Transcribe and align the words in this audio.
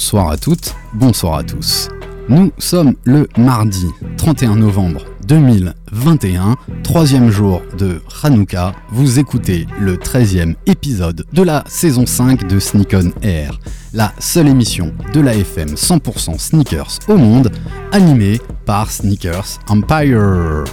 Bonsoir 0.00 0.30
à 0.30 0.38
toutes, 0.38 0.74
bonsoir 0.94 1.34
à 1.34 1.42
tous. 1.42 1.90
Nous 2.30 2.52
sommes 2.56 2.94
le 3.04 3.28
mardi 3.36 3.84
31 4.16 4.56
novembre 4.56 5.04
2021, 5.26 6.56
troisième 6.82 7.28
jour 7.28 7.60
de 7.76 8.00
Hanouka. 8.22 8.72
Vous 8.88 9.18
écoutez 9.18 9.66
le 9.78 9.98
13e 9.98 10.54
épisode 10.64 11.26
de 11.34 11.42
la 11.42 11.64
saison 11.66 12.06
5 12.06 12.48
de 12.48 12.58
Sneak 12.58 12.94
On 12.94 13.12
Air, 13.22 13.60
la 13.92 14.14
seule 14.18 14.48
émission 14.48 14.94
de 15.12 15.20
la 15.20 15.34
FM 15.34 15.74
100% 15.74 16.38
sneakers 16.38 16.98
au 17.06 17.18
monde, 17.18 17.52
animée 17.92 18.40
par 18.64 18.90
Sneakers 18.90 19.58
Empire. 19.68 20.64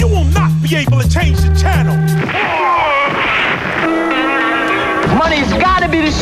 You 0.00 0.08
will 0.08 0.26
not 0.34 0.50
be 0.60 0.74
able 0.74 1.00
to 1.00 1.08
change 1.08 1.36
the 1.36 1.56
channel. 1.56 1.96
Money's 5.16 5.52
gotta 5.52 5.52
be 5.52 5.58
the 5.58 5.71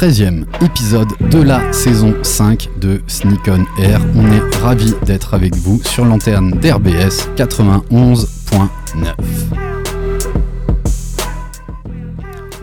13e 0.00 0.46
épisode 0.64 1.10
de 1.30 1.42
la 1.42 1.74
saison 1.74 2.14
5 2.22 2.70
de 2.80 3.02
Sneak 3.06 3.48
On 3.48 3.66
Air. 3.78 4.00
On 4.14 4.32
est 4.32 4.56
ravis 4.62 4.94
d'être 5.04 5.34
avec 5.34 5.54
vous 5.56 5.82
sur 5.84 6.06
l'antenne 6.06 6.52
d'RBS 6.52 7.28
91.9. 7.36 9.14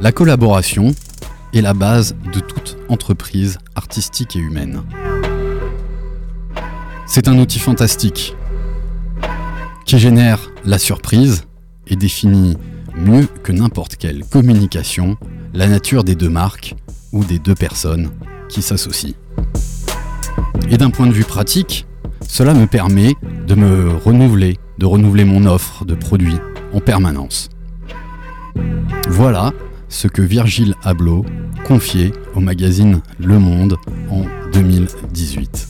La 0.02 0.11
collaboration 0.11 0.95
est 1.53 1.61
la 1.61 1.75
base 1.75 2.15
de 2.33 2.39
toute 2.39 2.75
entreprise 2.89 3.59
artistique 3.75 4.35
et 4.35 4.39
humaine. 4.39 4.81
C'est 7.05 7.27
un 7.27 7.38
outil 7.38 7.59
fantastique 7.59 8.35
qui 9.85 9.99
génère 9.99 10.49
la 10.65 10.80
surprise 10.80 11.43
et 11.85 11.95
définit 11.95 12.58
mieux 12.95 13.27
que 13.43 13.52
n'importe 13.52 13.97
quelle 13.97 14.25
communication 14.25 15.17
la 15.53 15.67
nature 15.67 16.03
des 16.03 16.15
deux 16.15 16.30
marques 16.30 16.75
ou 17.11 17.23
des 17.23 17.39
deux 17.39 17.55
personnes 17.55 18.09
qui 18.50 18.61
s'associent. 18.61 19.16
Et 20.69 20.77
d'un 20.77 20.89
point 20.89 21.08
de 21.08 21.14
vue 21.14 21.23
pratique, 21.23 21.86
cela 22.27 22.53
me 22.53 22.67
permet 22.67 23.14
de 23.47 23.55
me 23.55 23.95
renouveler, 23.95 24.58
de 24.77 24.86
renouveler 24.86 25.25
mon 25.25 25.45
offre 25.45 25.86
de 25.86 25.95
produits 25.95 26.38
en 26.73 26.80
permanence. 26.80 27.49
Voilà 29.09 29.53
ce 29.89 30.08
que 30.08 30.22
Virgile 30.22 30.75
Abloh 30.83 31.25
confiait 31.66 32.11
au 32.36 32.39
magazine 32.39 33.02
Le 33.20 33.39
Monde 33.39 33.77
en 34.09 34.23
2018. 34.52 35.67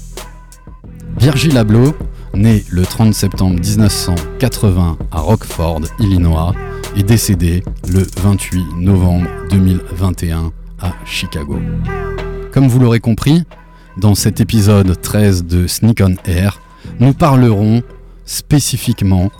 Virgile 1.20 1.58
Abloh, 1.58 1.96
né 2.34 2.64
le 2.70 2.84
30 2.84 3.14
septembre 3.14 3.60
1980 3.60 4.98
à 5.12 5.20
Rockford, 5.20 5.82
Illinois, 6.00 6.54
est 6.96 7.04
décédé 7.04 7.64
le 7.90 8.06
28 8.22 8.76
novembre 8.78 9.28
2021 9.50 10.52
Chicago. 11.06 11.60
Comme 12.52 12.68
vous 12.68 12.80
l'aurez 12.80 13.00
compris, 13.00 13.44
dans 13.98 14.16
cet 14.16 14.42
épisode 14.42 15.00
13 15.02 15.46
de 15.46 15.68
Sneak 15.68 16.02
on 16.02 16.16
Air, 16.30 16.60
nous 17.00 17.14
parlerons 17.14 17.82
spécifiquement 18.26 19.32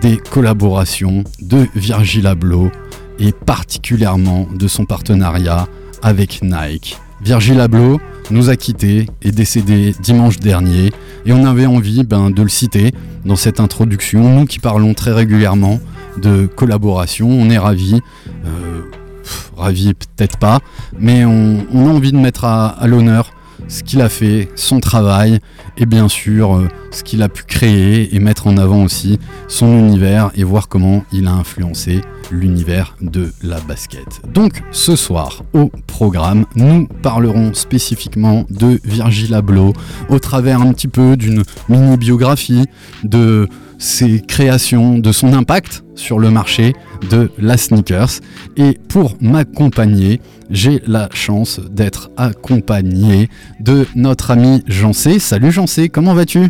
des 0.00 0.16
collaborations 0.16 1.24
de 1.40 1.66
Virgil 1.74 2.26
Abloh 2.26 2.70
et 3.18 3.32
particulièrement 3.32 4.46
de 4.54 4.68
son 4.68 4.84
partenariat 4.84 5.66
avec 6.02 6.42
Nike. 6.42 6.98
Virgil 7.22 7.60
Abloh 7.60 8.00
nous 8.30 8.50
a 8.50 8.56
quittés 8.56 9.06
et 9.22 9.32
décédé 9.32 9.94
dimanche 10.00 10.38
dernier 10.38 10.92
et 11.24 11.32
on 11.32 11.44
avait 11.46 11.66
envie 11.66 12.04
ben, 12.04 12.30
de 12.30 12.42
le 12.42 12.48
citer 12.48 12.92
dans 13.24 13.36
cette 13.36 13.58
introduction. 13.58 14.38
Nous 14.38 14.46
qui 14.46 14.58
parlons 14.58 14.94
très 14.94 15.12
régulièrement 15.12 15.80
de 16.18 16.46
collaboration, 16.46 17.28
on 17.28 17.50
est 17.50 17.58
ravis. 17.58 18.00
Euh, 18.44 18.82
pff, 19.26 19.52
ravis 19.56 19.94
peut-être 19.94 20.38
pas, 20.38 20.60
mais 20.98 21.24
on, 21.24 21.66
a 21.72 21.90
envie 21.90 22.12
de 22.12 22.18
mettre 22.18 22.44
à, 22.44 22.68
à 22.68 22.86
l'honneur 22.86 23.32
ce 23.68 23.82
qu'il 23.82 24.00
a 24.00 24.08
fait, 24.08 24.48
son 24.54 24.80
travail, 24.80 25.40
et 25.76 25.86
bien 25.86 26.08
sûr 26.08 26.56
euh, 26.56 26.68
ce 26.90 27.02
qu'il 27.02 27.22
a 27.22 27.28
pu 27.28 27.42
créer 27.44 28.14
et 28.14 28.18
mettre 28.18 28.46
en 28.46 28.56
avant 28.56 28.84
aussi 28.84 29.18
son 29.48 29.78
univers 29.78 30.30
et 30.34 30.44
voir 30.44 30.68
comment 30.68 31.04
il 31.12 31.26
a 31.26 31.32
influencé 31.32 32.00
l'univers 32.30 32.96
de 33.00 33.32
la 33.42 33.60
basket. 33.60 34.20
Donc 34.32 34.62
ce 34.72 34.96
soir 34.96 35.42
au 35.52 35.70
programme, 35.86 36.46
nous 36.54 36.88
parlerons 37.02 37.54
spécifiquement 37.54 38.44
de 38.50 38.80
Virgil 38.84 39.34
Abloh 39.34 39.72
au 40.08 40.18
travers 40.18 40.60
un 40.60 40.72
petit 40.72 40.88
peu 40.88 41.16
d'une 41.16 41.42
mini 41.68 41.96
biographie 41.96 42.66
de 43.04 43.48
ses 43.78 44.20
créations, 44.20 44.98
de 44.98 45.12
son 45.12 45.32
impact 45.32 45.84
sur 45.94 46.18
le 46.18 46.30
marché 46.30 46.72
de 47.10 47.30
la 47.38 47.56
sneakers. 47.56 48.20
Et 48.56 48.78
pour 48.88 49.16
m'accompagner, 49.20 50.20
j'ai 50.50 50.82
la 50.86 51.08
chance 51.12 51.60
d'être 51.70 52.10
accompagné 52.16 53.28
de 53.60 53.86
notre 53.94 54.30
ami 54.30 54.62
Jancé. 54.66 55.18
Salut 55.18 55.50
Jancé, 55.52 55.88
comment 55.88 56.14
vas-tu? 56.14 56.48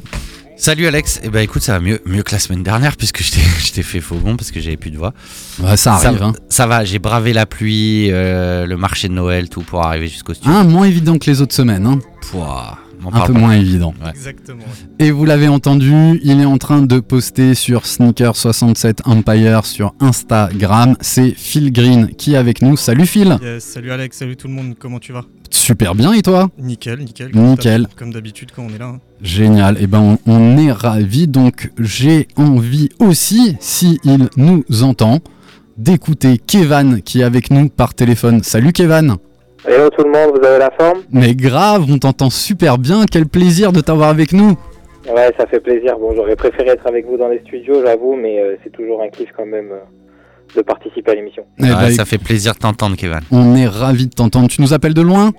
Salut 0.58 0.86
Alex, 0.86 1.20
eh 1.22 1.28
ben 1.28 1.40
écoute 1.40 1.60
ça 1.60 1.72
va 1.72 1.80
mieux, 1.80 2.00
mieux 2.06 2.22
que 2.22 2.32
la 2.32 2.38
semaine 2.38 2.62
dernière 2.62 2.96
puisque 2.96 3.22
je 3.22 3.72
t'ai- 3.72 3.82
fait 3.82 4.00
faux 4.00 4.14
bon 4.16 4.36
parce 4.36 4.50
que 4.50 4.58
j'avais 4.58 4.78
plus 4.78 4.90
de 4.90 4.96
voix. 4.96 5.12
Ouais, 5.62 5.76
Ça 5.76 5.94
arrive, 5.96 6.18
ça, 6.18 6.24
hein. 6.24 6.32
ça 6.48 6.66
va, 6.66 6.82
j'ai 6.86 6.98
bravé 6.98 7.34
la 7.34 7.44
pluie, 7.44 8.08
euh, 8.10 8.64
le 8.64 8.76
marché 8.78 9.08
de 9.08 9.12
Noël, 9.12 9.50
tout 9.50 9.60
pour 9.60 9.84
arriver 9.84 10.08
jusqu'au 10.08 10.32
studio. 10.32 10.50
Hein, 10.54 10.64
moins 10.64 10.86
évident 10.86 11.18
que 11.18 11.30
les 11.30 11.42
autres 11.42 11.54
semaines, 11.54 11.84
hein. 11.84 11.98
Pouah, 12.22 12.78
un 13.12 13.26
peu 13.26 13.32
pas. 13.32 13.38
moins 13.38 13.52
évident. 13.52 13.94
Exactement. 14.08 14.62
Et 14.98 15.10
vous 15.10 15.24
l'avez 15.24 15.48
entendu, 15.48 16.20
il 16.24 16.40
est 16.40 16.44
en 16.44 16.58
train 16.58 16.82
de 16.82 16.98
poster 17.00 17.54
sur 17.54 17.82
Sneaker67 17.82 18.98
Empire 19.04 19.64
sur 19.66 19.94
Instagram. 20.00 20.96
C'est 21.00 21.30
Phil 21.30 21.72
Green 21.72 22.08
qui 22.16 22.34
est 22.34 22.36
avec 22.36 22.62
nous. 22.62 22.76
Salut 22.76 23.06
Phil 23.06 23.38
Yes, 23.42 23.64
salut 23.64 23.90
Alex, 23.92 24.16
salut 24.18 24.36
tout 24.36 24.48
le 24.48 24.54
monde, 24.54 24.74
comment 24.78 24.98
tu 24.98 25.12
vas? 25.12 25.24
Super 25.50 25.94
bien 25.94 26.12
et 26.12 26.22
toi? 26.22 26.48
Nickel, 26.58 26.98
nickel. 27.00 27.30
Nickel. 27.34 27.82
d'hab- 27.82 27.94
Comme 27.96 28.12
d'habitude 28.12 28.50
quand 28.54 28.66
on 28.68 28.74
est 28.74 28.78
là. 28.78 28.86
hein. 28.86 29.00
Génial, 29.22 29.80
et 29.80 29.86
ben 29.86 30.18
on, 30.26 30.32
on 30.32 30.56
est 30.58 30.72
ravis. 30.72 31.28
Donc 31.28 31.70
j'ai 31.78 32.26
envie 32.36 32.88
aussi, 32.98 33.56
si 33.60 33.98
il 34.04 34.28
nous 34.36 34.64
entend, 34.82 35.20
d'écouter 35.78 36.38
Kevan 36.38 37.00
qui 37.02 37.20
est 37.20 37.24
avec 37.24 37.50
nous 37.50 37.68
par 37.68 37.94
téléphone. 37.94 38.42
Salut 38.42 38.72
Kevan 38.72 39.16
Hello 39.68 39.90
tout 39.90 40.04
le 40.04 40.10
monde, 40.10 40.38
vous 40.38 40.46
avez 40.46 40.58
la 40.58 40.70
forme 40.70 41.00
Mais 41.10 41.34
grave, 41.34 41.86
on 41.90 41.98
t'entend 41.98 42.30
super 42.30 42.78
bien, 42.78 43.04
quel 43.10 43.26
plaisir 43.26 43.72
de 43.72 43.80
t'avoir 43.80 44.08
avec 44.10 44.32
nous 44.32 44.56
Ouais, 45.12 45.32
ça 45.38 45.46
fait 45.46 45.60
plaisir. 45.60 45.98
Bon, 45.98 46.12
j'aurais 46.14 46.36
préféré 46.36 46.70
être 46.70 46.86
avec 46.86 47.06
vous 47.06 47.16
dans 47.16 47.28
les 47.28 47.40
studios, 47.40 47.82
j'avoue, 47.84 48.16
mais 48.16 48.40
euh, 48.40 48.56
c'est 48.64 48.70
toujours 48.70 49.02
un 49.02 49.08
kiff 49.08 49.28
quand 49.36 49.46
même 49.46 49.70
euh, 49.72 50.56
de 50.56 50.62
participer 50.62 51.12
à 51.12 51.14
l'émission. 51.14 51.44
Eh 51.58 51.62
Ouais, 51.64 51.70
ben, 51.70 51.90
ça 51.92 52.04
fait 52.04 52.18
plaisir 52.18 52.54
de 52.54 52.58
t'entendre 52.58 52.96
Kevin. 52.96 53.20
On 53.30 53.54
est 53.56 53.66
ravis 53.68 54.06
de 54.08 54.14
t'entendre. 54.14 54.48
Tu 54.48 54.60
nous 54.60 54.72
appelles 54.72 54.94
de 54.94 55.02
loin? 55.02 55.30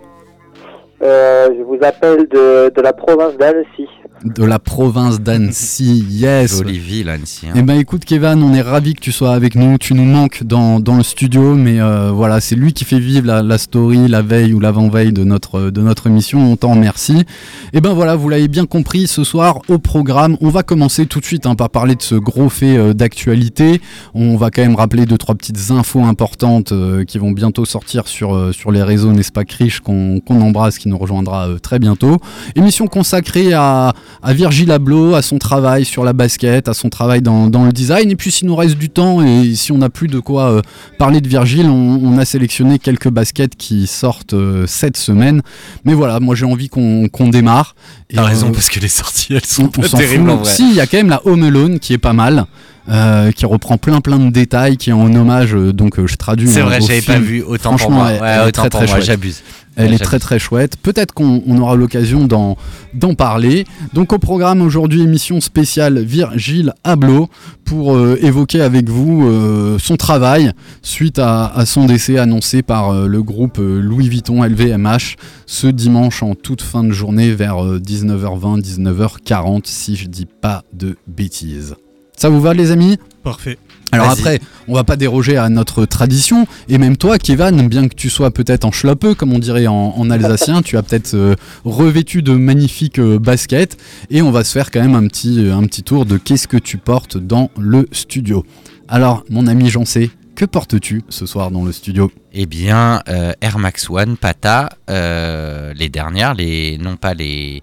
Euh, 1.03 1.49
je 1.57 1.63
vous 1.63 1.77
appelle 1.83 2.27
de, 2.31 2.73
de 2.75 2.81
la 2.81 2.91
province 2.94 3.38
d'Annecy. 3.38 3.88
De 4.25 4.44
la 4.44 4.57
province 4.57 5.21
d'Annecy, 5.21 6.03
yes 6.09 6.57
Jolie 6.57 6.79
ville 6.79 7.07
Annecy. 7.07 7.45
hein. 7.47 7.53
Eh 7.55 7.61
ben 7.61 7.77
écoute 7.79 8.03
Kevin, 8.03 8.41
on 8.41 8.51
est 8.55 8.61
ravis 8.63 8.95
que 8.95 8.99
tu 9.01 9.11
sois 9.11 9.31
avec 9.33 9.53
nous. 9.53 9.77
Tu 9.77 9.94
nous 9.94 10.05
manques 10.05 10.41
dans, 10.44 10.79
dans 10.79 10.97
le 10.97 11.03
studio, 11.03 11.53
mais 11.53 11.79
euh, 11.79 12.09
voilà, 12.11 12.41
c'est 12.41 12.55
lui 12.55 12.73
qui 12.73 12.83
fait 12.83 12.97
vivre 12.97 13.27
la, 13.27 13.44
la 13.44 13.59
story, 13.59 14.07
la 14.07 14.23
veille 14.23 14.55
ou 14.55 14.59
l'avant-veille 14.59 15.13
de 15.13 15.23
notre, 15.23 15.69
de 15.69 15.81
notre 15.81 16.07
émission. 16.07 16.39
On 16.51 16.55
t'en 16.55 16.71
remercie. 16.71 17.25
Et 17.73 17.79
ben 17.81 17.93
voilà, 17.93 18.15
vous 18.15 18.27
l'avez 18.29 18.47
bien 18.47 18.65
compris, 18.65 19.05
ce 19.05 19.23
soir 19.23 19.59
au 19.67 19.77
programme, 19.77 20.35
on 20.41 20.50
va 20.50 20.63
commencer 20.63 21.05
tout 21.05 21.19
de 21.19 21.25
suite 21.25 21.45
hein, 21.45 21.53
par 21.53 21.69
parler 21.69 21.93
de 21.93 22.01
ce 22.01 22.15
gros 22.15 22.50
fait 22.50 22.75
euh, 22.75 22.93
d'actualité. 22.93 23.81
On 24.15 24.35
va 24.35 24.50
quand 24.50 24.63
même 24.63 24.75
rappeler 24.75 25.05
deux 25.05 25.19
trois 25.19 25.35
petites 25.35 25.69
infos 25.69 26.03
importantes 26.03 26.71
euh, 26.71 27.03
qui 27.05 27.19
vont 27.19 27.31
bientôt 27.31 27.65
sortir 27.65 28.07
sur, 28.07 28.35
euh, 28.35 28.51
sur 28.51 28.71
les 28.71 28.81
réseaux, 28.81 29.11
n'est-ce 29.11 29.31
pas, 29.31 29.45
Krish, 29.45 29.79
qu'on 29.79 30.19
qu'on 30.21 30.41
embrasse, 30.41 30.79
qui 30.79 30.87
nous 30.88 30.98
rejoindra 30.98 31.48
euh, 31.48 31.60
très 31.60 31.80
bientôt. 31.80 32.18
Émission 32.56 32.88
consacrée 32.88 33.54
à 33.54 33.94
à 34.24 34.34
Virgil 34.34 34.72
Abloh, 34.72 35.16
à 35.16 35.22
son 35.22 35.38
travail 35.38 35.86
sur 35.86 36.04
la 36.04 36.13
basket, 36.13 36.68
à 36.68 36.74
son 36.74 36.89
travail 36.89 37.22
dans, 37.22 37.48
dans 37.48 37.66
le 37.66 37.72
design. 37.72 38.12
Et 38.12 38.16
puis 38.16 38.31
s'il 38.31 38.48
nous 38.48 38.56
reste 38.56 38.78
du 38.78 38.89
temps 38.89 39.24
et 39.24 39.56
si 39.56 39.72
on 39.72 39.78
n'a 39.78 39.89
plus 39.89 40.07
de 40.07 40.19
quoi 40.19 40.51
euh, 40.51 40.62
parler 40.98 41.22
de 41.22 41.28
Virgil, 41.28 41.68
on, 41.68 42.00
on 42.04 42.18
a 42.18 42.25
sélectionné 42.25 42.80
quelques 42.80 43.10
baskets 43.10 43.56
qui 43.56 43.88
sortent 43.88 44.34
euh, 44.34 44.66
cette 44.68 44.98
semaine. 44.98 45.42
Mais 45.86 45.94
voilà, 45.94 46.19
moi 46.19 46.36
j'ai 46.36 46.45
envie 46.45 46.69
qu'on 46.69 47.07
qu'on 47.10 47.30
démarre. 47.30 47.75
T'as 48.13 48.24
raison 48.24 48.50
euh, 48.50 48.51
parce 48.51 48.69
que 48.69 48.80
les 48.80 48.88
sorties 48.88 49.34
elles 49.34 49.45
sont 49.45 49.63
on, 49.63 49.66
on 49.66 49.81
pas 49.81 49.88
s'en 49.88 49.98
terribles 49.98 50.30
en 50.30 50.38
fout. 50.38 50.45
vrai. 50.45 50.54
Si, 50.56 50.69
il 50.69 50.75
y 50.75 50.80
a 50.81 50.88
quand 50.88 50.98
même 50.98 51.10
la 51.10 51.22
Home 51.25 51.44
Alone 51.44 51.80
qui 51.80 51.94
est 51.94 51.98
pas 51.98 52.13
mal. 52.13 52.45
Euh, 52.89 53.31
qui 53.31 53.45
reprend 53.45 53.78
plein 53.78 54.01
plein 54.01 54.19
de 54.19 54.30
détails, 54.30 54.78
qui 54.78 54.89
est 54.89 54.94
en 54.94 55.13
hommage, 55.13 55.54
euh, 55.56 55.74
donc 55.74 56.00
euh, 56.00 56.07
je 56.07 56.16
traduis. 56.16 56.48
C'est 56.48 56.62
hein, 56.62 56.66
vrai, 56.66 56.80
j'avais 56.81 57.01
pas 57.01 57.19
vu 57.19 57.42
autant 57.44 57.72
pour 57.72 57.80
Franchement, 57.80 57.95
moi. 57.98 58.12
elle- 58.12 58.22
Ouais, 58.22 58.28
elle 58.30 58.39
est 58.42 58.48
autant 58.48 58.62
très, 58.62 58.69
pour 58.69 58.80
très 58.80 58.88
moi, 58.88 58.95
chouette. 58.98 59.06
j'abuse. 59.06 59.42
Elle 59.80 59.94
est 59.94 60.00
très 60.00 60.18
très 60.18 60.39
chouette. 60.39 60.75
Peut-être 60.81 61.13
qu'on 61.13 61.44
on 61.45 61.60
aura 61.60 61.75
l'occasion 61.75 62.25
d'en 62.25 63.13
parler. 63.13 63.66
Donc 63.94 64.12
au 64.12 64.18
programme 64.18 64.63
aujourd'hui, 64.63 65.04
émission 65.04 65.39
spéciale 65.39 66.00
Virgile 66.00 66.74
Abloh 66.84 67.30
pour 67.63 67.95
euh, 67.95 68.18
évoquer 68.24 68.62
avec 68.62 68.89
vous 68.89 69.28
euh, 69.28 69.78
son 69.78 69.95
travail 69.95 70.51
suite 70.81 71.19
à, 71.19 71.45
à 71.45 71.68
son 71.68 71.86
décès 71.86 72.18
annoncé 72.18 72.63
par 72.63 72.89
euh, 72.89 73.07
le 73.07 73.22
groupe 73.22 73.60
Louis 73.60 74.10
Vuitton 74.10 74.44
LVMH 74.44 75.16
ce 75.45 75.68
dimanche 75.68 76.24
en 76.24 76.34
toute 76.34 76.63
fin 76.63 76.84
de 76.84 76.92
journée 76.92 77.31
vers 77.31 77.63
euh, 77.63 77.78
19h20, 77.80 78.63
19h40 78.63 79.62
si 79.66 79.95
je 79.95 80.07
dis 80.07 80.25
pas 80.25 80.63
de 80.74 80.95
bêtises. 81.07 81.75
Ça 82.17 82.29
vous 82.29 82.41
va 82.41 82.53
les 82.55 82.71
amis 82.71 82.97
Parfait. 83.23 83.59
alors 83.91 84.09
après, 84.09 84.39
on 84.67 84.73
va 84.73 84.83
pas 84.83 84.95
déroger 84.95 85.37
à 85.37 85.49
notre 85.49 85.85
tradition, 85.85 86.47
et 86.67 86.79
même 86.79 86.97
toi, 86.97 87.19
Kevin, 87.19 87.67
bien 87.67 87.87
que 87.87 87.93
tu 87.93 88.09
sois 88.09 88.31
peut-être 88.31 88.65
en 88.65 88.71
schlapeux, 88.71 89.13
comme 89.13 89.33
on 89.33 89.39
dirait 89.39 89.67
en, 89.67 89.93
en 89.95 90.09
alsacien, 90.09 90.63
tu 90.63 90.77
as 90.77 90.83
peut-être 90.83 91.13
euh, 91.13 91.35
revêtu 91.63 92.23
de 92.23 92.33
magnifiques 92.33 92.99
euh, 92.99 93.19
baskets, 93.19 93.77
et 94.09 94.23
on 94.23 94.31
va 94.31 94.43
se 94.43 94.51
faire 94.51 94.71
quand 94.71 94.81
même 94.81 94.95
un 94.95 95.07
petit, 95.07 95.45
euh, 95.45 95.55
un 95.55 95.63
petit 95.67 95.83
tour 95.83 96.05
de 96.05 96.17
qu'est-ce 96.17 96.47
que 96.47 96.57
tu 96.57 96.77
portes 96.77 97.17
dans 97.17 97.51
le 97.57 97.87
studio. 97.91 98.43
Alors, 98.87 99.23
mon 99.29 99.45
ami 99.45 99.69
Jancé, 99.69 100.09
que 100.35 100.45
portes-tu 100.45 101.03
ce 101.09 101.25
soir 101.27 101.51
dans 101.51 101.63
le 101.65 101.71
studio? 101.71 102.11
Eh 102.33 102.45
bien, 102.47 103.01
euh, 103.09 103.33
Air 103.41 103.59
Max 103.59 103.89
One, 103.89 104.17
Pata, 104.17 104.69
euh, 104.89 105.73
les 105.75 105.89
dernières, 105.89 106.33
les 106.33 106.77
non 106.79 106.95
pas 106.95 107.13
les 107.13 107.61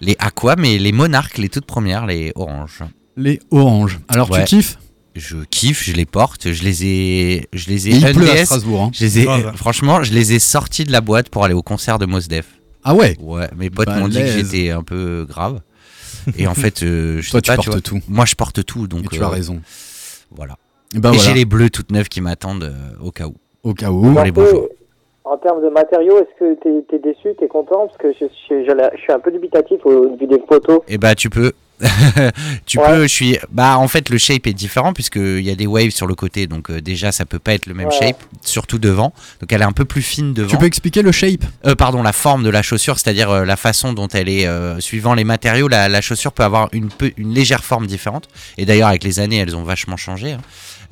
les 0.00 0.16
Aqua, 0.18 0.56
mais 0.56 0.78
les 0.78 0.92
Monarques, 0.92 1.38
les 1.38 1.48
toutes 1.48 1.66
premières, 1.66 2.06
les 2.06 2.32
oranges. 2.34 2.82
Les 3.16 3.40
oranges. 3.50 4.00
Alors 4.08 4.30
Ouais. 4.30 4.40
tu 4.44 4.56
kiffes? 4.56 4.78
Je 5.14 5.36
kiffe, 5.48 5.84
je 5.84 5.92
les 5.92 6.06
porte, 6.06 6.50
je 6.52 6.64
les 6.64 6.84
ai, 6.86 7.48
je 7.52 7.68
les 7.68 7.88
ai 7.88 7.92
Et 7.92 7.94
il 7.96 8.12
pleut 8.14 8.28
à 8.28 8.34
NDS, 8.34 8.44
Strasbourg. 8.46 8.82
hein. 8.82 8.90
je 8.92 9.04
les 9.04 9.20
ai, 9.20 9.26
franchement, 9.54 10.02
je 10.02 10.12
les 10.12 10.32
ai 10.32 10.40
sortis 10.40 10.82
de 10.82 10.90
la 10.90 11.00
boîte 11.00 11.28
pour 11.28 11.44
aller 11.44 11.54
au 11.54 11.62
concert 11.62 12.00
de 12.00 12.06
Mos 12.06 12.26
Def. 12.28 12.46
Ah 12.82 12.94
ouais? 12.96 13.16
Ouais, 13.20 13.48
mes 13.56 13.70
potes 13.70 13.88
m'ont 13.88 14.08
dit 14.08 14.18
que 14.18 14.26
j'étais 14.26 14.70
un 14.70 14.82
peu 14.82 15.24
grave. 15.28 15.60
Et 16.36 16.46
en 16.48 16.54
fait, 16.54 16.82
euh, 16.82 17.20
je 17.20 17.30
Toi, 17.30 17.38
sais 17.38 17.42
tu 17.42 17.50
pas, 17.50 17.56
portes 17.56 17.68
vois, 17.68 17.80
tout. 17.80 18.00
Moi, 18.08 18.24
je 18.24 18.34
porte 18.34 18.64
tout, 18.64 18.86
donc 18.88 19.04
Et 19.04 19.08
tu 19.16 19.22
euh, 19.22 19.26
as 19.26 19.28
raison. 19.28 19.60
Voilà. 20.34 20.56
Et 20.94 20.98
ben 20.98 21.12
et 21.12 21.16
voilà, 21.16 21.28
j'ai 21.30 21.34
les 21.34 21.44
bleus 21.44 21.70
toutes 21.70 21.92
neuves 21.92 22.08
qui 22.08 22.20
m'attendent 22.20 22.64
euh, 22.64 22.72
au 23.00 23.10
cas 23.12 23.26
où. 23.28 23.34
au 23.62 23.74
cas 23.74 23.90
où. 23.90 24.12
Pour 24.12 24.22
les 24.24 24.32
beaux 24.32 24.48
jours. 24.48 24.68
En 25.24 25.36
termes 25.38 25.62
de 25.62 25.68
matériaux, 25.70 26.18
est-ce 26.18 26.38
que 26.38 26.60
t'es 26.60 26.96
es 26.96 26.98
déçu, 26.98 27.28
t'es 27.38 27.46
content? 27.48 27.86
Parce 27.86 27.96
que 27.98 28.12
je, 28.20 28.26
je- 28.50 28.64
je- 28.64 28.96
je 28.96 29.00
suis 29.00 29.12
un 29.12 29.18
peu 29.20 29.30
dubitatif 29.30 29.78
au 29.84 30.16
vu 30.16 30.26
des 30.26 30.40
photos. 30.48 30.80
Et 30.88 30.98
bah 30.98 31.14
tu 31.14 31.30
peux. 31.30 31.52
tu 32.66 32.78
Ouais. 32.78 32.86
peux, 32.86 33.02
je 33.02 33.08
suis. 33.08 33.38
Bah 33.50 33.78
en 33.78 33.88
fait 33.88 34.08
le 34.08 34.18
shape 34.18 34.46
est 34.46 34.52
différent 34.52 34.92
puisqu'il 34.92 35.40
y 35.40 35.50
a 35.50 35.54
des 35.54 35.66
waves 35.66 35.90
sur 35.90 36.06
le 36.06 36.14
côté, 36.14 36.46
donc 36.46 36.70
euh, 36.70 36.80
déjà 36.80 37.12
ça 37.12 37.24
peut 37.24 37.38
pas 37.38 37.54
être 37.54 37.66
le 37.66 37.74
même 37.74 37.88
Ouais. 37.88 37.98
shape, 37.98 38.22
surtout 38.42 38.78
devant. 38.78 39.12
Donc 39.40 39.52
elle 39.52 39.60
est 39.62 39.66
un 39.66 39.72
peu 39.72 39.84
plus 39.84 40.02
fine 40.02 40.34
devant. 40.34 40.48
Tu 40.48 40.56
peux 40.56 40.66
expliquer 40.66 41.02
le 41.02 41.12
shape? 41.12 41.44
Euh, 41.66 41.74
pardon, 41.74 42.02
la 42.02 42.12
forme 42.12 42.42
de 42.44 42.50
la 42.50 42.62
chaussure, 42.62 42.98
c'est-à-dire 42.98 43.30
euh, 43.30 43.44
la 43.44 43.56
façon 43.56 43.92
dont 43.92 44.08
elle 44.08 44.28
est, 44.28 44.46
euh, 44.46 44.78
suivant 44.80 45.14
les 45.14 45.24
matériaux, 45.24 45.68
la, 45.68 45.88
la 45.88 46.00
chaussure 46.00 46.32
peut 46.32 46.44
avoir 46.44 46.68
une, 46.72 46.88
peu, 46.88 47.12
une 47.16 47.34
légère 47.34 47.64
forme 47.64 47.86
différente. 47.86 48.28
Et 48.58 48.64
d'ailleurs, 48.66 48.88
avec 48.88 49.04
les 49.04 49.18
années, 49.20 49.38
elles 49.38 49.56
ont 49.56 49.64
vachement 49.64 49.96
changé. 49.96 50.32
hein. 50.32 50.40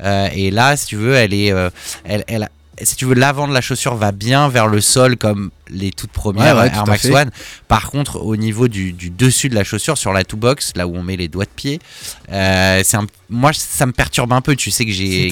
Euh, 0.03 0.29
et 0.35 0.51
là, 0.51 0.77
si 0.77 0.87
tu 0.87 0.97
veux, 0.97 1.15
elle 1.15 1.33
est, 1.35 1.53
euh, 1.53 1.71
elle, 2.05 2.25
elle, 2.27 2.49
si 2.85 2.97
tu 2.97 3.05
veux, 3.05 3.15
l'avant 3.15 3.47
de 3.49 3.55
la 3.55 3.61
chaussure 3.61 3.95
va 3.95 4.13
bien 4.13 4.49
vers 4.49 4.67
le 4.67 4.81
sol 4.81 5.17
comme 5.17 5.51
les 5.69 5.91
toutes 5.91 6.11
premières 6.13 6.57
Ouais, 6.57 6.63
ouais, 6.63 6.71
tout 6.71 6.77
Air 6.79 6.87
Max. 6.87 7.05
One. 7.07 7.31
Par 7.69 7.91
contre, 7.91 8.21
au 8.21 8.37
niveau 8.37 8.69
du, 8.69 8.93
du 8.93 9.11
dessus 9.11 9.49
de 9.49 9.55
la 9.55 9.65
chaussure, 9.65 9.97
sur 9.97 10.13
la 10.13 10.25
two 10.25 10.37
box, 10.37 10.73
là 10.77 10.87
où 10.87 10.95
on 10.97 11.03
met 11.03 11.17
les 11.17 11.29
doigts 11.29 11.45
de 11.45 11.51
pied, 11.51 11.81
euh, 12.31 12.81
c'est 12.85 12.97
un, 12.97 13.07
moi 13.31 13.53
ça 13.55 13.87
me 13.87 13.93
perturbe 13.93 14.33
un 14.33 14.41
peu. 14.41 14.55
Tu 14.57 14.71
sais 14.71 14.85
que 14.85 14.91
j'ai, 14.93 15.31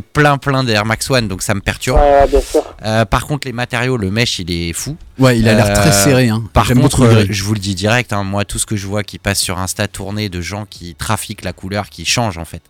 plein 0.00 0.38
plein 0.38 0.64
d'Air 0.64 0.84
Max 0.84 1.10
One, 1.10 1.28
donc 1.28 1.42
ça 1.42 1.54
me 1.54 1.60
perturbe. 1.60 1.98
Ouais, 1.98 2.26
bien 2.28 2.40
sûr. 2.40 2.62
Euh, 2.84 3.04
par 3.04 3.26
contre, 3.26 3.46
les 3.46 3.52
matériaux, 3.52 3.96
le 3.96 4.10
mesh, 4.10 4.38
il 4.38 4.50
est 4.50 4.72
fou. 4.72 4.96
Ouais, 5.18 5.38
il 5.38 5.48
a 5.48 5.54
l'air 5.54 5.72
très 5.72 5.90
Euh, 5.90 6.04
serré. 6.04 6.28
Hein. 6.28 6.44
Par 6.52 6.68
contre, 6.68 7.02
euh, 7.04 7.24
je 7.28 7.42
vous 7.42 7.54
le 7.54 7.60
dis 7.60 7.74
direct, 7.74 8.12
hein, 8.12 8.22
moi, 8.24 8.44
tout 8.44 8.58
ce 8.58 8.66
que 8.66 8.76
je 8.76 8.86
vois 8.86 9.02
qui 9.02 9.18
passe 9.18 9.40
sur 9.40 9.58
Insta 9.58 9.88
tourné 9.88 10.28
de 10.28 10.40
gens 10.40 10.64
qui 10.68 10.94
trafiquent 10.94 11.42
la 11.44 11.52
couleur, 11.52 11.88
qui 11.88 12.04
changent 12.04 12.38
en 12.38 12.44
fait, 12.44 12.62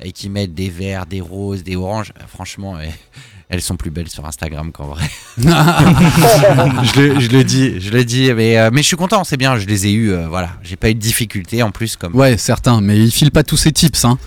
et 0.00 0.12
qui 0.12 0.28
mettent 0.28 0.54
des 0.54 0.70
verts, 0.70 1.06
des 1.06 1.20
roses, 1.20 1.62
des 1.62 1.76
oranges, 1.76 2.12
euh, 2.18 2.24
franchement, 2.26 2.76
euh, 2.76 2.84
elles 3.48 3.62
sont 3.62 3.76
plus 3.76 3.90
belles 3.90 4.08
sur 4.08 4.26
Instagram 4.26 4.72
qu'en 4.72 4.86
vrai. 4.86 5.04
je, 5.38 7.00
le, 7.00 7.20
je 7.20 7.28
le 7.30 7.44
dis, 7.44 7.80
je 7.80 7.90
le 7.90 8.04
dis, 8.04 8.32
mais, 8.32 8.58
euh, 8.58 8.70
mais 8.72 8.82
je 8.82 8.86
suis 8.86 8.96
content, 8.96 9.24
c'est 9.24 9.36
bien, 9.36 9.58
je 9.58 9.66
les 9.66 9.86
ai 9.86 9.96
euh, 9.96 10.28
voilà, 10.28 10.50
j'ai 10.62 10.76
pas 10.76 10.90
eu 10.90 10.94
de 10.94 11.00
difficulté 11.00 11.62
en 11.62 11.70
plus 11.70 11.96
comme. 11.96 12.14
Ouais, 12.14 12.36
certains, 12.36 12.80
mais 12.80 12.98
il 12.98 13.10
file 13.10 13.30
pas 13.30 13.42
tous 13.42 13.56
ses 13.56 13.72
tips. 13.72 14.04
Hein. 14.04 14.18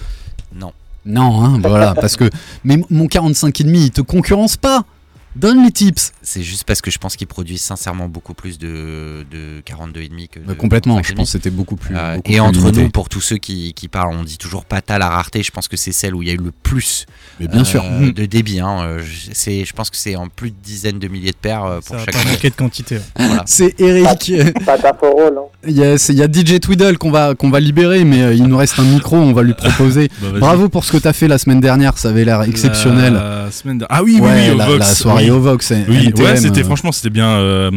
Non. 0.56 0.74
Non, 1.06 1.44
hein, 1.44 1.60
voilà, 1.64 1.96
parce 1.96 2.16
que 2.16 2.30
mais 2.64 2.78
mon 2.92 3.06
45,5 3.06 3.64
il 3.66 3.92
te 3.92 4.02
concurrence 4.02 4.56
pas. 4.58 4.86
Donne 5.36 5.64
les 5.64 5.72
tips. 5.72 6.12
C'est 6.22 6.44
juste 6.44 6.66
parce 6.66 6.82
que 6.82 6.92
je 6.92 6.98
pense 6.98 7.16
qu'ils 7.16 7.28
produisent 7.28 7.62
sincèrement 7.62 8.08
beaucoup 8.10 8.34
plus 8.34 8.60
de, 8.60 9.26
de 9.32 9.62
42,5 9.66 10.28
que 10.28 10.40
de 10.40 10.46
Bah, 10.46 10.56
complètement, 10.56 11.00
45,5. 11.00 11.08
je 11.08 11.14
pense 11.14 11.26
que 11.28 11.32
c'était 11.32 11.50
beaucoup 11.50 11.78
plus. 11.78 11.96
Euh, 11.96 12.16
beaucoup 12.18 12.30
et 12.32 12.34
plus 12.34 12.40
entre 12.42 12.60
limité. 12.60 12.82
nous, 12.84 12.90
pour 12.90 13.08
tous 13.08 13.22
ceux 13.22 13.38
qui, 13.38 13.74
qui 13.74 13.88
parlent, 13.88 14.14
on 14.14 14.24
dit 14.24 14.38
toujours 14.38 14.66
Pata 14.66 14.98
la 15.00 15.10
rareté. 15.10 15.42
Je 15.42 15.52
pense 15.52 15.68
que 15.70 15.78
c'est 15.78 15.94
celle 15.94 16.16
où 16.16 16.22
il 16.22 16.28
y 16.28 16.32
a 16.32 16.34
eu 16.34 16.38
le 16.38 16.52
plus 16.52 17.06
Mais 17.40 17.48
bien 17.48 17.64
sûr. 17.64 17.82
euh, 17.86 18.12
de 18.12 18.26
débit. 18.26 18.60
hein. 18.60 18.82
Euh, 18.84 19.00
je- 19.04 19.30
c'est, 19.34 19.64
je 19.64 19.74
pense 19.74 19.90
que 19.90 19.96
c'est 19.98 20.16
en 20.18 20.28
plus 20.28 20.52
de 20.52 20.56
dizaines 20.62 21.00
de 21.00 21.08
milliers 21.08 21.32
de 21.32 21.36
paires 21.38 21.64
Ça 21.64 21.80
pour 21.88 21.96
va 21.96 22.06
chaque 22.06 22.14
pas 22.14 22.30
manquer 22.30 22.50
de 22.50 22.56
quantité. 22.56 22.98
voilà. 23.16 23.44
C'est 23.48 23.80
Eric. 23.80 24.34
Pas 24.66 24.78
ta 24.78 24.92
rôle. 24.92 25.38
Hein. 25.38 25.42
Il 25.68 25.78
y, 25.78 25.84
a, 25.86 25.98
c'est- 26.00 26.12
il 26.14 26.18
y 26.20 26.24
a 26.24 26.28
DJ 26.28 26.60
Twiddle 26.60 26.98
qu'on 26.98 27.12
va, 27.12 27.36
qu'on 27.36 27.52
va 27.52 27.60
libérer, 27.60 28.04
mais 28.04 28.36
il 28.36 28.46
nous 28.48 28.58
reste 28.58 28.80
un 28.80 28.84
micro, 28.84 29.16
on 29.16 29.32
va 29.32 29.44
lui 29.44 29.54
proposer. 29.54 30.10
Bah. 30.22 30.28
Bravo 30.40 30.70
pour 30.70 30.84
ce 30.86 30.92
que 30.92 30.98
t'as 30.98 31.14
fait 31.14 31.28
la 31.28 31.38
semaine 31.38 31.60
dernière, 31.62 31.98
ça 32.00 32.10
avait 32.10 32.26
l'air 32.26 32.42
exceptionnel. 32.44 33.14
La 33.14 33.52
semaine 33.52 33.78
de- 33.78 33.86
Ah 33.90 34.02
oui, 34.04 34.16
oui, 34.16 34.22
Ouais, 34.28 34.50
oui, 34.52 34.58
la, 34.58 34.66
Vox. 34.66 34.80
la 34.80 34.86
soirée 34.86 35.21
oui. 35.24 35.30
au 35.32 35.40
Vox. 35.40 35.74
Oui, 35.90 36.08
NTM, 36.08 36.26
ouais, 36.26 36.36
c'était 36.38 36.62
euh, 36.62 36.64
franchement, 36.64 36.92
c'était 36.92 37.10
bien 37.10 37.30
euh, 37.30 37.72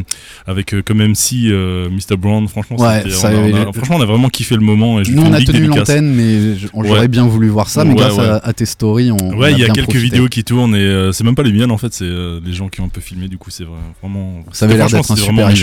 avec 0.47 0.75
euh, 0.75 0.83
comme 0.83 0.99
MC 0.99 1.47
euh, 1.47 1.89
Mr 1.91 2.17
Brown. 2.17 2.47
Franchement, 2.49 2.77
franchement, 2.79 3.97
on 3.97 4.01
a 4.01 4.07
vraiment 4.07 4.29
kiffé 4.29 4.55
le 4.55 4.63
moment. 4.63 5.01
Nous 5.01 5.23
on 5.23 5.33
a 5.33 5.41
tenu 5.41 5.67
l'antenne, 5.67 6.15
mais 6.15 6.57
j'aurais 6.57 7.09
bien 7.09 7.27
voulu 7.27 7.49
voir 7.49 7.69
ça, 7.69 7.85
mais 7.85 7.95
grâce. 7.95 8.19
À, 8.19 8.53
tes 8.53 8.67
stories, 8.67 9.11
on. 9.11 9.37
Ouais, 9.37 9.53
il 9.53 9.59
y 9.59 9.65
a 9.65 9.69
quelques 9.69 9.95
vidéos 9.97 10.29
qui 10.29 10.45
tournent 10.45 10.75
et 10.75 10.79
euh, 10.79 11.13
c'est 11.13 11.25
même 11.25 11.35
pas 11.35 11.43
les 11.43 11.53
miennes 11.53 11.71
en 11.71 11.79
fait, 11.79 11.93
c'est 11.93 12.05
euh, 12.05 12.41
les 12.45 12.53
gens 12.53 12.69
qui 12.69 12.81
ont 12.81 12.85
un 12.85 12.89
peu 12.89 13.01
filmé. 13.01 13.29
Du 13.29 13.39
coup, 13.39 13.51
c'est 13.51 13.65
vrai, 13.65 13.79
vraiment. 14.03 14.45
Ça 14.53 14.67
avait 14.67 14.77
l'air 14.77 14.89
d'être 14.89 15.11
un 15.11 15.17
super 15.17 15.47
ouais. 15.47 15.55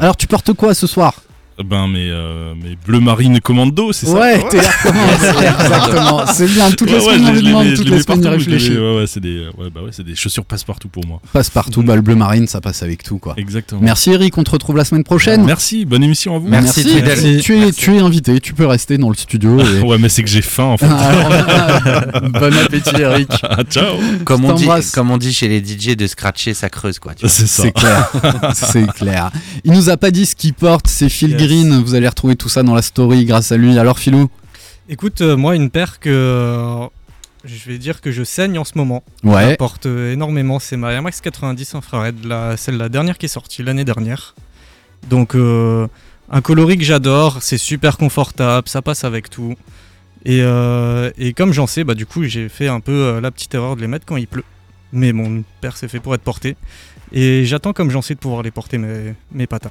Alors 0.00 0.16
tu 0.16 0.26
portes 0.26 0.52
quoi 0.52 0.74
ce 0.74 0.86
soir? 0.86 1.14
Ben, 1.64 1.88
mes, 1.88 2.08
euh, 2.08 2.54
mes 2.54 2.76
bleu 2.86 3.00
marine 3.00 3.40
commando, 3.40 3.92
c'est 3.92 4.06
ça 4.06 4.12
Ouais, 4.12 4.40
t'es 4.48 4.58
là, 4.58 4.70
comment 4.82 5.08
Exactement, 5.10 6.26
c'est 6.26 6.46
bien, 6.46 6.70
toutes 6.70 6.88
les 6.90 6.98
Ouais, 6.98 7.04
ouais, 7.04 7.14
semaines 7.14 7.24
je 7.24 7.30
on 7.30 7.34
lui 7.34 7.42
demande, 7.42 7.74
toutes 7.74 7.88
les 7.88 8.02
semaines 8.02 8.26
réfléchit. 8.26 8.78
Ouais, 8.78 8.96
ouais, 8.98 9.06
c'est 9.08 9.20
des, 9.20 9.46
ouais, 9.58 9.68
bah 9.74 9.80
ouais, 9.82 9.90
c'est 9.90 10.04
des 10.04 10.14
chaussures 10.14 10.44
passe-partout 10.44 10.88
pour 10.88 11.04
moi. 11.04 11.20
Passe 11.32 11.50
partout, 11.50 11.82
bah, 11.82 11.96
le 11.96 12.02
bleu 12.02 12.14
marine, 12.14 12.46
ça 12.46 12.60
passe 12.60 12.84
avec 12.84 13.02
tout 13.02 13.18
quoi. 13.18 13.34
Exactement. 13.36 13.80
Merci 13.82 14.12
Eric, 14.12 14.38
on 14.38 14.44
te 14.44 14.50
retrouve 14.52 14.76
la 14.76 14.84
semaine 14.84 15.02
prochaine. 15.02 15.44
Merci, 15.44 15.84
bonne 15.84 16.04
émission 16.04 16.36
à 16.36 16.38
vous. 16.38 16.46
Merci, 16.46 16.84
Twiddle. 16.84 17.40
Tu 17.40 17.58
es, 17.58 17.72
tu 17.72 17.96
es 17.96 17.98
invité, 17.98 18.38
tu 18.38 18.54
peux 18.54 18.66
rester 18.66 18.96
dans 18.96 19.08
le 19.08 19.16
studio. 19.16 19.58
Et... 19.60 19.82
Ouais, 19.88 19.96
mais 19.96 20.10
c'est 20.10 20.22
que 20.22 20.28
j'ai 20.28 20.42
faim 20.42 20.64
en 20.64 20.76
fait. 20.76 20.86
Alors, 20.86 22.22
bon 22.30 22.54
appétit 22.54 23.00
Eric. 23.00 23.30
Ciao. 23.70 23.96
Comme 24.24 24.44
on, 24.44 24.52
dit, 24.52 24.68
comme 24.92 25.10
on 25.10 25.16
dit 25.16 25.32
chez 25.32 25.48
les 25.48 25.64
DJ, 25.64 25.96
de 25.96 26.06
scratcher, 26.06 26.52
ça 26.52 26.68
creuse 26.68 26.98
quoi. 26.98 27.14
C'est 27.16 27.46
ça. 27.46 27.62
C'est 27.62 27.72
clair, 27.72 28.12
c'est 28.54 28.86
clair. 28.92 29.30
Il 29.64 29.72
nous 29.72 29.88
a 29.88 29.96
pas 29.96 30.10
dit 30.10 30.26
ce 30.26 30.34
qu'il 30.36 30.52
porte, 30.52 30.86
c'est 30.88 31.08
Phil 31.08 31.38
Vous 31.48 31.94
allez 31.94 32.08
retrouver 32.08 32.36
tout 32.36 32.48
ça 32.48 32.62
dans 32.62 32.74
la 32.74 32.82
story 32.82 33.24
grâce 33.24 33.52
à 33.52 33.56
lui. 33.56 33.78
Alors 33.78 33.98
Philou 33.98 34.28
Écoute, 34.88 35.20
euh, 35.20 35.36
moi, 35.36 35.56
une 35.56 35.70
paire 35.70 36.00
que 36.00 36.10
euh, 36.10 36.86
je 37.44 37.68
vais 37.68 37.78
dire 37.78 38.00
que 38.00 38.10
je 38.10 38.22
saigne 38.22 38.58
en 38.58 38.64
ce 38.64 38.72
moment. 38.76 39.02
Ouais. 39.24 39.50
la 39.50 39.56
porte 39.56 39.86
euh, 39.86 40.12
énormément. 40.12 40.58
C'est 40.58 40.76
ma 40.76 40.92
Air 40.92 41.02
Max 41.02 41.20
90 41.20 41.74
infrared, 41.74 42.24
la, 42.24 42.56
celle 42.56 42.76
la 42.76 42.88
dernière 42.88 43.18
qui 43.18 43.26
est 43.26 43.30
sortie 43.30 43.62
l'année 43.62 43.84
dernière. 43.84 44.34
Donc, 45.08 45.34
euh, 45.34 45.86
un 46.30 46.40
coloris 46.40 46.76
que 46.76 46.84
j'adore. 46.84 47.38
C'est 47.40 47.58
super 47.58 47.96
confortable, 47.96 48.68
ça 48.68 48.82
passe 48.82 49.04
avec 49.04 49.30
tout. 49.30 49.54
Et, 50.24 50.40
euh, 50.42 51.10
et 51.16 51.32
comme 51.32 51.52
j'en 51.52 51.66
sais, 51.66 51.84
bah, 51.84 51.94
du 51.94 52.04
coup, 52.06 52.24
j'ai 52.24 52.48
fait 52.48 52.68
un 52.68 52.80
peu 52.80 52.92
euh, 52.92 53.20
la 53.20 53.30
petite 53.30 53.54
erreur 53.54 53.76
de 53.76 53.80
les 53.80 53.86
mettre 53.86 54.04
quand 54.04 54.16
il 54.16 54.26
pleut. 54.26 54.44
Mais 54.92 55.12
mon 55.12 55.44
paire, 55.60 55.76
c'est 55.76 55.88
fait 55.88 56.00
pour 56.00 56.14
être 56.14 56.22
porté. 56.22 56.56
Et 57.12 57.44
j'attends, 57.44 57.72
comme 57.72 57.90
j'en 57.90 58.02
sais, 58.02 58.14
de 58.14 58.18
pouvoir 58.18 58.42
les 58.42 58.50
porter, 58.50 58.78
mes, 58.78 59.14
mes 59.32 59.46
patins. 59.46 59.70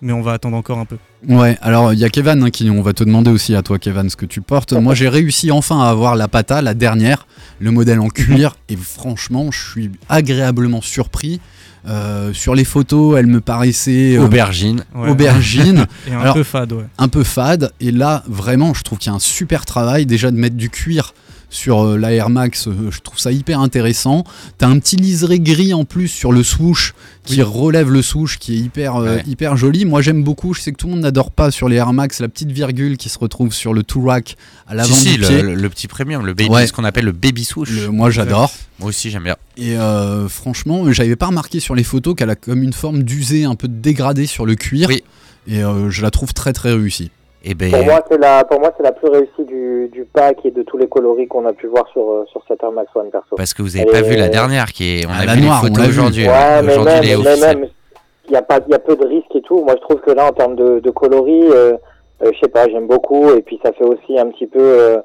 Mais 0.00 0.12
on 0.12 0.22
va 0.22 0.32
attendre 0.34 0.56
encore 0.56 0.78
un 0.78 0.84
peu. 0.84 0.96
Ouais, 1.28 1.58
alors 1.60 1.92
il 1.92 1.98
y 1.98 2.04
a 2.04 2.08
Kevin 2.08 2.44
hein, 2.44 2.50
qui 2.50 2.70
on 2.70 2.82
va 2.82 2.92
te 2.92 3.02
demander 3.02 3.30
aussi 3.32 3.56
à 3.56 3.62
toi 3.62 3.78
Kevin 3.80 4.08
ce 4.08 4.14
que 4.16 4.26
tu 4.26 4.40
portes. 4.40 4.72
Moi 4.72 4.94
j'ai 4.94 5.08
réussi 5.08 5.50
enfin 5.50 5.82
à 5.82 5.88
avoir 5.88 6.14
la 6.14 6.28
pata, 6.28 6.62
la 6.62 6.74
dernière. 6.74 7.26
le 7.58 7.72
modèle 7.72 7.98
en 7.98 8.08
cuir, 8.08 8.56
et 8.68 8.76
franchement, 8.76 9.50
je 9.50 9.70
suis 9.70 9.90
agréablement 10.08 10.80
surpris. 10.80 11.40
Euh, 11.88 12.32
sur 12.32 12.54
les 12.54 12.64
photos, 12.64 13.18
elle 13.18 13.26
me 13.28 13.40
paraissait 13.40 14.16
euh, 14.16 14.24
Aubergine. 14.24 14.84
Ouais. 14.94 15.08
aubergine, 15.10 15.86
Et 16.08 16.12
un 16.12 16.20
Alors- 16.20 16.34
peu 16.34 16.42
fade, 16.42 16.72
ouais. 16.72 16.84
un 16.98 17.08
peu 17.08 17.24
fade. 17.24 17.72
Et 17.80 17.90
là, 17.92 18.22
vraiment, 18.28 18.74
je 18.74 18.82
trouve 18.82 18.98
qu'il 18.98 19.10
y 19.10 19.12
a 19.12 19.16
un 19.16 19.20
super 19.20 19.64
travail 19.64 20.04
déjà 20.06 20.30
de 20.30 20.36
mettre 20.36 20.56
du 20.56 20.70
cuir 20.70 21.14
sur 21.50 21.80
euh, 21.82 21.96
la 21.96 22.12
Air 22.12 22.28
Max. 22.30 22.66
euh, 22.68 22.90
je 22.90 23.00
trouve 23.00 23.18
ça 23.18 23.32
hyper 23.32 23.60
intéressant. 23.60 24.24
T'as 24.58 24.68
un 24.68 24.78
petit 24.78 24.96
liseré 24.96 25.40
gris 25.40 25.72
en 25.74 25.84
plus 25.84 26.08
sur 26.08 26.30
le 26.32 26.42
swoosh 26.42 26.92
qui 27.24 27.42
relève 27.42 27.90
le 27.90 28.02
swoosh, 28.02 28.38
qui 28.38 28.54
est 28.54 28.58
hyper 28.58 28.96
euh, 28.96 29.16
Ouais. 29.16 29.22
hyper 29.26 29.56
joli. 29.56 29.84
Moi, 29.84 30.02
j'aime 30.02 30.22
beaucoup. 30.24 30.54
Je 30.54 30.60
sais 30.60 30.72
que 30.72 30.76
tout 30.76 30.86
le 30.86 30.92
monde 30.94 31.02
n'adore 31.02 31.30
pas 31.30 31.50
sur 31.50 31.68
les 31.68 31.76
Air 31.76 31.92
Max 31.92 32.20
la 32.20 32.28
petite 32.28 32.52
virgule 32.52 32.96
qui 32.96 33.08
se 33.08 33.18
retrouve 33.18 33.52
sur 33.52 33.72
le 33.74 33.82
two 33.82 34.04
rack 34.06 34.36
à 34.66 34.74
l'avant 34.74 34.94
Si, 34.94 35.08
si, 35.10 35.14
du 35.14 35.20
pied. 35.20 35.42
le, 35.42 35.54
le 35.54 35.68
petit 35.70 35.88
premium, 35.88 36.24
le 36.26 36.34
baby, 36.34 36.50
Ouais. 36.50 36.66
ce 36.66 36.72
qu'on 36.72 36.84
appelle 36.84 37.04
le 37.06 37.12
baby 37.12 37.44
swoosh. 37.44 37.70
Le- 37.70 37.88
moi, 37.90 38.10
j'adore. 38.10 38.52
Moi 38.78 38.88
aussi, 38.90 39.10
j'aime 39.10 39.24
bien. 39.24 39.36
Et 39.56 39.76
euh, 39.76 40.28
franchement, 40.28 40.90
j'avais 40.92 41.16
pas 41.16 41.26
remarqué 41.26 41.60
sur 41.60 41.74
les 41.74 41.84
photos 41.84 42.14
qu'elle 42.14 42.30
a 42.30 42.36
comme 42.36 42.62
une 42.62 42.72
forme 42.72 43.02
d'usé 43.02 43.44
un 43.44 43.54
peu 43.54 43.68
dégradée 43.68 44.26
sur 44.26 44.46
le 44.46 44.54
cuir. 44.54 44.88
Oui. 44.88 45.02
Et 45.46 45.62
euh, 45.64 45.90
je 45.90 46.02
la 46.02 46.10
trouve 46.10 46.34
très 46.34 46.52
très 46.52 46.72
réussie. 46.72 47.10
Et 47.50 47.54
ben, 47.54 47.70
Pour 47.70 47.82
moi, 47.84 48.00
c'est 48.10 48.18
la, 48.18 48.44
pour 48.44 48.60
moi, 48.60 48.72
c'est 48.76 48.82
la 48.82 48.92
plus 48.92 49.08
réussie 49.08 49.44
du, 49.46 49.88
du 49.90 50.04
pack 50.04 50.44
et 50.44 50.50
de 50.50 50.62
tous 50.62 50.76
les 50.76 50.86
coloris 50.86 51.26
qu'on 51.28 51.46
a 51.46 51.52
pu 51.54 51.66
voir 51.66 51.86
sur, 51.92 52.02
euh, 52.02 52.24
sur 52.30 52.42
cette 52.46 52.62
Air 52.62 52.72
Max 52.72 52.90
One 52.94 53.08
perso. 53.10 53.36
parce 53.36 53.54
que 53.54 53.62
vous 53.62 53.74
avez 53.76 53.86
pas 53.86 54.02
vu 54.02 54.16
la 54.16 54.28
dernière 54.28 54.66
qui 54.66 54.98
est. 55.00 55.06
On 55.06 55.10
Ah, 55.12 55.22
a 55.22 55.24
la 55.24 55.34
vu 55.34 55.42
noire, 55.46 55.62
les 55.64 55.68
photos 55.70 55.88
aujourd'hui. 55.88 56.26
Ouais, 56.28 56.58
Aujourd'hui, 56.62 56.84
même, 56.94 57.02
il 57.04 57.10
est 57.10 57.16
mais 57.16 57.26
officiel. 57.30 57.58
même, 57.58 57.68
il 58.26 58.32
y 58.32 58.36
a 58.36 58.42
pas, 58.42 58.58
il 58.66 58.70
y 58.70 58.74
a 58.74 58.78
peu 58.78 58.96
de 58.96 59.06
risques 59.06 59.34
et 59.34 59.40
tout. 59.40 59.64
Moi, 59.64 59.74
je 59.76 59.80
trouve 59.80 60.00
que 60.00 60.10
là, 60.10 60.26
en 60.26 60.32
termes 60.32 60.56
de, 60.56 60.80
de 60.80 60.90
coloris, 60.90 61.44
euh, 61.50 61.72
euh, 62.22 62.30
je 62.34 62.38
sais 62.38 62.48
pas, 62.50 62.68
j'aime 62.68 62.86
beaucoup. 62.86 63.30
Et 63.30 63.40
puis, 63.40 63.58
ça 63.64 63.72
fait 63.72 63.84
aussi 63.84 64.18
un 64.18 64.26
petit 64.26 64.46
peu 64.46 64.60
euh, 64.60 64.98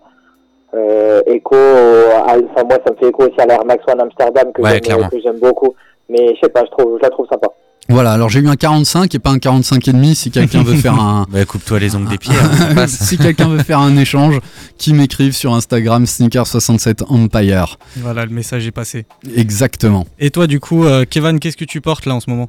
euh, 0.74 1.22
écho. 1.28 1.56
à- 1.56 2.36
Enfin, 2.52 2.64
moi, 2.68 2.78
ça 2.86 2.92
me 2.92 2.98
fait 2.98 3.08
écho 3.08 3.24
aussi 3.24 3.40
à 3.40 3.46
l'Air 3.46 3.64
Max 3.66 3.84
One 3.88 4.02
Amsterdam 4.02 4.52
que 4.54 4.62
Ouais, 4.62 4.72
j'aime- 4.72 4.82
clairement. 4.82 5.08
que 5.10 5.20
j'aime 5.22 5.40
beaucoup. 5.40 5.74
Mais 6.10 6.36
je 6.36 6.42
sais 6.42 6.50
pas, 6.50 6.66
je 6.66 6.72
trouve, 6.72 6.98
je 6.98 7.04
la 7.04 7.10
trouve 7.10 7.28
sympa. 7.30 7.48
Voilà, 7.90 8.14
alors 8.14 8.30
j'ai 8.30 8.40
eu 8.40 8.48
un 8.48 8.56
45 8.56 9.14
et 9.14 9.20
pas 9.20 9.30
un 9.32 9.40
45 9.40 9.88
et 9.88 9.92
demi 9.92 10.16
si 10.16 10.32
quelqu'un 10.32 10.64
veut 10.64 10.76
faire 10.76 10.94
un 10.94 11.26
Bah, 11.32 11.44
coupe-toi 11.46 11.80
les 11.80 11.96
ongles 11.96 12.08
des 12.10 12.18
pieds. 12.20 12.34
hein, 12.34 12.88
si 12.88 13.18
quelqu'un 13.18 13.50
veut 13.50 13.62
faire 13.62 13.80
un 13.80 13.98
échange, 13.98 14.40
qui 14.78 14.94
m'écrive 14.94 15.34
sur 15.34 15.54
Instagram 15.54 16.06
sneaker67 16.06 17.04
empire. 17.10 17.78
Voilà, 17.98 18.26
le 18.26 18.32
message 18.32 18.66
est 18.68 18.72
passé. 18.72 19.06
Exactement. 19.36 20.06
Et 20.20 20.30
toi, 20.30 20.48
du 20.48 20.60
coup, 20.62 20.86
euh, 20.86 21.04
Kevin, 21.10 21.40
qu'est-ce 21.40 21.58
que 21.58 21.66
tu 21.66 21.82
portes 21.82 22.06
là 22.06 22.16
en 22.16 22.20
ce 22.22 22.30
moment? 22.30 22.48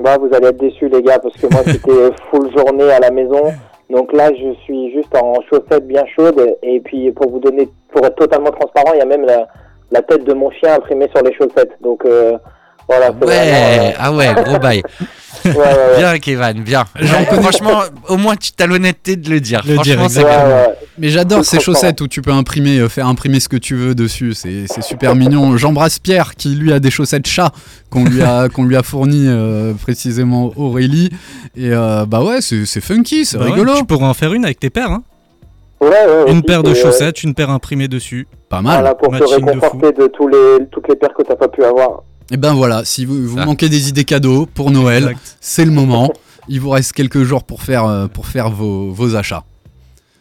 Bah, 0.00 0.16
vous 0.18 0.28
allez 0.34 0.46
être 0.46 0.60
déçus, 0.60 0.88
les 0.88 1.02
gars, 1.02 1.18
parce 1.18 1.34
que 1.36 1.46
moi, 1.52 1.62
c'était 1.66 2.10
full 2.30 2.50
journée 2.56 2.90
à 2.90 3.00
la 3.00 3.10
maison. 3.10 3.52
Donc 3.90 4.12
là, 4.12 4.30
je 4.32 4.54
suis 4.62 4.92
juste 4.92 5.14
en 5.16 5.34
chaussettes 5.50 5.88
bien 5.88 6.04
chaudes. 6.16 6.40
Et 6.62 6.80
puis, 6.80 7.10
pour 7.10 7.28
vous 7.30 7.40
donner, 7.40 7.68
pour 7.92 8.04
être 8.06 8.14
totalement 8.16 8.52
transparent, 8.52 8.92
il 8.94 8.98
y 8.98 9.02
a 9.02 9.06
même 9.06 9.24
la, 9.26 9.48
la 9.90 10.00
tête 10.02 10.24
de 10.24 10.32
mon 10.32 10.50
chien 10.52 10.74
imprimée 10.76 11.08
sur 11.14 11.24
les 11.24 11.34
chaussettes. 11.34 11.72
Donc, 11.82 12.04
euh, 12.04 12.38
voilà. 12.90 13.10
Ouais, 13.12 13.92
vraiment, 13.92 13.94
ah 13.98 14.12
ouais, 14.12 14.34
gros 14.44 14.58
bail. 14.58 14.82
euh, 15.46 15.50
ouais, 15.50 15.56
ouais, 15.56 15.62
ouais. 15.62 15.98
Bien, 15.98 16.18
Kevin, 16.18 16.62
bien. 16.62 16.84
Genre, 16.98 17.20
franchement, 17.40 17.80
au 18.08 18.16
moins, 18.16 18.34
tu 18.36 18.50
as 18.58 18.66
l'honnêteté 18.66 19.16
de 19.16 19.30
le 19.30 19.40
dire. 19.40 19.62
Le 19.66 19.78
dire, 19.78 19.96
franchement, 19.96 20.08
c'est 20.08 20.24
Ouais, 20.24 20.30
bien. 20.30 20.46
ouais. 20.46 20.74
Mais 20.98 21.08
j'adore 21.08 21.44
ces 21.44 21.60
chaussettes 21.60 22.00
où 22.00 22.08
tu 22.08 22.20
peux 22.20 22.32
imprimer, 22.32 22.78
euh, 22.78 22.88
faire 22.88 23.06
imprimer 23.06 23.40
ce 23.40 23.48
que 23.48 23.56
tu 23.56 23.74
veux 23.74 23.94
dessus. 23.94 24.34
C'est 24.34 24.64
c'est 24.66 24.82
super 24.82 25.14
mignon. 25.14 25.56
J'embrasse 25.56 25.98
Pierre 25.98 26.34
qui 26.34 26.54
lui 26.56 26.72
a 26.72 26.80
des 26.80 26.90
chaussettes 26.90 27.26
chat 27.26 27.52
qu'on 27.90 28.04
lui 28.04 28.22
a 28.22 28.48
qu'on 28.50 28.64
lui 28.64 28.76
a 28.76 28.82
fourni 28.82 29.26
euh, 29.28 29.72
précisément 29.74 30.52
Aurélie. 30.56 31.08
Et 31.56 31.70
euh, 31.72 32.04
bah 32.06 32.22
ouais, 32.22 32.40
c'est 32.42 32.66
c'est 32.66 32.82
funky, 32.82 33.24
c'est 33.24 33.38
Bah 33.38 33.44
ouais, 33.44 33.52
rigolo. 33.52 33.74
Tu 33.76 33.84
pourrais 33.84 34.06
en 34.06 34.14
faire 34.14 34.34
une 34.34 34.44
avec 34.44 34.60
tes 34.60 34.68
paires. 34.70 34.90
Hein 34.90 35.02
Ouais, 35.80 35.88
ouais, 35.88 36.30
une 36.30 36.42
paire 36.42 36.62
de 36.62 36.72
euh, 36.72 36.74
chaussettes, 36.74 37.22
une 37.22 37.32
paire 37.34 37.48
imprimée 37.48 37.88
dessus. 37.88 38.28
Pas 38.50 38.60
mal. 38.60 38.80
Voilà, 38.80 38.94
pour 38.94 39.08
te 39.08 39.12
Matching 39.14 39.40
de 39.40 39.44
réconforter 39.46 39.92
de, 39.92 40.06
tous 40.08 40.28
les, 40.28 40.66
toutes 40.70 40.86
les 40.88 40.96
paires 40.96 41.14
que 41.16 41.22
t'as 41.22 41.36
pas 41.36 41.48
pu 41.48 41.64
avoir. 41.64 42.02
Et 42.30 42.36
ben 42.36 42.54
voilà, 42.54 42.84
si 42.84 43.04
vous, 43.04 43.26
vous 43.26 43.38
Ah. 43.38 43.44
manquez 43.46 43.68
des 43.68 43.88
idées 43.88 44.04
cadeaux 44.04 44.46
pour 44.46 44.70
Noël, 44.70 45.16
c'est 45.40 45.64
le 45.64 45.72
moment. 45.72 46.10
Il 46.48 46.60
vous 46.60 46.70
reste 46.70 46.92
quelques 46.92 47.22
jours 47.24 47.44
pour 47.44 47.62
faire, 47.62 47.84
euh, 47.84 48.06
pour 48.06 48.26
faire 48.26 48.50
vos, 48.50 48.90
vos 48.92 49.14
achats. 49.16 49.44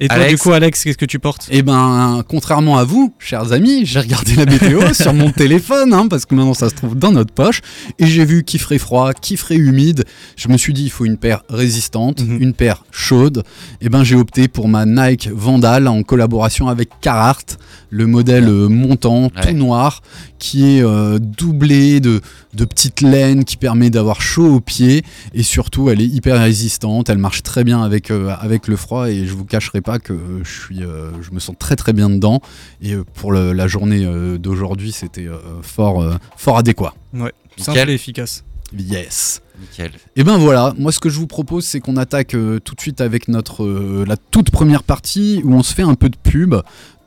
Et 0.01 0.07
toi, 0.07 0.15
Alex 0.15 0.31
du 0.31 0.37
coup, 0.39 0.51
Alex, 0.53 0.83
qu'est-ce 0.85 0.97
que 0.97 1.03
tu 1.05 1.19
portes? 1.19 1.49
Et 1.51 1.61
ben, 1.61 2.23
contrairement 2.25 2.77
à 2.77 2.85
vous, 2.85 3.13
chers 3.19 3.51
amis, 3.51 3.85
j'ai 3.85 3.99
regardé 3.99 4.33
la 4.35 4.45
météo 4.45 4.81
sur 4.93 5.13
mon 5.13 5.29
téléphone, 5.29 5.93
hein, 5.93 6.07
parce 6.07 6.25
que 6.25 6.35
maintenant 6.35 6.53
ça 6.53 6.69
se 6.69 6.75
trouve 6.75 6.95
dans 6.95 7.11
notre 7.11 7.33
poche, 7.33 7.59
et 7.99 8.05
j'ai 8.07 8.23
vu 8.23 8.45
qu'il 8.45 8.61
ferait 8.61 8.77
froid, 8.77 9.11
qu'il 9.11 9.35
ferait 9.35 9.57
humide. 9.57 10.05
Je 10.37 10.47
me 10.47 10.55
suis 10.55 10.71
dit, 10.73 10.83
il 10.85 10.89
faut 10.89 11.03
une 11.03 11.17
paire 11.17 11.43
résistante, 11.49 12.21
Mhm. 12.21 12.41
une 12.41 12.53
paire 12.53 12.85
chaude. 12.91 13.43
Et 13.81 13.89
ben, 13.89 14.05
j'ai 14.05 14.15
opté 14.15 14.47
pour 14.47 14.69
ma 14.69 14.85
Nike 14.85 15.27
Vandal 15.33 15.85
en 15.89 16.01
collaboration 16.03 16.69
avec 16.69 16.89
Carhartt, 17.01 17.57
le 17.91 18.05
modèle 18.07 18.47
euh, 18.47 18.67
montant, 18.67 19.23
Ouais. 19.35 19.41
tout 19.47 19.53
noir, 19.53 20.01
qui 20.37 20.77
est 20.77 20.83
euh, 20.83 21.17
doublé 21.19 21.99
de, 21.99 22.21
de 22.53 22.65
petites 22.65 23.01
laines, 23.01 23.43
qui 23.45 23.57
permet 23.57 23.89
d'avoir 23.89 24.21
chaud 24.21 24.55
aux 24.55 24.59
pieds, 24.59 25.03
et 25.33 25.43
surtout, 25.43 25.89
elle 25.89 26.01
est 26.01 26.05
hyper 26.07 26.39
résistante, 26.39 27.09
elle 27.09 27.17
marche 27.17 27.43
très 27.43 27.63
bien 27.63 27.81
avec, 27.81 28.11
euh, 28.11 28.33
avec 28.39 28.67
le 28.67 28.75
froid, 28.75 29.09
et 29.09 29.25
je 29.25 29.33
vous 29.33 29.45
cacherai 29.45 29.81
pas 29.81 29.99
que 29.99 30.13
je, 30.43 30.49
suis, 30.61 30.83
euh, 30.83 31.11
je 31.21 31.31
me 31.31 31.39
sens 31.39 31.55
très 31.57 31.75
très 31.75 31.93
bien 31.93 32.09
dedans, 32.09 32.41
et 32.81 32.95
pour 33.15 33.31
le- 33.31 33.53
la 33.53 33.67
journée 33.67 34.05
euh, 34.05 34.37
d'aujourd'hui, 34.37 34.91
c'était 34.91 35.27
euh, 35.27 35.37
fort, 35.61 36.01
euh, 36.01 36.15
fort 36.37 36.57
adéquat. 36.57 36.93
Ouais, 37.13 37.31
Nickel. 37.57 37.75
simple 37.75 37.89
et 37.89 37.93
efficace. 37.93 38.43
Yes. 38.77 39.41
Nickel. 39.59 39.91
Et 40.15 40.23
ben 40.23 40.37
voilà, 40.37 40.73
moi 40.77 40.91
ce 40.91 40.99
que 40.99 41.09
je 41.09 41.17
vous 41.17 41.25
propose 41.27 41.65
c'est 41.65 41.79
qu'on 41.79 41.97
attaque 41.97 42.33
euh, 42.35 42.59
tout 42.59 42.75
de 42.75 42.79
suite 42.81 43.01
avec 43.01 43.27
notre 43.27 43.63
euh, 43.63 44.05
la 44.07 44.15
toute 44.15 44.51
première 44.51 44.83
partie 44.83 45.41
où 45.43 45.53
on 45.53 45.63
se 45.63 45.73
fait 45.73 45.81
un 45.81 45.95
peu 45.95 46.07
de 46.07 46.15
pub 46.15 46.55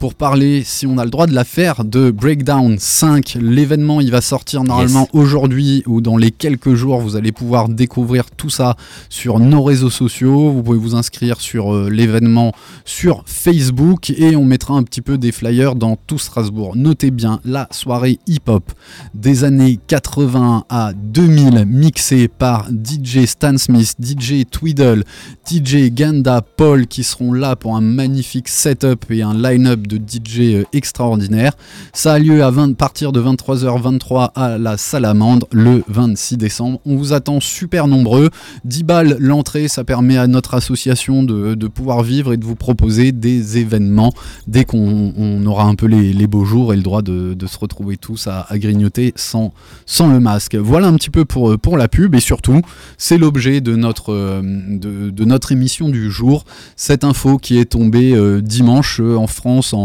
pour 0.03 0.15
parler, 0.17 0.65
si 0.65 0.85
on 0.85 0.99
a 0.99 1.05
le 1.05 1.13
droit 1.13 1.29
de 1.29 1.33
la 1.33 1.45
faire, 1.45 1.85
de 1.85 2.11
Breakdown 2.11 2.77
5. 2.77 3.39
L'événement 3.41 4.01
il 4.01 4.11
va 4.11 4.21
sortir 4.21 4.65
normalement 4.65 5.09
aujourd'hui 5.13 5.85
ou 5.87 6.01
dans 6.01 6.17
les 6.17 6.33
quelques 6.33 6.75
jours. 6.75 6.99
Vous 6.99 7.15
allez 7.15 7.31
pouvoir 7.31 7.69
découvrir 7.69 8.29
tout 8.33 8.51
ça 8.51 8.75
sur 9.09 9.39
nos 9.39 9.63
réseaux 9.63 9.91
sociaux. 9.91 10.51
Vous 10.51 10.65
pouvez 10.65 10.77
vous 10.77 10.97
inscrire 10.97 11.41
sur 11.41 11.73
euh, 11.73 11.89
l'événement 11.89 12.51
sur 12.85 13.23
Facebook 13.27 14.11
et 14.11 14.35
on 14.35 14.45
mettra 14.45 14.75
un 14.75 14.83
petit 14.83 15.03
peu 15.03 15.19
des 15.19 15.31
flyers 15.31 15.77
dans 15.77 15.95
tout 15.95 16.19
Strasbourg. 16.19 16.75
Notez 16.75 17.13
bien 17.13 17.39
la 17.45 17.69
soirée 17.71 18.19
hip-hop 18.27 18.73
des 19.15 19.45
années 19.45 19.79
80 19.87 20.65
à 20.69 20.95
2000 20.95 21.65
mixée 21.65 22.27
par 22.27 22.69
DJ 22.71 23.27
Stan 23.27 23.57
Smith, 23.57 23.95
DJ 24.03 24.47
Tweedle, 24.51 25.05
DJ 25.49 25.93
Ganda 25.93 26.43
Paul 26.43 26.89
qui 26.89 27.05
seront 27.05 27.33
là 27.33 27.55
pour 27.55 27.77
un 27.77 27.81
magnifique 27.81 28.49
setup 28.49 29.09
et 29.13 29.23
un 29.23 29.35
line-up 29.35 29.87
de 29.93 29.99
DJ 29.99 30.41
euh, 30.41 30.65
extraordinaire. 30.73 31.53
Ça 31.93 32.15
a 32.15 32.19
lieu 32.19 32.43
à 32.43 32.51
20 32.51 32.77
partir 32.77 33.13
de 33.13 33.21
23h23 33.21 34.31
à 34.35 34.59
la 34.59 34.77
Salamandre 34.77 35.47
le 35.53 35.83
26 35.89 36.37
décembre. 36.37 36.81
On 36.87 36.97
vous 36.97 37.13
attend 37.13 37.41
super 37.41 37.87
nombreux. 37.87 38.31
10 38.65 38.83
balles 38.85 39.17
l'entrée, 39.19 39.69
ça 39.69 39.85
permet 39.85 40.17
à 40.17 40.27
notre 40.27 40.55
association 40.55 41.23
de, 41.23 41.55
de 41.55 41.67
pouvoir 41.69 42.03
vivre 42.03 42.33
et 42.33 42.37
de 42.37 42.45
vous 42.45 42.57
proposer 42.57 43.13
des 43.13 43.59
événements 43.59 44.13
dès 44.47 44.65
qu'on 44.65 45.13
on 45.17 45.45
aura 45.47 45.65
un 45.65 45.75
peu 45.75 45.87
les, 45.87 46.13
les 46.13 46.27
beaux 46.27 46.45
jours 46.45 46.73
et 46.73 46.77
le 46.77 46.83
droit 46.83 47.03
de, 47.03 47.35
de 47.35 47.47
se 47.47 47.59
retrouver 47.59 47.97
tous 47.97 48.27
à, 48.27 48.47
à 48.49 48.59
grignoter 48.59 49.13
sans, 49.17 49.53
sans 49.87 50.09
le 50.09 50.21
masque. 50.21 50.55
Voilà 50.57 50.89
un 50.89 50.95
petit 50.95 51.11
peu 51.11 51.25
pour, 51.25 51.59
pour 51.59 51.77
la 51.77 51.89
pub 51.89 52.15
et 52.15 52.21
surtout, 52.21 52.61
c'est 52.99 53.19
l'objet 53.19 53.61
de 53.61 53.77
notre, 53.77 54.13
euh, 54.13 54.41
de, 54.43 55.11
de 55.11 55.25
notre 55.25 55.53
émission 55.53 55.89
du 55.89 56.11
jour. 56.11 56.45
Cette 56.77 57.05
info 57.05 57.39
qui 57.39 57.59
est 57.59 57.67
tombée 57.67 58.13
euh, 58.15 58.41
dimanche 58.41 59.01
euh, 59.01 59.17
en 59.17 59.27
France 59.27 59.73
en 59.73 59.82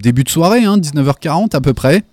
début 0.00 0.24
de 0.24 0.28
soirée, 0.28 0.64
hein, 0.64 0.78
19h40 0.78 1.54
à 1.54 1.60
peu 1.60 1.74
près 1.74 2.04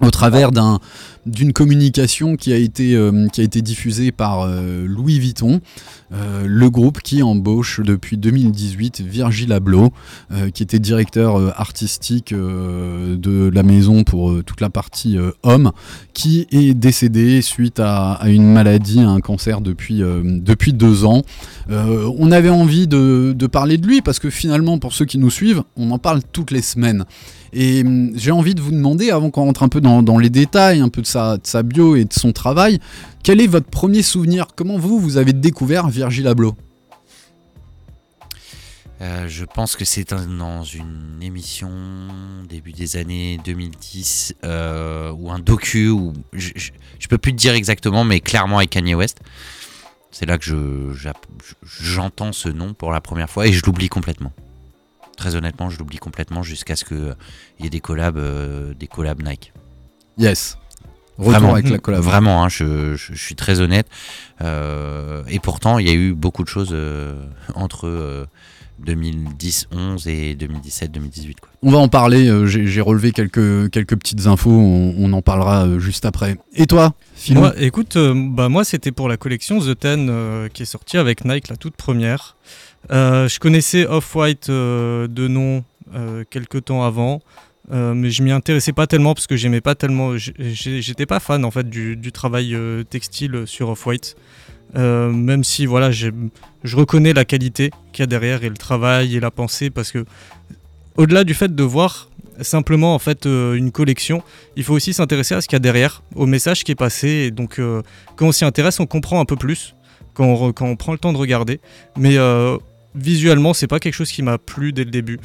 au 0.00 0.10
travers 0.10 0.50
d'un 0.52 0.80
d'une 1.26 1.52
communication 1.52 2.36
qui 2.36 2.52
a 2.52 2.56
été 2.56 2.94
euh, 2.94 3.28
diffusée 3.46 4.12
par 4.12 4.42
euh, 4.42 4.86
Louis 4.86 5.18
Vuitton, 5.18 5.60
euh, 6.12 6.44
le 6.46 6.70
groupe 6.70 7.00
qui 7.00 7.22
embauche 7.22 7.80
depuis 7.80 8.16
2018 8.16 9.00
Virgil 9.00 9.52
Abloh, 9.52 9.90
qui 10.52 10.62
était 10.62 10.78
directeur 10.78 11.58
artistique 11.58 12.34
de 12.34 13.50
la 13.52 13.62
maison 13.62 14.04
pour 14.04 14.42
toute 14.44 14.60
la 14.60 14.70
partie 14.70 15.16
homme, 15.42 15.72
qui 16.12 16.46
est 16.50 16.74
décédé 16.74 17.42
suite 17.42 17.80
à, 17.80 18.20
une 18.26 18.52
maladie, 18.52 19.00
à 19.00 19.08
un 19.08 19.20
cancer 19.20 19.60
depuis 19.60 20.72
deux 20.72 21.04
ans. 21.04 21.22
On 21.68 22.32
avait 22.32 22.50
envie 22.50 22.86
de 22.86 23.46
parler 23.46 23.78
de 23.78 23.86
lui 23.86 24.02
parce 24.02 24.18
que 24.18 24.30
finalement, 24.30 24.78
pour 24.78 24.92
ceux 24.92 25.04
qui 25.04 25.18
nous 25.18 25.30
suivent, 25.30 25.62
on 25.76 25.90
en 25.90 25.98
parle 25.98 26.20
toutes 26.32 26.50
les 26.50 26.62
semaines. 26.62 27.04
Et 27.54 27.82
hum, 27.82 28.12
j'ai 28.16 28.32
envie 28.32 28.54
de 28.54 28.60
vous 28.60 28.72
demander, 28.72 29.10
avant 29.10 29.30
qu'on 29.30 29.44
rentre 29.44 29.62
un 29.62 29.68
peu 29.68 29.80
dans, 29.80 30.18
les 30.18 30.30
détails, 30.30 30.80
un 30.80 30.88
peu 30.88 31.00
de 31.00 31.06
sa, 31.06 31.38
bio 31.62 31.96
et 31.96 32.04
de 32.04 32.12
son 32.12 32.32
travail, 32.32 32.80
quel 33.22 33.40
est 33.40 33.46
votre 33.46 33.70
premier 33.70 34.02
souvenir? 34.02 34.48
Comment 34.56 34.76
vous, 34.76 34.98
vous 34.98 35.16
avez 35.16 35.32
découvert 35.32 35.88
Virgil 35.88 36.26
Abloh? 36.26 36.54
Euh, 39.00 39.28
je 39.28 39.44
pense 39.44 39.76
que 39.76 39.84
c'est 39.84 40.14
dans 40.14 40.62
une 40.62 41.18
émission 41.20 41.70
début 42.48 42.72
des 42.72 42.96
années 42.96 43.38
2010 43.44 44.36
euh, 44.44 45.12
ou 45.12 45.30
un 45.30 45.40
docu 45.40 45.88
ou 45.88 46.12
je, 46.32 46.52
je 46.98 47.08
peux 47.08 47.18
plus 47.18 47.32
te 47.32 47.36
dire 47.36 47.54
exactement 47.54 48.04
mais 48.04 48.20
clairement 48.20 48.58
avec 48.58 48.70
Kanye 48.70 48.94
West. 48.94 49.18
C'est 50.12 50.26
là 50.26 50.38
que 50.38 50.94
j'entends 51.64 52.32
ce 52.32 52.48
nom 52.48 52.72
pour 52.72 52.92
la 52.92 53.00
première 53.00 53.28
fois 53.28 53.48
et 53.48 53.52
je 53.52 53.64
l'oublie 53.66 53.88
complètement. 53.88 54.32
Très 55.16 55.36
honnêtement, 55.36 55.70
je 55.70 55.78
l'oublie 55.78 55.98
complètement 55.98 56.42
jusqu'à 56.42 56.76
ce 56.76 56.84
qu'il 56.84 57.14
y 57.60 57.66
ait 57.66 57.70
des 57.70 57.80
collabs, 57.80 58.16
euh, 58.18 58.74
des 58.74 58.86
collabs 58.86 59.22
Nike. 59.22 59.52
Yes. 60.18 60.58
Retour 61.16 61.30
Vraiment, 61.32 61.52
avec 61.54 61.68
la 61.68 61.78
collab. 61.78 62.00
Vraiment, 62.02 62.42
hein, 62.44 62.48
je, 62.48 62.96
je- 62.96 63.14
je 63.14 63.22
suis 63.24 63.36
très 63.36 63.60
honnête. 63.60 63.86
Euh, 64.42 65.22
et 65.28 65.38
pourtant, 65.38 65.78
il 65.78 65.86
y 65.86 65.90
a 65.90 65.94
eu 65.94 66.12
beaucoup 66.12 66.42
de 66.42 66.48
choses 66.48 66.70
euh, 66.72 67.14
entre 67.54 67.86
euh, 67.86 68.26
2010, 68.78 69.68
11 69.72 70.08
et 70.08 70.34
2017, 70.34 70.92
2018. 70.92 71.40
Quoi. 71.40 71.50
On 71.62 71.70
va 71.70 71.78
en 71.78 71.88
parler, 71.88 72.28
euh, 72.28 72.46
j'ai 72.46 72.80
relevé 72.80 73.12
quelques, 73.12 73.70
quelques 73.70 73.96
petites 73.96 74.26
infos, 74.26 74.50
on, 74.50 74.94
on 74.98 75.12
en 75.12 75.22
parlera 75.22 75.66
euh, 75.66 75.78
juste 75.78 76.04
après. 76.04 76.36
Et 76.54 76.66
toi, 76.66 76.94
Philou 77.14 77.40
Moi, 77.40 77.54
écoute, 77.58 77.96
euh, 77.96 78.14
bah 78.14 78.48
moi 78.48 78.64
c'était 78.64 78.92
pour 78.92 79.08
la 79.08 79.16
collection 79.16 79.60
The 79.60 79.78
Ten 79.78 80.08
euh, 80.10 80.48
qui 80.48 80.62
est 80.62 80.66
sortie 80.66 80.98
avec 80.98 81.24
Nike, 81.24 81.48
la 81.48 81.56
toute 81.56 81.76
première. 81.76 82.36
Euh, 82.90 83.28
je 83.28 83.38
connaissais 83.38 83.86
Off-White 83.86 84.50
euh, 84.50 85.08
de 85.08 85.28
nom 85.28 85.64
euh, 85.94 86.24
quelques 86.28 86.64
temps 86.66 86.84
avant, 86.84 87.22
euh, 87.72 87.94
mais 87.94 88.10
je 88.10 88.22
m'y 88.22 88.30
intéressais 88.30 88.72
pas 88.72 88.86
tellement 88.86 89.14
parce 89.14 89.26
que 89.26 89.36
j'aimais 89.36 89.60
pas 89.62 89.74
tellement. 89.74 90.16
J'étais 90.16 91.06
pas 91.06 91.20
fan 91.20 91.44
en 91.44 91.50
fait 91.50 91.68
du, 91.68 91.96
du 91.96 92.12
travail 92.12 92.56
textile 92.90 93.44
sur 93.46 93.70
Off-White. 93.70 94.16
Euh, 94.76 95.10
même 95.10 95.44
si 95.44 95.66
voilà, 95.66 95.90
je 95.90 96.10
reconnais 96.76 97.12
la 97.12 97.24
qualité 97.24 97.70
qu'il 97.92 98.02
y 98.02 98.04
a 98.04 98.06
derrière 98.06 98.42
et 98.44 98.48
le 98.48 98.56
travail 98.56 99.14
et 99.16 99.20
la 99.20 99.30
pensée 99.30 99.70
parce 99.70 99.92
que 99.92 100.04
au-delà 100.96 101.22
du 101.24 101.34
fait 101.34 101.54
de 101.54 101.62
voir 101.62 102.10
simplement 102.40 102.94
en 102.94 102.98
fait 102.98 103.26
euh, 103.26 103.54
une 103.54 103.70
collection, 103.70 104.22
il 104.56 104.64
faut 104.64 104.74
aussi 104.74 104.92
s'intéresser 104.92 105.34
à 105.36 105.40
ce 105.40 105.46
qu'il 105.46 105.54
y 105.54 105.58
a 105.58 105.60
derrière, 105.60 106.02
au 106.16 106.26
message 106.26 106.64
qui 106.64 106.72
est 106.72 106.76
passé. 106.76 107.08
Et 107.08 107.30
donc, 107.30 107.58
euh, 107.58 107.82
quand 108.16 108.26
on 108.26 108.32
s'y 108.32 108.44
intéresse, 108.44 108.80
on 108.80 108.86
comprend 108.86 109.20
un 109.20 109.24
peu 109.24 109.36
plus 109.36 109.74
quand 110.14 110.26
on, 110.26 110.76
prend 110.76 110.92
le 110.92 110.98
temps 110.98 111.12
de 111.12 111.18
regarder. 111.18 111.60
Mais 111.96 112.16
visuellement, 112.94 113.52
c'est 113.52 113.66
pas 113.66 113.80
quelque 113.80 113.94
chose 113.94 114.12
qui 114.12 114.22
m'a 114.22 114.38
plu 114.38 114.72
dès 114.72 114.84
le 114.84 114.90
début. 114.92 115.18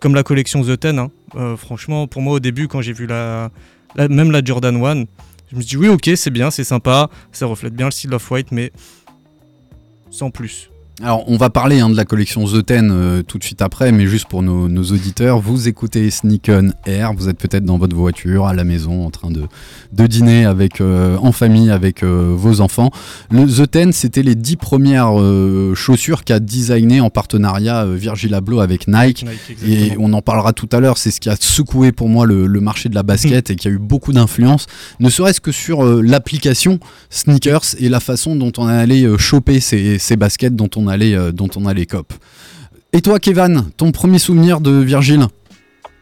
Comme 0.00 0.14
la 0.14 0.22
collection 0.22 0.62
The 0.62 0.80
Ten, 0.80 0.98
hein. 0.98 1.10
Franchement, 1.58 2.06
pour 2.06 2.22
moi, 2.22 2.32
au 2.34 2.40
début, 2.40 2.66
quand 2.66 2.80
j'ai 2.80 2.94
vu 2.94 3.06
la, 3.06 3.50
la- 3.94 4.08
même 4.08 4.30
la 4.30 4.42
Jordan 4.42 4.82
1, 4.82 5.04
je 5.52 5.56
me 5.56 5.60
suis 5.60 5.76
dit, 5.76 5.76
oui, 5.76 5.88
ok, 5.88 6.10
c'est 6.16 6.30
bien, 6.30 6.50
c'est 6.50 6.64
sympa, 6.64 7.10
ça 7.30 7.44
reflète 7.44 7.74
bien 7.74 7.86
le 7.86 7.90
style 7.90 8.14
of 8.14 8.30
white, 8.30 8.52
mais 8.52 8.72
sans 10.10 10.30
plus. 10.30 10.71
Alors, 11.00 11.24
on 11.26 11.38
va 11.38 11.48
parler 11.48 11.80
hein, 11.80 11.88
de 11.88 11.96
la 11.96 12.04
collection 12.04 12.44
The 12.44 12.66
Ten 12.66 12.90
euh, 12.92 13.22
tout 13.22 13.38
de 13.38 13.44
suite 13.44 13.62
après, 13.62 13.92
mais 13.92 14.06
juste 14.06 14.26
pour 14.28 14.42
nos, 14.42 14.68
nos 14.68 14.82
auditeurs, 14.84 15.40
vous 15.40 15.66
écoutez 15.66 16.10
Sneak 16.10 16.50
On 16.50 16.70
Air, 16.84 17.14
vous 17.14 17.30
êtes 17.30 17.38
peut-être 17.38 17.64
dans 17.64 17.78
votre 17.78 17.96
voiture, 17.96 18.46
à 18.46 18.52
la 18.52 18.62
maison, 18.62 19.06
en 19.06 19.10
train 19.10 19.30
de, 19.30 19.44
de 19.92 20.06
dîner 20.06 20.44
avec, 20.44 20.82
euh, 20.82 21.16
en 21.22 21.32
famille 21.32 21.70
avec 21.70 22.02
euh, 22.02 22.34
vos 22.36 22.60
enfants. 22.60 22.90
Le 23.30 23.46
The 23.46 23.70
Ten, 23.70 23.92
c'était 23.92 24.22
les 24.22 24.34
dix 24.34 24.56
premières 24.56 25.12
chaussures 25.74 26.24
qu'a 26.24 26.40
designé 26.40 27.00
en 27.00 27.08
partenariat 27.08 27.86
Virgil 27.86 28.34
Abloh 28.34 28.60
avec 28.60 28.86
Nike. 28.86 29.24
Nike, 29.24 29.58
Et 29.66 29.96
on 29.98 30.12
en 30.12 30.20
parlera 30.20 30.52
tout 30.52 30.68
à 30.72 30.80
l'heure, 30.80 30.98
c'est 30.98 31.10
ce 31.10 31.20
qui 31.20 31.30
a 31.30 31.36
secoué 31.40 31.92
pour 31.92 32.10
moi 32.10 32.26
le, 32.26 32.46
le 32.46 32.60
marché 32.60 32.90
de 32.90 32.94
la 32.94 33.02
basket 33.02 33.48
et 33.50 33.56
qui 33.56 33.66
a 33.66 33.70
eu 33.70 33.78
beaucoup 33.78 34.12
d'influence, 34.12 34.66
ne 35.00 35.08
serait-ce 35.08 35.40
que 35.40 35.52
sur 35.52 35.82
l'application 35.84 36.78
sneakers 37.08 37.76
et 37.78 37.88
la 37.88 38.00
façon 38.00 38.36
dont 38.36 38.52
on 38.58 38.66
allait 38.66 39.04
euh, 39.04 39.16
choper 39.16 39.60
ces, 39.60 39.98
ces 39.98 40.16
baskets 40.16 40.54
dont 40.54 40.68
on 40.76 40.81
allait, 40.88 41.14
euh, 41.14 41.32
dont 41.32 41.48
on 41.56 41.66
allait 41.66 41.86
cop. 41.86 42.12
Et 42.92 43.00
toi, 43.00 43.18
Kevin, 43.18 43.64
ton 43.76 43.90
premier 43.92 44.18
souvenir 44.18 44.60
de 44.60 44.70
Virgil 44.70 45.20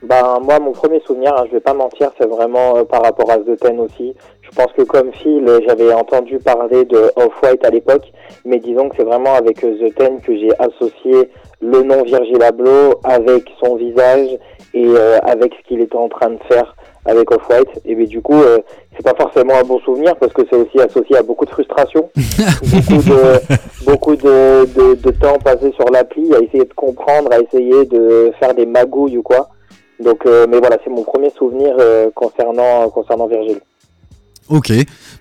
Ben, 0.03 0.39
moi, 0.43 0.59
mon 0.59 0.73
premier 0.73 1.01
souvenir, 1.07 1.33
hein, 1.37 1.45
je 1.47 1.53
vais 1.53 1.61
pas 1.61 1.75
mentir, 1.75 2.11
c'est 2.19 2.27
vraiment 2.27 2.77
euh, 2.77 2.85
par 2.85 3.03
rapport 3.03 3.31
à 3.31 3.39
The 3.39 3.59
Ten 3.61 3.79
aussi. 3.81 4.15
Je 4.43 4.51
pense 4.51 4.73
que 4.77 4.83
comme 4.83 5.13
Phil, 5.13 5.45
euh, 5.47 5.61
j'avais 5.67 5.93
entendu 5.93 6.39
parler 6.39 6.85
de 6.85 7.13
Off-White 7.17 7.65
à 7.65 7.71
l'époque, 7.71 8.11
mais 8.45 8.59
disons 8.59 8.89
que 8.89 8.97
c'est 8.99 9.05
vraiment 9.05 9.35
avec 9.35 9.61
The 9.61 9.95
Ten 9.95 10.21
que 10.21 10.37
j'ai 10.37 10.51
associé 10.59 11.31
le 11.61 11.83
nom 11.83 12.03
Virgil 12.03 12.43
Abloh 12.43 12.95
avec 13.05 13.45
son 13.63 13.77
visage 13.77 14.39
et 14.75 14.87
euh, 14.87 15.19
avec 15.23 15.53
ce 15.55 15.69
qu'il 15.69 15.81
était 15.81 15.97
en 15.97 16.09
train 16.09 16.31
de 16.31 16.39
faire 16.49 16.77
avec 17.05 17.31
Off-White. 17.31 17.81
Et 17.85 17.95
bien 17.95 18.07
du 18.07 18.21
coup, 18.21 18.41
euh, 18.41 18.59
c'est 18.97 19.05
pas 19.05 19.15
forcément 19.15 19.55
un 19.55 19.65
bon 19.65 19.79
souvenir 19.81 20.17
parce 20.17 20.33
que 20.33 20.43
c'est 20.49 20.57
aussi 20.57 20.81
associé 20.81 21.17
à 21.17 21.23
beaucoup 21.23 21.45
de 21.45 21.51
frustration, 21.51 22.11
beaucoup 22.17 23.03
de 23.03 23.85
beaucoup 23.85 24.17
de, 24.17 24.67
de, 24.67 24.95
de 24.95 25.11
temps 25.11 25.39
passé 25.39 25.73
sur 25.73 25.91
l'appli 25.91 26.35
à 26.35 26.41
essayer 26.41 26.65
de 26.65 26.75
comprendre, 26.75 27.33
à 27.33 27.41
essayer 27.41 27.85
de 27.87 28.33
faire 28.39 28.55
des 28.55 28.67
magouilles 28.67 29.19
ou 29.19 29.23
quoi. 29.23 29.49
Donc, 29.99 30.25
euh, 30.27 30.47
mais 30.49 30.59
voilà, 30.59 30.79
c'est 30.83 30.91
mon 30.91 31.05
premier 31.05 31.31
souvenir 31.31 31.75
euh, 31.79 32.11
concernant 32.15 32.89
concernant 32.89 33.27
Virgile. 33.27 33.61
Ok, 34.51 34.73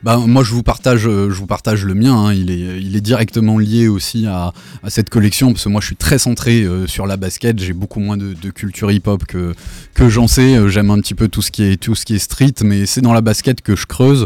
bah, 0.03 0.17
moi 0.17 0.43
je 0.43 0.51
vous 0.53 0.63
partage, 0.63 1.07
euh, 1.07 1.29
je 1.29 1.35
vous 1.35 1.45
partage 1.45 1.85
le 1.85 1.93
mien. 1.93 2.15
hein. 2.15 2.33
Il, 2.33 2.49
est, 2.49 2.81
il 2.81 2.95
est 2.95 3.01
directement 3.01 3.59
lié 3.59 3.87
aussi 3.87 4.25
à, 4.25 4.53
à 4.83 4.89
cette 4.89 5.09
collection 5.11 5.51
parce 5.53 5.63
que 5.65 5.69
moi 5.69 5.81
je 5.81 5.85
suis 5.85 5.95
très 5.95 6.17
centré 6.17 6.63
euh, 6.63 6.87
sur 6.87 7.05
la 7.05 7.15
basket. 7.15 7.59
J'ai 7.59 7.73
beaucoup 7.73 7.99
moins 7.99 8.17
de, 8.17 8.33
de 8.33 8.49
culture 8.49 8.91
hip-hop 8.91 9.25
que 9.25 9.53
que 9.93 10.09
j'en 10.09 10.27
sais. 10.27 10.55
Euh, 10.55 10.67
J'aime 10.69 10.89
un 10.89 10.99
petit 10.99 11.13
peu 11.13 11.27
tout 11.27 11.43
ce 11.43 11.51
qui 11.51 11.61
est 11.63 11.77
tout 11.77 11.93
ce 11.93 12.05
qui 12.05 12.15
est 12.15 12.19
street, 12.19 12.53
mais 12.63 12.87
c'est 12.87 13.01
dans 13.01 13.13
la 13.13 13.21
basket 13.21 13.61
que 13.61 13.75
je 13.75 13.85
creuse 13.85 14.25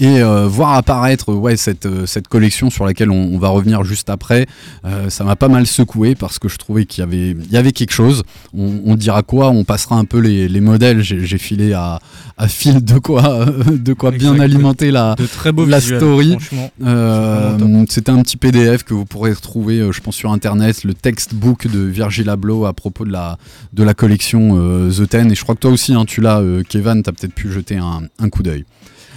et 0.00 0.20
euh, 0.22 0.48
voir 0.48 0.74
apparaître 0.74 1.32
ouais 1.32 1.56
cette 1.56 1.86
cette 2.06 2.26
collection 2.26 2.70
sur 2.70 2.84
laquelle 2.86 3.10
on, 3.10 3.32
on 3.34 3.38
va 3.38 3.50
revenir 3.50 3.84
juste 3.84 4.10
après. 4.10 4.46
euh, 4.84 5.10
ça 5.10 5.22
m'a 5.22 5.36
pas 5.36 5.48
mal 5.48 5.64
secoué 5.66 6.16
parce 6.16 6.40
que 6.40 6.48
je 6.48 6.56
trouvais 6.56 6.86
qu'il 6.86 7.02
y 7.02 7.04
avait 7.06 7.30
il 7.30 7.52
y 7.52 7.56
avait 7.56 7.72
quelque 7.72 7.92
chose. 7.92 8.24
On, 8.52 8.80
on 8.84 8.96
dira 8.96 9.22
quoi? 9.22 9.50
On 9.50 9.62
passera 9.62 9.94
un 9.96 10.04
peu 10.06 10.18
les, 10.18 10.48
les 10.48 10.60
modèles. 10.60 11.02
J'ai 11.02 11.38
filé 11.38 11.72
à 11.72 12.00
à 12.36 12.48
fil 12.48 12.82
de 12.84 12.98
quoi 12.98 13.44
de 13.70 13.92
quoi 13.92 14.10
bien. 14.10 14.32
Alimenter 14.40 14.90
la 14.90 15.14
De 15.16 15.26
très 15.26 15.52
beaux 15.52 15.66
la 15.66 15.78
visuels, 15.78 15.98
story. 16.00 16.36
Euh, 16.84 17.84
C'était 17.88 18.10
un 18.10 18.22
petit 18.22 18.36
PDF 18.36 18.82
que 18.84 18.94
vous 18.94 19.04
pourrez 19.04 19.32
retrouver, 19.32 19.80
euh, 19.80 19.92
je 19.92 20.00
pense, 20.00 20.16
sur 20.16 20.32
internet, 20.32 20.84
le 20.84 20.94
textbook 20.94 21.66
de 21.66 21.80
Virgil 21.80 22.28
Abloh 22.28 22.66
à 22.66 22.72
propos 22.72 23.04
de 23.04 23.12
la, 23.12 23.38
de 23.72 23.82
la 23.82 23.94
collection 23.94 24.56
euh, 24.58 24.90
The 24.90 25.08
Ten. 25.08 25.30
Et 25.30 25.34
je 25.34 25.42
crois 25.42 25.54
que 25.54 25.60
toi 25.60 25.70
aussi, 25.70 25.94
hein, 25.94 26.04
tu 26.06 26.20
l'as, 26.20 26.40
euh, 26.40 26.62
Kevin, 26.68 27.02
tu 27.02 27.10
as 27.10 27.12
peut-être 27.12 27.34
pu 27.34 27.50
jeter 27.50 27.76
un, 27.76 28.02
un 28.18 28.28
coup 28.28 28.42
d'œil. 28.42 28.64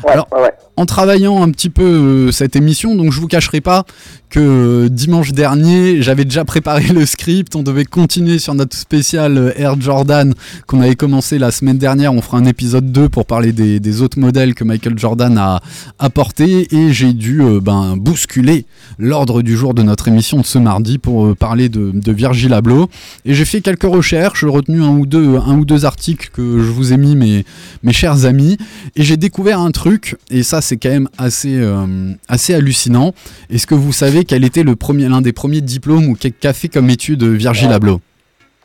Ouais, 0.05 0.11
Alors- 0.11 0.27
ouais, 0.33 0.41
ouais. 0.41 0.51
En 0.75 0.87
travaillant 0.87 1.43
un 1.43 1.51
petit 1.51 1.69
peu 1.69 1.83
euh, 1.83 2.31
cette 2.31 2.55
émission, 2.55 2.95
donc 2.95 3.11
je 3.13 3.19
vous 3.21 3.27
cacherai 3.27 3.61
pas 3.61 3.85
que 4.31 4.39
euh, 4.39 4.89
dimanche 4.89 5.31
dernier, 5.31 6.01
j'avais 6.01 6.25
déjà 6.25 6.45
préparé 6.45 6.81
le 6.87 7.05
script. 7.05 7.55
On 7.55 7.61
devait 7.61 7.85
continuer 7.85 8.39
sur 8.39 8.55
notre 8.55 8.75
spécial 8.75 9.37
euh, 9.37 9.51
Air 9.55 9.79
Jordan 9.79 10.33
qu'on 10.65 10.81
avait 10.81 10.95
commencé 10.95 11.37
la 11.37 11.51
semaine 11.51 11.77
dernière. 11.77 12.11
On 12.11 12.21
fera 12.23 12.37
un 12.39 12.45
épisode 12.45 12.91
2 12.91 13.07
pour 13.07 13.27
parler 13.27 13.51
des, 13.51 13.79
des 13.79 14.01
autres 14.01 14.17
modèles 14.19 14.55
que 14.55 14.63
Michael 14.63 14.97
Jordan 14.97 15.37
a 15.37 15.61
apportés. 15.99 16.67
Et 16.75 16.91
j'ai 16.91 17.13
dû 17.13 17.41
euh, 17.43 17.59
ben, 17.61 17.95
bousculer 17.95 18.65
l'ordre 18.97 19.43
du 19.43 19.55
jour 19.55 19.75
de 19.75 19.83
notre 19.83 20.07
émission 20.07 20.39
de 20.39 20.45
ce 20.45 20.57
mardi 20.57 20.97
pour 20.97 21.35
parler 21.35 21.69
de, 21.69 21.91
de 21.93 22.11
Virgil 22.11 22.51
Abloh. 22.51 22.89
Et 23.25 23.35
j'ai 23.35 23.45
fait 23.45 23.61
quelques 23.61 23.83
recherches, 23.83 24.43
retenu 24.43 24.81
un 24.81 24.89
ou 24.89 25.05
deux, 25.05 25.37
un 25.37 25.55
ou 25.55 25.65
deux 25.65 25.85
articles 25.85 26.31
que 26.33 26.41
je 26.63 26.71
vous 26.71 26.93
ai 26.93 26.97
mis, 26.97 27.15
mes, 27.15 27.45
mes 27.83 27.93
chers 27.93 28.25
amis. 28.25 28.57
Et 28.95 29.03
j'ai 29.03 29.17
découvert 29.17 29.59
un 29.59 29.69
truc, 29.69 29.92
et 30.29 30.43
ça 30.43 30.62
c'est 30.62 30.77
quand 30.77 30.89
même 30.89 31.10
assez, 31.17 31.58
euh, 31.58 32.13
assez 32.27 32.53
hallucinant. 32.53 33.13
Est-ce 33.49 33.67
que 33.67 33.75
vous 33.75 33.93
savez 33.93 34.25
quel 34.25 34.43
était 34.43 34.63
le 34.63 34.75
premier, 34.75 35.08
l'un 35.08 35.21
des 35.21 35.34
premiers 35.34 35.62
diplômes 35.62 36.08
ou 36.08 36.15
qu'a 36.15 36.53
fait 36.53 36.69
comme 36.69 36.89
étude 36.89 37.23
Virgil. 37.23 37.71
Abloh? 37.71 38.01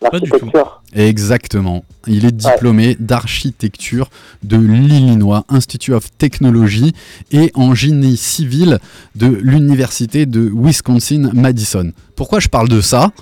Pas 0.01 0.21
du 0.21 0.29
L'architecture. 0.31 0.83
Exactement. 0.95 1.85
Il 2.07 2.25
est 2.25 2.33
diplômé 2.33 2.97
d'architecture 2.99 4.11
de 4.43 4.57
l'Illinois 4.57 5.45
Institute 5.49 5.95
of 5.95 6.17
Technology 6.17 6.93
et 7.33 7.51
en 7.55 7.75
génie 7.75 8.17
civil 8.17 8.79
de 9.17 9.27
l'Université 9.27 10.25
de 10.25 10.51
Wisconsin-Madison. 10.55 11.93
Pourquoi 12.17 12.41
je 12.41 12.49
parle 12.49 12.69
de 12.69 12.81
ça? 12.81 13.13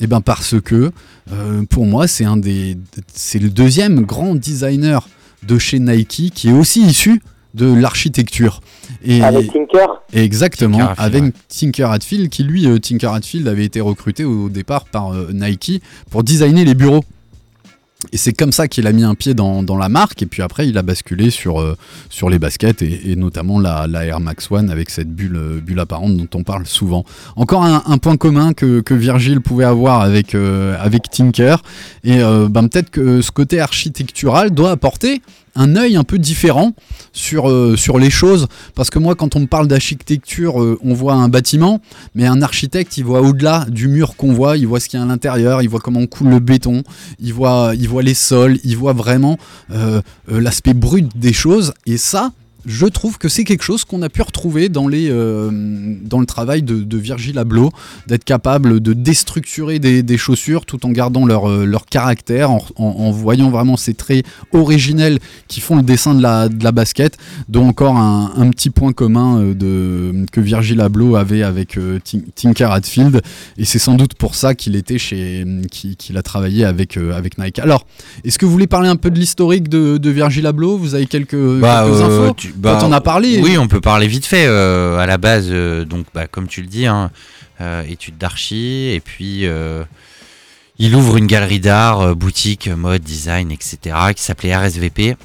Eh 0.00 0.06
bien 0.06 0.20
parce 0.20 0.60
que 0.60 0.90
euh, 1.32 1.62
pour 1.68 1.86
moi 1.86 2.06
c'est 2.06 2.24
un 2.24 2.36
des, 2.36 2.76
c'est 3.12 3.38
le 3.38 3.50
deuxième 3.50 4.02
grand 4.02 4.34
designer 4.34 5.08
de 5.46 5.58
chez 5.58 5.78
Nike 5.78 6.32
qui 6.34 6.48
est 6.48 6.52
aussi 6.52 6.82
issu 6.82 7.22
de 7.54 7.72
l'architecture. 7.72 8.60
Et 9.02 9.22
Avec 9.22 9.52
Tinker. 9.52 9.86
Exactement, 10.12 10.78
Tinker 10.78 10.92
Hatfield, 10.98 11.14
avec 11.14 11.22
ouais. 11.22 11.32
Tinker 11.48 11.84
Hatfield, 11.90 12.28
qui 12.28 12.42
lui, 12.42 12.66
euh, 12.66 12.78
Tinker 12.78 13.08
Hatfield 13.14 13.48
avait 13.48 13.64
été 13.64 13.80
recruté 13.80 14.24
au 14.24 14.48
départ 14.48 14.84
par 14.84 15.12
euh, 15.12 15.30
Nike 15.32 15.82
pour 16.10 16.22
designer 16.22 16.64
les 16.64 16.74
bureaux. 16.74 17.04
Et 18.12 18.16
c'est 18.16 18.32
comme 18.32 18.52
ça 18.52 18.68
qu'il 18.68 18.86
a 18.86 18.92
mis 18.92 19.02
un 19.02 19.16
pied 19.16 19.34
dans, 19.34 19.64
dans 19.64 19.76
la 19.76 19.88
marque, 19.88 20.22
et 20.22 20.26
puis 20.26 20.40
après 20.40 20.68
il 20.68 20.78
a 20.78 20.82
basculé 20.82 21.30
sur, 21.30 21.60
euh, 21.60 21.76
sur 22.08 22.30
les 22.30 22.38
baskets, 22.38 22.80
et, 22.80 23.10
et 23.10 23.16
notamment 23.16 23.58
la, 23.58 23.88
la 23.88 24.04
Air 24.06 24.20
Max 24.20 24.52
One 24.52 24.70
avec 24.70 24.88
cette 24.88 25.10
bulle, 25.10 25.36
euh, 25.36 25.60
bulle 25.60 25.80
apparente 25.80 26.16
dont 26.16 26.38
on 26.38 26.44
parle 26.44 26.64
souvent. 26.64 27.04
Encore 27.34 27.64
un, 27.64 27.82
un 27.86 27.98
point 27.98 28.16
commun 28.16 28.52
que, 28.52 28.80
que 28.80 28.94
Virgil 28.94 29.40
pouvait 29.40 29.64
avoir 29.64 30.00
avec, 30.00 30.36
euh, 30.36 30.76
avec 30.78 31.10
Tinker, 31.10 31.56
et 32.04 32.22
euh, 32.22 32.48
ben, 32.48 32.68
peut-être 32.68 32.90
que 32.90 33.20
ce 33.20 33.32
côté 33.32 33.58
architectural 33.58 34.52
doit 34.52 34.70
apporter 34.70 35.20
un 35.54 35.76
œil 35.76 35.96
un 35.96 36.04
peu 36.04 36.18
différent 36.18 36.72
sur, 37.12 37.48
euh, 37.48 37.76
sur 37.76 37.98
les 37.98 38.10
choses. 38.10 38.46
Parce 38.74 38.90
que 38.90 38.98
moi, 38.98 39.14
quand 39.14 39.36
on 39.36 39.40
me 39.40 39.46
parle 39.46 39.68
d'architecture, 39.68 40.62
euh, 40.62 40.78
on 40.82 40.94
voit 40.94 41.14
un 41.14 41.28
bâtiment, 41.28 41.80
mais 42.14 42.26
un 42.26 42.42
architecte, 42.42 42.96
il 42.98 43.04
voit 43.04 43.20
au-delà 43.20 43.66
du 43.68 43.88
mur 43.88 44.16
qu'on 44.16 44.32
voit, 44.32 44.56
il 44.56 44.66
voit 44.66 44.80
ce 44.80 44.88
qu'il 44.88 44.98
y 44.98 45.02
a 45.02 45.04
à 45.04 45.08
l'intérieur, 45.08 45.62
il 45.62 45.68
voit 45.68 45.80
comment 45.80 46.04
coule 46.06 46.28
le 46.28 46.40
béton, 46.40 46.82
il 47.18 47.32
voit, 47.32 47.72
il 47.74 47.88
voit 47.88 48.02
les 48.02 48.14
sols, 48.14 48.58
il 48.64 48.76
voit 48.76 48.92
vraiment 48.92 49.38
euh, 49.70 50.00
l'aspect 50.28 50.74
brut 50.74 51.08
des 51.16 51.32
choses. 51.32 51.72
Et 51.86 51.96
ça, 51.96 52.32
je 52.68 52.86
trouve 52.86 53.16
que 53.18 53.28
c'est 53.28 53.44
quelque 53.44 53.62
chose 53.64 53.84
qu'on 53.86 54.02
a 54.02 54.08
pu 54.10 54.20
retrouver 54.22 54.68
dans, 54.68 54.86
les, 54.88 55.08
euh, 55.10 55.50
dans 56.04 56.20
le 56.20 56.26
travail 56.26 56.62
de, 56.62 56.82
de 56.82 56.96
Virgil 56.98 57.38
Abloh, 57.38 57.70
d'être 58.06 58.24
capable 58.24 58.80
de 58.80 58.92
déstructurer 58.92 59.78
des, 59.78 60.02
des 60.02 60.18
chaussures 60.18 60.66
tout 60.66 60.84
en 60.84 60.90
gardant 60.90 61.24
leur, 61.26 61.48
euh, 61.48 61.64
leur 61.64 61.86
caractère, 61.86 62.50
en, 62.50 62.62
en- 62.76 62.84
en 62.84 63.10
voyant 63.10 63.50
vraiment 63.50 63.76
ces 63.78 63.94
traits 63.94 64.26
originels 64.52 65.18
qui 65.48 65.60
font 65.60 65.76
le 65.76 65.82
dessin 65.82 66.14
de 66.14 66.22
la, 66.22 66.48
de 66.50 66.62
la 66.62 66.72
basket, 66.72 67.16
dont 67.48 67.66
encore 67.66 67.96
un, 67.96 68.32
un 68.36 68.50
petit 68.50 68.70
point 68.70 68.92
commun 68.92 69.40
euh, 69.40 69.54
de, 69.54 70.26
que 70.30 70.40
Virgil 70.40 70.80
Abloh 70.82 71.16
avait 71.16 71.42
avec 71.42 71.78
euh, 71.78 71.98
Tin- 72.04 72.20
Tinker 72.34 72.70
Hatfield, 72.70 73.22
et 73.56 73.64
c'est 73.64 73.78
sans 73.78 73.94
doute 73.94 74.14
pour 74.14 74.34
ça 74.34 74.54
qu'il 74.54 74.76
était 74.76 74.98
chez, 74.98 75.44
qu'il 75.72 76.16
a 76.18 76.22
travaillé 76.22 76.64
avec, 76.66 76.96
euh, 76.98 77.16
avec 77.16 77.38
Nike. 77.38 77.58
Alors, 77.60 77.86
est-ce 78.24 78.38
que 78.38 78.44
vous 78.44 78.52
voulez 78.52 78.66
parler 78.66 78.88
un 78.88 78.96
peu 78.96 79.10
de 79.10 79.18
l'historique 79.18 79.68
de, 79.68 79.96
de 79.96 80.10
Virgil 80.10 80.46
Abloh? 80.46 80.76
Vous 80.76 80.94
avez 80.94 81.06
quelques, 81.06 81.36
Bah, 81.60 81.84
quelques 81.86 82.00
infos? 82.02 82.34
tu- 82.36 82.52
bah, 82.58 82.78
Quand 82.80 82.86
on 82.88 82.92
a 82.92 83.00
parlé. 83.00 83.40
Oui, 83.42 83.56
on 83.58 83.68
peut 83.68 83.80
parler 83.80 84.06
vite 84.06 84.26
fait. 84.26 84.44
euh, 84.46 84.98
à 84.98 85.06
la 85.06 85.18
base, 85.18 85.46
euh, 85.50 85.84
donc, 85.84 86.06
bah, 86.14 86.26
comme 86.26 86.46
tu 86.48 86.60
le 86.60 86.66
dis, 86.68 86.86
hein, 86.86 87.10
euh, 87.60 87.82
études 87.88 88.18
d'archi, 88.18 88.90
et 88.94 89.00
puis 89.00 89.46
euh, 89.46 89.84
il 90.78 90.94
ouvre 90.94 91.16
une 91.16 91.26
galerie 91.26 91.60
d'art, 91.60 92.00
euh, 92.00 92.14
boutique, 92.14 92.68
mode, 92.68 93.02
design, 93.02 93.50
etc., 93.50 93.78
qui 94.14 94.22
s'appelait 94.22 94.54
RSVP. 94.56 95.16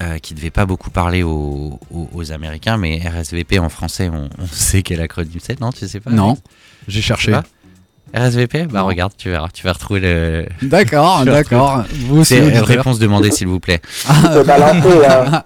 euh, 0.00 0.18
qui 0.18 0.32
devait 0.34 0.50
pas 0.52 0.64
beaucoup 0.64 0.90
parler 0.90 1.24
aux, 1.24 1.80
aux- 1.90 2.08
aux 2.14 2.30
Américains, 2.30 2.76
mais 2.76 3.00
RSVP 3.04 3.58
en 3.58 3.68
français, 3.68 4.08
on, 4.12 4.28
on 4.40 4.46
sait 4.46 4.82
quel 4.82 5.00
acronyme 5.00 5.40
c'est, 5.42 5.60
non 5.60 5.72
Tu 5.72 5.88
sais 5.88 5.98
pas 5.98 6.10
Non, 6.12 6.38
j'ai 6.86 7.02
cherché. 7.02 7.32
RSVP 8.14 8.66
Bah 8.66 8.80
Non. 8.80 8.86
regarde, 8.86 9.12
tu 9.18 9.28
verras, 9.28 9.48
tu 9.52 9.64
vas 9.64 9.72
retrouver 9.72 10.00
le. 10.00 10.46
D'accord, 10.62 11.24
d'accord. 11.24 11.82
Vous 12.06 12.20
aussi, 12.20 12.34
C'est 12.36 12.60
réponse 12.60 13.00
demandée, 13.00 13.32
s'il 13.32 13.48
vous 13.48 13.58
plaît. 13.60 13.80
Hein. 14.08 15.42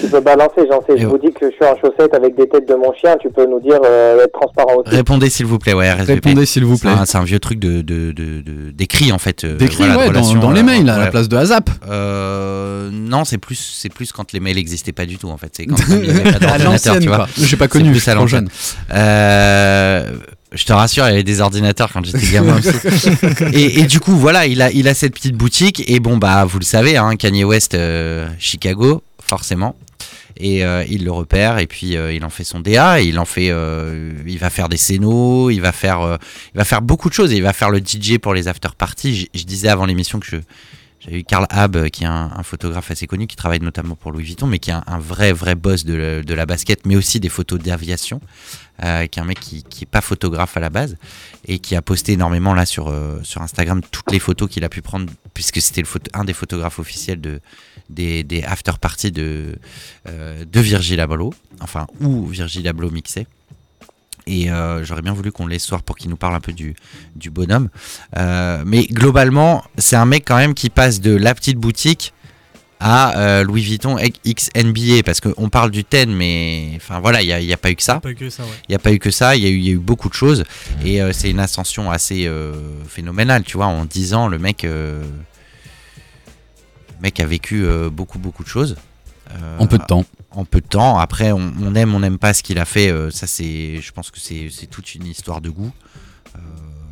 Tu 0.00 0.08
peux 0.08 0.20
balancer, 0.20 0.62
j'en 0.70 0.80
sais. 0.86 0.94
Et 0.94 0.98
Je 0.98 1.06
ouais. 1.06 1.10
vous 1.10 1.18
dis 1.18 1.32
que 1.32 1.46
je 1.50 1.54
suis 1.54 1.64
en 1.64 1.76
chaussettes 1.76 2.14
avec 2.14 2.36
des 2.36 2.48
têtes 2.48 2.68
de 2.68 2.74
mon 2.74 2.92
chien. 2.94 3.16
Tu 3.20 3.30
peux 3.30 3.46
nous 3.46 3.60
dire 3.60 3.78
euh, 3.84 4.24
être 4.24 4.32
transparent 4.32 4.76
aussi. 4.76 4.94
Répondez 4.94 5.30
s'il 5.30 5.46
vous 5.46 5.58
plaît, 5.58 5.74
ouais, 5.74 5.90
RSVP. 5.92 6.12
Répondez 6.28 6.46
s'il 6.46 6.64
vous 6.64 6.78
plaît. 6.78 6.90
C'est 7.06 7.18
un, 7.18 7.24
vieux 7.24 7.38
truc 7.38 7.58
de, 7.58 7.82
de, 7.82 8.12
de, 8.12 8.40
de- 8.40 8.70
d'écrit 8.72 9.12
en 9.12 9.18
fait. 9.18 9.44
euh, 9.44 9.56
D'écrit, 9.56 9.84
voilà, 9.84 9.98
ouais, 9.98 10.10
dans, 10.10 10.50
les 10.50 10.60
euh, 10.60 10.64
mails, 10.64 10.88
à 10.88 10.98
la 10.98 11.06
place 11.08 11.28
de 11.28 11.36
ASAP. 11.36 11.70
Euh, 11.88 12.90
non, 12.92 13.24
c'est 13.24 13.38
plus, 13.38 13.56
c'est 13.78 13.92
plus 13.92 14.12
quand 14.12 14.32
les 14.32 14.40
mails 14.40 14.56
n'existaient 14.56 14.92
pas 14.92 15.06
du 15.06 15.18
tout 15.18 15.28
en 15.28 15.36
fait. 15.36 15.50
C'est 15.52 15.66
quand 15.66 15.76
il 15.90 16.00
n'y 16.00 16.10
avait 16.10 16.22
pas 16.22 16.28
à 16.28 16.38
d'ordinateur, 16.58 16.72
l'ancienne, 16.72 16.98
tu 17.00 17.08
vois. 17.08 17.28
J'ai 17.36 17.56
pas 17.56 17.68
connu, 17.68 17.90
plus 17.90 18.00
je 18.04 18.10
à 18.10 18.14
l'ancienne. 18.14 18.48
Euh, 18.94 20.10
te 20.66 20.72
rassure, 20.72 21.04
il 21.06 21.10
y 21.10 21.12
avait 21.14 21.22
des 21.22 21.40
ordinateurs 21.40 21.90
quand 21.92 22.04
j'étais 22.04 22.26
gamin 22.32 22.58
aussi. 22.58 22.70
et, 23.52 23.80
et 23.80 23.82
du 23.84 24.00
coup, 24.00 24.12
voilà, 24.16 24.46
il 24.46 24.62
a, 24.62 24.70
il 24.70 24.88
a 24.88 24.94
cette 24.94 25.14
petite 25.14 25.34
boutique. 25.36 25.82
Et 25.90 26.00
bon, 26.00 26.16
bah, 26.16 26.44
vous 26.44 26.58
le 26.58 26.64
savez, 26.64 26.96
hein, 26.96 27.16
Kanye 27.16 27.44
West, 27.44 27.74
euh, 27.74 28.28
Chicago, 28.38 29.02
forcément. 29.22 29.74
Et 30.40 30.64
euh, 30.64 30.84
il 30.88 31.04
le 31.04 31.10
repère 31.10 31.58
et 31.58 31.66
puis 31.66 31.96
euh, 31.96 32.12
il 32.12 32.24
en 32.24 32.30
fait 32.30 32.44
son 32.44 32.60
DA 32.60 33.00
il 33.00 33.18
en 33.18 33.24
fait 33.24 33.50
euh, 33.50 34.12
il 34.24 34.38
va 34.38 34.50
faire 34.50 34.68
des 34.68 34.76
scénos 34.76 35.52
il 35.52 35.60
va 35.60 35.72
faire 35.72 36.18
il 36.54 36.58
va 36.58 36.64
faire 36.64 36.80
beaucoup 36.80 37.08
de 37.08 37.14
choses 37.14 37.32
et 37.32 37.36
il 37.36 37.42
va 37.42 37.52
faire 37.52 37.70
le 37.70 37.80
DJ 37.80 38.18
pour 38.18 38.34
les 38.34 38.46
after 38.46 38.68
parties. 38.78 39.28
Je, 39.34 39.42
disais 39.42 39.68
avant 39.68 39.84
l'émission 39.84 40.20
que 40.20 40.26
je 40.26 40.36
j'avais 41.00 41.20
eu 41.20 41.24
Karl 41.24 41.46
Hab 41.50 41.88
qui 41.88 42.04
est 42.04 42.08
un, 42.08 42.42
photographe 42.44 42.90
assez 42.90 43.08
connu 43.08 43.26
qui 43.26 43.34
travaille 43.34 43.60
notamment 43.60 43.96
pour 43.96 44.12
Louis 44.12 44.24
Vuitton 44.24 44.46
mais 44.46 44.60
qui 44.60 44.70
est 44.70 44.74
un, 44.74 44.98
vrai 45.00 45.32
vrai 45.32 45.56
boss 45.56 45.84
de, 45.84 46.22
la- 46.28 46.46
basket 46.46 46.86
mais 46.86 46.94
aussi 46.94 47.18
des 47.18 47.28
photos 47.28 47.58
d'aviation 47.58 48.20
qui 48.80 48.84
est 48.84 49.18
un 49.18 49.24
mec 49.24 49.40
qui, 49.40 49.64
qui 49.64 49.84
est 49.84 49.90
pas 49.90 50.00
photographe 50.00 50.56
à 50.56 50.60
la 50.60 50.70
base 50.70 50.96
et 51.46 51.58
qui 51.58 51.74
a 51.74 51.82
posté 51.82 52.12
énormément 52.12 52.54
là 52.54 52.64
sur, 52.64 52.92
Instagram 53.36 53.80
toutes 53.90 54.12
les 54.12 54.20
photos 54.20 54.48
qu'il 54.48 54.62
a 54.62 54.68
pu 54.68 54.82
prendre 54.82 55.06
puisque 55.34 55.60
c'était 55.60 55.82
un 56.14 56.24
des 56.24 56.32
photographes 56.32 56.78
officiels 56.78 57.20
de, 57.20 57.40
des, 57.90 58.22
des 58.22 58.42
after 58.42 58.72
parties 58.80 59.10
de, 59.12 59.56
euh, 60.08 60.44
de 60.44 60.60
Virgil 60.60 61.00
Abloh, 61.00 61.32
enfin 61.60 61.86
où 62.00 62.26
Virgil 62.26 62.66
Abloh 62.68 62.90
mixait. 62.90 63.26
Et 64.26 64.50
euh, 64.50 64.84
j'aurais 64.84 65.00
bien 65.00 65.14
voulu 65.14 65.32
qu'on 65.32 65.46
laisse 65.46 65.62
ce 65.62 65.68
soir 65.68 65.82
pour 65.82 65.96
qu'il 65.96 66.10
nous 66.10 66.16
parle 66.18 66.34
un 66.34 66.40
peu 66.40 66.52
du, 66.52 66.74
du 67.16 67.30
bonhomme. 67.30 67.70
Euh, 68.18 68.62
mais 68.66 68.86
globalement, 68.86 69.64
c'est 69.78 69.96
un 69.96 70.04
mec 70.04 70.24
quand 70.26 70.36
même 70.36 70.52
qui 70.52 70.68
passe 70.68 71.00
de 71.00 71.14
la 71.16 71.34
petite 71.34 71.56
boutique 71.56 72.12
à 72.80 73.18
euh, 73.18 73.42
Louis 73.42 73.62
Vuitton 73.62 73.96
X 74.24 74.50
NBA 74.54 75.02
parce 75.04 75.20
qu'on 75.20 75.48
parle 75.48 75.70
du 75.72 75.82
10 75.82 76.06
mais 76.08 76.74
enfin 76.76 77.00
voilà 77.00 77.22
il 77.22 77.26
n'y 77.26 77.50
a, 77.50 77.54
a 77.54 77.56
pas 77.56 77.70
eu 77.72 77.74
que 77.74 77.82
ça 77.82 77.98
il 78.68 78.70
n'y 78.70 78.74
a 78.76 78.78
pas 78.78 78.92
eu 78.92 79.00
que 79.00 79.10
ça, 79.10 79.34
il 79.34 79.42
y, 79.42 79.46
a 79.46 79.48
eu- 79.48 79.56
il 79.58 79.64
y 79.64 79.68
a 79.70 79.72
eu 79.72 79.78
beaucoup 79.78 80.08
de 80.08 80.14
choses. 80.14 80.44
Et 80.84 81.02
euh, 81.02 81.12
c'est 81.12 81.28
une 81.30 81.40
ascension 81.40 81.90
assez 81.90 82.26
euh, 82.26 82.52
phénoménale, 82.86 83.42
tu 83.42 83.56
vois. 83.56 83.66
En 83.66 83.84
10 83.84 84.14
ans, 84.14 84.28
le 84.28 84.38
mec, 84.38 84.64
le 86.98 87.02
mec 87.02 87.20
a 87.20 87.26
vécu 87.26 87.64
euh, 87.64 87.90
beaucoup, 87.90 88.18
beaucoup 88.18 88.42
de 88.42 88.48
choses. 88.48 88.76
Euh, 89.30 89.58
En 89.58 89.66
peu 89.66 89.78
de 89.78 89.84
temps. 89.84 90.04
En 90.32 90.44
peu 90.44 90.60
de 90.60 90.66
temps. 90.66 90.98
Après, 90.98 91.32
on, 91.32 91.52
on 91.62 91.74
aime, 91.74 91.94
on 91.94 92.00
n'aime 92.00 92.18
pas 92.18 92.34
ce 92.34 92.42
qu'il 92.42 92.58
a 92.58 92.64
fait. 92.64 92.90
euh, 92.90 93.10
ça, 93.10 93.26
c'est, 93.26 93.76
je 93.80 93.92
pense 93.92 94.10
que 94.10 94.18
c'est, 94.18 94.48
c'est 94.50 94.66
toute 94.66 94.94
une 94.94 95.06
histoire 95.06 95.40
de 95.40 95.50
goût. 95.50 95.70
Euh, 96.36 96.38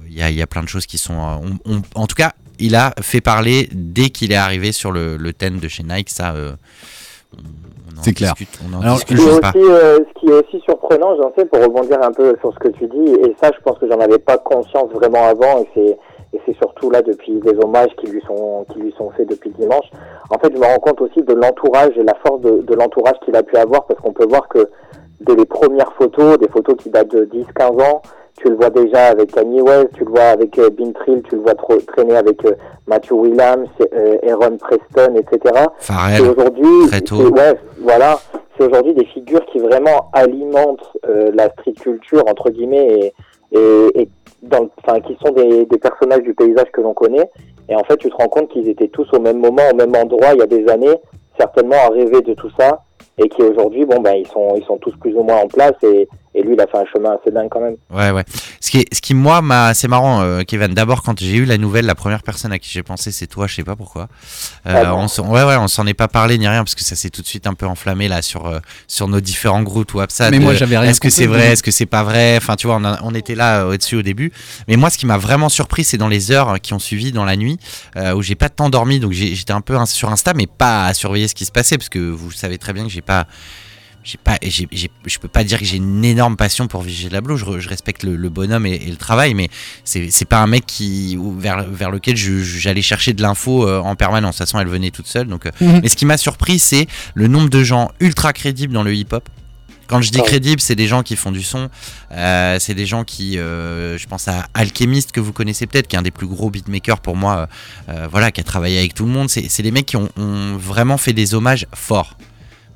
Il 0.09 0.15
y, 0.19 0.23
a, 0.23 0.31
il 0.31 0.37
y 0.37 0.43
a 0.43 0.47
plein 0.47 0.63
de 0.63 0.69
choses 0.69 0.87
qui 0.87 0.99
sont. 0.99 1.15
on- 1.15 1.59
on- 1.73 1.83
en 1.95 2.07
tout 2.07 2.15
cas, 2.15 2.33
il 2.59 2.75
a 2.75 2.95
fait 3.03 3.21
parler 3.21 3.69
dès 3.73 4.09
qu'il 4.11 4.33
est 4.33 4.37
arrivé 4.37 4.73
sur 4.73 4.91
le, 4.93 5.17
le 5.17 5.33
10 5.33 5.61
de 5.61 5.69
chez 5.69 5.83
Nike. 5.83 6.09
Ça, 6.11 6.33
euh, 6.35 6.53
on- 7.37 7.41
on 7.95 7.99
en 7.99 8.03
C'est 8.03 8.13
clair. 8.15 8.35
discute- 8.35 8.61
on 8.67 8.75
en 8.77 8.81
Alors, 8.83 8.99
Ce 9.01 9.05
discute, 9.05 9.17
qui, 9.19 9.23
est 9.23 9.27
je 9.27 9.31
sais 9.31 9.33
aussi, 9.33 9.41
pas. 9.41 9.53
euh, 9.57 9.99
ce 10.15 10.21
qui 10.21 10.27
est 10.27 10.33
aussi 10.33 10.61
surprenant, 10.65 11.17
j'en 11.17 11.33
sais, 11.37 11.45
pour 11.47 11.61
rebondir 11.63 11.99
un 12.03 12.13
peu 12.13 12.37
sur 12.41 12.53
ce 12.55 12.59
que 12.59 12.69
tu 12.69 12.87
dis, 12.87 13.13
et 13.27 13.35
ça, 13.41 13.51
je 13.57 13.63
pense 13.63 13.79
que 13.79 13.87
j'en 13.89 13.99
avais 14.01 14.19
pas 14.19 14.39
conscience 14.39 14.91
vraiment 14.93 15.27
avant, 15.27 15.63
et 15.63 15.69
c'est 15.75 15.99
et 16.37 16.41
c'est 16.45 16.57
surtout 16.59 16.91
là 16.91 17.01
depuis 17.03 17.41
les 17.45 17.55
hommages 17.65 17.91
qui 17.99 18.07
lui 18.07 18.21
sont 18.27 18.67
qui 18.73 18.79
lui 18.81 18.93
sont 18.99 19.11
faits 19.11 19.29
depuis 19.29 19.51
dimanche. 19.51 19.87
En 20.31 20.39
fait, 20.39 20.53
je 20.55 20.59
me 20.59 20.65
rends 20.67 20.79
compte 20.79 21.01
aussi 21.01 21.23
de 21.23 21.33
l'entourage 21.35 21.97
et 21.97 22.03
la 22.03 22.15
force 22.27 22.41
de, 22.43 22.63
de 22.63 22.75
l'entourage 22.75 23.15
qu'il 23.25 23.35
a 23.37 23.43
pu 23.43 23.57
avoir, 23.57 23.85
parce 23.87 23.99
qu'on 24.01 24.13
peut 24.13 24.27
voir 24.29 24.47
que 24.49 24.69
dès 25.23 25.35
les 25.35 25.47
premières 25.47 25.93
photos, 25.95 26.39
des 26.39 26.49
photos 26.49 26.77
qui 26.77 26.91
datent 26.91 27.09
de 27.15 27.25
10-15 27.25 27.83
ans, 27.83 28.03
tu 28.39 28.51
le 28.51 28.57
vois 28.57 28.69
déjà 28.69 29.07
avec 29.07 29.33
Kanye 29.33 29.63
West, 29.63 29.89
tu 29.95 30.05
le 30.05 30.11
vois 30.11 30.25
avec 30.37 30.59
euh, 30.59 30.69
Bin 30.69 30.93
Trill, 30.93 31.23
tu 31.23 31.37
le 31.37 31.41
vois 31.41 31.55
trop, 31.55 31.77
traîner 31.79 32.17
avec 32.17 32.45
euh, 32.45 32.53
Matthew 32.87 33.13
Williams, 33.13 33.67
euh, 33.95 34.19
Aaron 34.29 34.59
Preston, 34.59 35.15
etc. 35.15 35.55
Pharrell, 35.79 36.23
Et 36.23 36.29
aujourd'hui, 36.29 36.87
très 36.89 37.01
tôt. 37.01 37.17
c'est- 37.17 37.33
ouais, 37.33 37.55
voilà, 37.81 38.19
c'est 38.59 38.67
aujourd'hui 38.67 38.93
des 38.93 39.07
figures 39.07 39.45
qui 39.47 39.59
vraiment 39.59 40.11
alimentent 40.13 40.93
euh, 41.09 41.31
la 41.35 41.49
street 41.51 41.73
culture 41.81 42.25
entre 42.29 42.51
guillemets 42.51 43.13
et, 43.53 43.59
et, 43.59 44.03
et 44.03 44.09
qui 45.07 45.17
sont 45.25 45.33
des, 45.33 45.67
des 45.67 45.79
personnages 45.79 46.23
du 46.23 46.35
paysage 46.35 46.71
que 46.73 46.81
l'on 46.81 46.95
connaît. 46.95 47.31
Et 47.69 47.75
en 47.75 47.85
fait, 47.85 47.97
tu 47.97 48.09
te 48.09 48.15
rends 48.15 48.29
compte 48.29 48.49
qu'ils 48.49 48.69
étaient 48.69 48.89
tous 48.89 49.09
au 49.13 49.21
même 49.21 49.39
moment, 49.39 49.63
au 49.73 49.75
même 49.75 49.95
endroit, 49.95 50.35
il 50.35 50.39
y 50.39 50.43
a 50.43 50.47
des 50.47 50.69
années, 50.69 50.97
certainement 51.39 51.77
à 51.85 51.89
rêver 51.89 52.21
de 52.23 52.35
tout 52.35 52.51
ça, 52.59 52.83
et 53.19 53.29
qui 53.29 53.43
aujourd'hui, 53.43 53.85
bon 53.85 54.01
ben, 54.01 54.15
ils 54.15 54.27
sont, 54.27 54.55
ils 54.57 54.65
sont 54.65 54.79
tous 54.79 54.95
plus 54.97 55.15
ou 55.17 55.23
moins 55.23 55.43
en 55.43 55.49
place. 55.49 55.75
Et, 55.83 56.09
et 56.37 56.43
lui, 56.43 56.55
il 56.55 56.61
a 56.61 56.67
fait 56.67 56.77
un 56.79 56.85
chemin 56.93 57.17
assez 57.21 57.31
dingue 57.33 57.49
quand 57.51 57.61
même. 57.61 57.77
Ouais, 57.91 58.11
ouais. 58.11 58.25
Ce 58.61 58.71
qui, 58.71 58.79
est- 58.81 58.95
ce 58.95 59.01
qui 59.01 59.15
moi, 59.15 59.41
m'a, 59.43 59.73
c'est 59.75 59.89
marrant, 59.89 60.21
euh, 60.23 60.43
Kevin. 60.43 60.75
D'abord, 60.75 61.03
quand 61.03 61.19
j'ai 61.19 61.37
eu 61.37 61.45
la 61.47 61.57
nouvelle, 61.59 61.87
la 61.87 61.95
première 61.95 62.23
personne 62.23 62.53
à 62.53 62.59
qui 62.59 62.71
j'ai 62.71 62.83
pensé, 62.83 63.11
c'est 63.13 63.27
toi. 63.27 63.47
Je 63.47 63.55
sais 63.55 63.65
pas 63.65 63.77
pourquoi. 63.77 64.09
Euh, 64.67 64.75
Ah 64.77 64.85
bon 64.91 64.99
on 65.05 65.09
s'en, 65.09 65.29
ouais, 65.31 65.43
ouais, 65.45 65.57
on 65.57 65.69
s'en 65.69 65.87
est 65.87 65.95
pas 65.95 66.09
parlé 66.09 66.37
ni 66.39 66.47
rien 66.47 66.63
parce 66.63 66.75
que 66.75 66.83
ça 66.85 66.95
s'est 66.97 67.11
tout 67.11 67.23
de 67.23 67.27
suite 67.27 67.47
un 67.47 67.55
peu 67.55 67.67
enflammé 67.67 68.09
là 68.09 68.21
sur 68.23 68.47
euh, 68.47 68.59
sur 68.87 69.09
nos 69.09 69.21
différents 69.21 69.63
groupes 69.63 69.95
WhatsApp. 69.95 70.31
Mais 70.31 70.39
moi, 70.39 70.55
j'avais 70.55 70.77
rien 70.79 70.91
Est-ce 70.91 71.01
que 71.01 71.11
c'est 71.11 71.27
vrai. 71.27 71.53
Est-ce 71.53 71.63
que 71.63 71.71
c'est 71.71 71.87
pas 71.87 72.03
vrai? 72.03 72.37
Enfin, 72.37 72.57
tu 72.57 72.67
vois, 72.67 72.77
on, 72.77 72.85
a- 72.85 72.99
on 73.03 73.15
était 73.15 73.35
là 73.35 73.61
euh, 73.63 73.73
au-dessus 73.75 73.97
au 73.97 74.03
début. 74.03 74.33
Mais 74.69 74.77
moi, 74.77 74.91
ce 74.91 74.99
qui 74.99 75.07
m'a 75.07 75.19
vraiment 75.19 75.49
surpris, 75.49 75.85
c'est 75.85 75.97
dans 75.99 76.09
les 76.09 76.31
heures 76.33 76.61
qui 76.61 76.75
ont 76.75 76.79
suivi 76.79 77.13
dans 77.13 77.25
la 77.25 77.37
nuit 77.37 77.59
euh, 77.97 78.15
où 78.15 78.23
j'ai 78.23 78.35
pas 78.35 78.49
tant 78.49 78.69
dormi, 78.69 79.01
donc 79.01 79.13
j'étais 79.13 79.53
un 79.53 79.61
peu 79.61 79.77
sur 79.87 80.11
Insta, 80.11 80.33
mais 80.35 80.47
pas 80.47 80.87
à 80.87 80.95
surveiller 80.95 81.29
ce 81.29 81.35
qui 81.35 81.45
se 81.45 81.53
passait 81.53 81.79
parce 81.79 81.89
que 81.89 81.99
vous 81.99 82.31
savez 82.31 82.59
très 82.59 82.73
bien 82.73 82.85
que 82.85 82.91
j'ai 82.91 83.01
pas 83.03 83.27
j'ai 84.09 84.19
pas, 84.23 84.39
j'ai, 84.41 84.69
j'ai- 84.71 84.91
je 85.05 85.19
peux 85.19 85.27
pas 85.27 85.43
dire 85.43 85.59
que 85.59 85.65
j'ai 85.65 85.79
une 85.79 86.05
énorme 86.05 86.37
passion 86.37 86.69
pour 86.69 86.83
Vigée 86.83 87.09
Lablo. 87.09 87.37
Je, 87.37 87.45
re- 87.45 87.59
je 87.59 87.69
respecte 87.69 88.05
le, 88.05 88.15
le 88.15 88.29
bonhomme 88.29 88.65
et, 88.65 88.75
et 88.77 88.89
le 88.91 88.97
travail, 88.97 89.35
mais 89.35 89.49
c'est, 89.83 90.13
c'est 90.13 90.25
pas 90.27 90.39
un 90.39 90.47
mec 90.47 90.65
qui, 90.65 91.17
ou 91.19 91.37
vers, 91.37 91.65
vers 91.69 91.91
lequel 91.91 92.17
je- 92.17 92.41
j'allais 92.45 92.83
chercher 92.83 93.15
de 93.15 93.23
l'info 93.23 93.67
euh, 93.69 93.81
en 93.81 93.97
permanence. 93.97 94.37
De 94.37 94.39
toute 94.39 94.47
façon, 94.47 94.61
elle 94.61 94.69
venait 94.69 94.93
toute 94.93 95.09
seule. 95.09 95.27
Donc, 95.27 95.47
euh, 95.47 95.51
Mhm. 95.61 95.81
mais 95.83 95.89
ce 95.89 95.97
qui 95.97 96.07
m'a 96.07 96.19
surpris, 96.19 96.61
c'est 96.61 96.87
le 97.15 97.27
nombre 97.27 97.51
de 97.51 97.65
gens 97.65 97.91
ultra 97.99 98.33
crédibles 98.33 98.73
dans 98.73 98.85
le 98.85 98.95
hip-hop. 98.95 99.29
Quand 99.89 100.01
je 100.03 100.11
dis 100.13 100.21
Ouais. 100.21 100.25
crédible, 100.27 100.61
c'est 100.61 100.75
des 100.77 100.87
gens 100.87 101.03
qui 101.03 101.17
font 101.17 101.33
du 101.33 101.43
son, 101.43 101.69
euh, 102.13 102.59
c'est 102.61 102.75
des 102.75 102.87
gens 102.87 103.03
qui, 103.03 103.39
euh, 103.39 103.99
je 103.99 104.07
pense 104.07 104.29
à 104.29 104.47
Alchemist 104.55 105.11
que 105.13 105.21
vous 105.21 105.33
connaissez 105.33 105.67
peut-être, 105.67 105.89
qui 105.89 105.97
est 105.97 105.99
un 105.99 106.03
des 106.03 106.11
plus 106.13 106.27
gros 106.29 106.51
beatmakers 106.51 107.01
pour 107.01 107.17
moi, 107.17 107.49
euh, 107.89 108.07
voilà, 108.11 108.31
qui 108.33 108.41
a 108.41 108.45
travaillé 108.45 108.79
avec 108.79 108.95
tout 108.95 109.05
le 109.05 109.11
monde. 109.13 109.31
C'est, 109.31 109.49
c'est 109.49 109.63
des 109.65 109.71
mecs 109.73 109.87
qui 109.87 109.97
ont, 109.97 110.09
ont 110.17 110.57
vraiment 110.57 110.97
fait 110.97 111.13
des 111.13 111.35
hommages 111.35 111.67
forts 111.75 112.17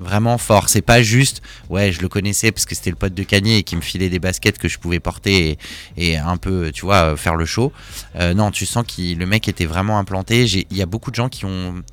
vraiment 0.01 0.37
fort. 0.37 0.67
C'est 0.69 0.81
pas 0.81 1.01
juste, 1.01 1.41
ouais, 1.69 1.91
je 1.91 2.01
le 2.01 2.09
connaissais 2.09 2.51
parce 2.51 2.65
que 2.65 2.75
c'était 2.75 2.89
le 2.89 2.95
pote 2.95 3.13
de 3.13 3.23
Kanye 3.23 3.57
et 3.57 3.63
qui 3.63 3.75
me 3.75 3.81
filait 3.81 4.09
des 4.09 4.19
baskets 4.19 4.57
que 4.57 4.67
je 4.67 4.79
pouvais 4.79 4.99
porter 4.99 5.57
et, 5.97 6.11
et 6.11 6.17
un 6.17 6.37
peu, 6.37 6.71
tu 6.73 6.85
vois, 6.85 7.13
euh, 7.13 7.15
faire 7.15 7.35
le 7.35 7.45
show. 7.45 7.71
Euh, 8.15 8.33
non, 8.33 8.51
tu 8.51 8.65
sens 8.65 8.85
que 8.85 9.15
le 9.15 9.25
mec 9.25 9.47
était 9.47 9.65
vraiment 9.65 9.97
implanté. 9.99 10.43
Il 10.45 10.77
y 10.77 10.81
a 10.81 10.85
beaucoup 10.85 11.11
de 11.11 11.15
gens 11.15 11.29
qui 11.29 11.45
ont 11.45 11.83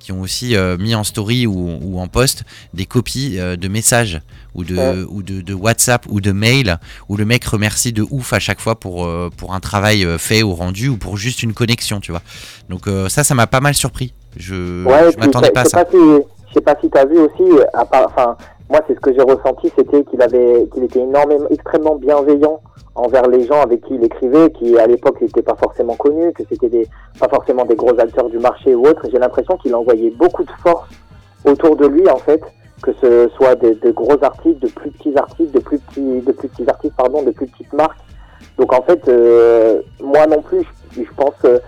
qui 0.00 0.12
ont 0.12 0.20
aussi 0.22 0.56
euh, 0.56 0.78
mis 0.78 0.94
en 0.94 1.04
story 1.04 1.46
ou, 1.46 1.78
ou 1.82 2.00
en 2.00 2.08
post 2.08 2.44
des 2.72 2.86
copies 2.86 3.38
euh, 3.38 3.56
de 3.56 3.68
messages 3.68 4.22
ou 4.54 4.64
de, 4.64 4.74
Ouais. 4.74 5.04
ou 5.06 5.22
de, 5.22 5.42
de 5.42 5.52
WhatsApp 5.52 6.06
ou 6.08 6.22
de 6.22 6.32
mail 6.32 6.78
où 7.10 7.18
le 7.18 7.26
mec 7.26 7.44
remercie 7.44 7.92
de 7.92 8.06
ouf 8.08 8.32
à 8.32 8.38
chaque 8.38 8.60
fois 8.60 8.80
pour, 8.80 9.04
euh, 9.04 9.28
pour 9.36 9.52
un 9.54 9.60
travail 9.60 10.06
fait 10.18 10.42
ou 10.42 10.54
rendu 10.54 10.88
ou 10.88 10.96
pour 10.96 11.18
juste 11.18 11.42
une 11.42 11.52
connexion, 11.52 12.00
tu 12.00 12.10
vois. 12.12 12.22
Donc 12.70 12.86
ça, 13.08 13.22
ça 13.22 13.34
m'a 13.34 13.46
pas 13.46 13.60
mal 13.60 13.74
surpris. 13.74 14.14
Je, 14.36 14.84
Ouais, 14.86 15.10
je 15.12 15.18
m'attendais 15.18 15.50
pas 15.50 15.62
à 15.62 15.64
ça. 15.66 15.84
pas 15.84 15.90
si, 15.90 15.98
je 16.48 16.54
sais 16.54 16.60
pas 16.60 16.76
si 16.80 16.90
tu 16.90 16.98
as 16.98 17.04
vu 17.04 17.18
aussi, 17.18 17.44
part, 17.90 18.06
enfin, 18.06 18.36
moi 18.68 18.80
c'est 18.86 18.94
ce 18.94 19.00
que 19.00 19.12
j'ai 19.12 19.22
ressenti, 19.22 19.70
c'était 19.76 20.04
qu'il 20.04 20.22
avait, 20.22 20.68
qu'il 20.72 20.84
était 20.84 21.00
énormément, 21.00 21.46
extrêmement 21.50 21.96
bienveillant 21.96 22.60
envers 22.94 23.28
les 23.28 23.46
gens 23.46 23.60
avec 23.60 23.82
qui 23.82 23.94
il 23.94 24.04
écrivait, 24.04 24.50
qui 24.50 24.78
à 24.78 24.86
l'époque 24.86 25.20
n'étaient 25.20 25.42
pas 25.42 25.54
forcément 25.56 25.94
connus, 25.94 26.32
que 26.32 26.42
c'était 26.48 26.68
des, 26.68 26.86
pas 27.20 27.28
forcément 27.28 27.64
des 27.64 27.76
gros 27.76 27.98
acteurs 27.98 28.28
du 28.28 28.38
marché 28.38 28.74
ou 28.74 28.86
autre. 28.86 29.06
J'ai 29.10 29.18
l'impression 29.18 29.56
qu'il 29.56 29.74
envoyait 29.74 30.10
beaucoup 30.10 30.44
de 30.44 30.50
force 30.62 30.88
autour 31.44 31.76
de 31.76 31.86
lui 31.86 32.08
en 32.10 32.16
fait, 32.16 32.42
que 32.82 32.92
ce 33.00 33.28
soit 33.36 33.54
des, 33.54 33.74
de 33.74 33.90
gros 33.90 34.22
artistes, 34.22 34.60
de 34.60 34.68
plus 34.68 34.90
petits 34.90 35.16
artistes, 35.16 35.52
de 35.52 35.60
plus 35.60 35.78
petits, 35.78 36.20
de 36.20 36.32
plus 36.32 36.48
petits 36.48 36.68
artistes 36.68 36.94
pardon, 36.96 37.22
de 37.22 37.30
plus 37.30 37.46
petites 37.46 37.72
marques. 37.72 37.98
Donc 38.58 38.72
en 38.72 38.82
fait, 38.82 39.08
euh, 39.08 39.82
moi 40.02 40.26
non 40.26 40.42
plus, 40.42 40.64
je, 40.92 41.02
je 41.02 41.10
pense 41.16 41.34
que 41.42 41.60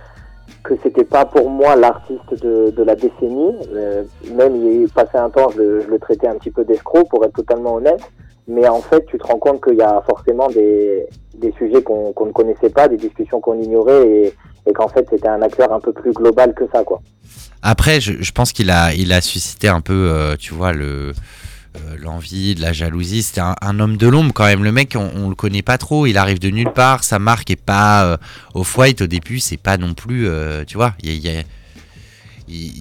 que 0.63 0.75
c'était 0.83 1.05
pas 1.05 1.25
pour 1.25 1.49
moi 1.51 1.77
l'artiste 1.77 2.43
de, 2.43 2.71
de 2.71 2.83
la 2.83 2.95
décennie. 2.95 3.55
Euh, 3.75 4.03
même 4.35 4.57
il 4.57 4.89
passé 4.91 5.17
un 5.17 5.31
temps, 5.31 5.51
je, 5.51 5.63
le- 5.89 5.99
traitais 5.99 6.29
un 6.29 6.37
petit 6.37 6.51
peu 6.51 6.65
d'escroc 6.65 7.09
pour 7.09 7.25
être 7.25 7.35
totalement 7.35 7.75
honnête. 7.75 8.01
Mais 8.49 8.67
en 8.69 8.81
fait, 8.81 9.05
tu 9.07 9.17
te 9.19 9.27
rends 9.27 9.39
compte 9.39 9.63
qu'il 9.63 9.77
y 9.77 9.83
a 9.83 10.03
forcément 10.09 10.49
des, 10.49 11.07
des 11.37 11.53
sujets 11.53 11.83
qu'on 11.83 12.13
qu'on 12.13 12.27
ne 12.27 12.33
connaissait 12.33 12.71
pas, 12.71 12.89
des 12.89 12.97
discussions 12.97 13.41
qu'on 13.41 13.61
ignorait 13.61 14.35
et, 14.67 14.73
qu'en 14.73 14.89
fait 14.89 15.07
c'était 15.11 15.29
un 15.29 15.43
acteur 15.43 15.73
un 15.73 15.81
peu 15.81 15.93
plus 15.93 16.13
global 16.13 16.55
que 16.55 16.65
ça, 16.73 16.85
quoi. 16.85 17.01
Après, 17.63 18.01
je, 18.01 18.15
je 18.21 18.33
pense 18.33 18.53
qu'il 18.53 18.71
a, 18.71 18.95
il 18.95 19.13
a 19.13 19.21
suscité 19.21 19.69
un 19.69 19.81
peu, 19.81 19.93
euh, 20.11 20.37
tu 20.39 20.55
vois, 20.55 20.73
le 20.73 21.13
euh, 21.77 21.97
l'envie, 21.99 22.55
de 22.55 22.61
la 22.61 22.73
jalousie. 22.73 23.23
C'était 23.23 23.41
un, 23.41 23.55
un 23.63 23.79
homme 23.81 23.97
de 23.97 24.07
l'ombre 24.09 24.33
quand 24.33 24.47
même. 24.47 24.65
Le 24.65 24.73
mec, 24.73 24.95
on, 24.97 25.11
on 25.17 25.29
le 25.29 25.35
connaît 25.35 25.63
pas 25.63 25.79
trop. 25.79 26.07
Il 26.07 26.17
arrive 26.19 26.39
de 26.39 26.51
nulle 26.51 26.73
part. 26.73 27.05
Sa 27.05 27.19
marque 27.19 27.51
est 27.51 27.57
pas 27.57 28.05
euh, 28.05 28.17
off-white 28.55 29.03
au 29.03 29.07
début. 29.07 29.39
C'est 29.41 29.57
pas 29.57 29.77
non 29.77 29.95
plus, 29.95 30.27
euh, 30.29 30.65
tu 30.67 30.77
vois. 30.77 30.95
Il 31.03 31.09
y 31.11 31.13
a- 31.13 31.15
il 31.15 31.37
y 31.37 31.39
a- 31.39 31.43
il- 32.49 32.73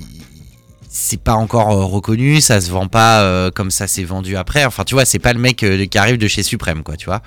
c'est 0.91 1.21
pas 1.21 1.35
encore 1.35 1.69
euh, 1.71 1.85
reconnu, 1.85 2.41
ça 2.41 2.59
se 2.59 2.71
vend 2.71 2.87
pas 2.87 3.51
comme 3.51 3.69
ça 3.69 3.85
s'est 3.85 4.03
vendu 4.03 4.35
après. 4.35 4.65
Enfin, 4.65 4.83
tu 4.83 4.95
vois, 4.95 5.05
c'est 5.05 5.19
pas 5.19 5.33
le 5.33 5.39
mec 5.39 5.57
qui 5.57 5.97
arrive 5.99 6.17
de 6.17 6.27
chez 6.27 6.41
Suprême, 6.41 6.81
quoi, 6.81 6.97
tu 6.97 7.05
vois. 7.05 7.21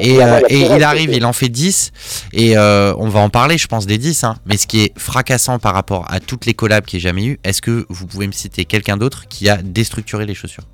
Et, 0.00 0.14
il 0.14 0.20
a 0.20 0.40
et 0.50 0.82
arrive, 0.82 1.10
il 1.12 1.24
en 1.24 1.32
fait 1.32 1.48
10. 1.48 1.92
Et 2.32 2.58
on 2.58 3.08
va 3.08 3.20
en 3.20 3.30
parler, 3.30 3.56
je 3.56 3.68
pense, 3.68 3.86
des 3.86 3.98
10. 3.98 4.24
Hein. 4.24 4.34
Mais 4.46 4.56
ce 4.56 4.66
qui 4.66 4.80
est 4.80 4.98
fracassant 4.98 5.60
par 5.60 5.74
rapport 5.74 6.06
à 6.10 6.18
toutes 6.18 6.44
les 6.44 6.54
collabs 6.54 6.84
qu'il 6.84 6.98
y 6.98 7.00
ait 7.00 7.08
jamais 7.08 7.24
eu, 7.24 7.38
est-ce 7.44 7.62
que 7.62 7.86
vous 7.88 8.06
pouvez 8.08 8.26
me 8.26 8.32
citer 8.32 8.64
quelqu'un 8.64 8.96
d'autre 8.96 9.26
qui 9.28 9.48
a 9.48 9.58
déstructuré 9.58 10.26
les 10.26 10.34
chaussures? 10.34 10.64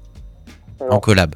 En 0.89 1.01
collab 1.01 1.35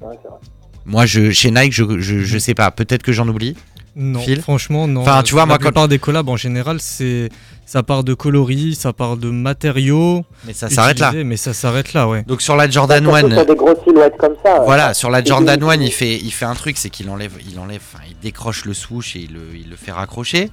Ouais, 0.00 0.16
c'est 0.22 0.28
vrai. 0.28 0.38
Moi, 0.86 1.04
je, 1.06 1.30
chez 1.32 1.50
Nike, 1.50 1.72
je, 1.72 1.98
je, 2.00 2.20
je 2.20 2.38
sais 2.38 2.54
pas. 2.54 2.70
Peut-être 2.70 3.02
que 3.02 3.12
j'en 3.12 3.28
oublie. 3.28 3.56
Non, 3.96 4.20
Phil 4.20 4.40
franchement, 4.40 4.86
non. 4.86 5.00
Enfin, 5.00 5.22
tu 5.24 5.32
vois, 5.32 5.42
la 5.42 5.46
moi, 5.46 5.58
quand- 5.58 5.64
plupart 5.64 5.88
des 5.88 5.98
collabs 5.98 6.28
en 6.28 6.36
général, 6.36 6.78
c'est 6.80 7.30
ça 7.66 7.82
part 7.82 8.04
de 8.04 8.14
coloris, 8.14 8.76
ça 8.76 8.92
part 8.92 9.16
de 9.16 9.28
matériaux. 9.28 10.24
Mais 10.46 10.52
ça 10.52 10.70
s'arrête 10.70 11.00
là. 11.00 11.12
Mais 11.24 11.36
ça 11.36 11.52
s'arrête 11.52 11.92
là, 11.94 12.08
ouais. 12.08 12.22
Donc 12.22 12.40
sur 12.40 12.54
la 12.54 12.70
Jordan 12.70 13.02
Surtout 13.02 13.16
1, 13.26 13.34
sur 13.34 13.46
des 13.46 13.54
grosses 13.56 13.82
silhouettes 13.84 14.16
comme 14.16 14.34
ça. 14.44 14.60
Voilà, 14.64 14.94
sur 14.94 15.10
la 15.10 15.22
Jordan 15.24 15.58
puis- 15.58 15.68
1, 15.68 15.82
il 15.82 15.90
fait, 15.92 16.16
il 16.16 16.30
fait 16.30 16.44
un 16.44 16.54
truc, 16.54 16.78
c'est 16.78 16.90
qu'il 16.90 17.10
enlève, 17.10 17.32
il 17.50 17.58
enlève, 17.58 17.80
enfin, 17.92 18.04
il 18.08 18.16
décroche 18.22 18.64
le 18.66 18.72
swoosh 18.72 19.16
et 19.16 19.20
il 19.20 19.32
le, 19.32 19.40
il 19.56 19.68
le 19.68 19.76
fait 19.76 19.90
raccrocher 19.92 20.50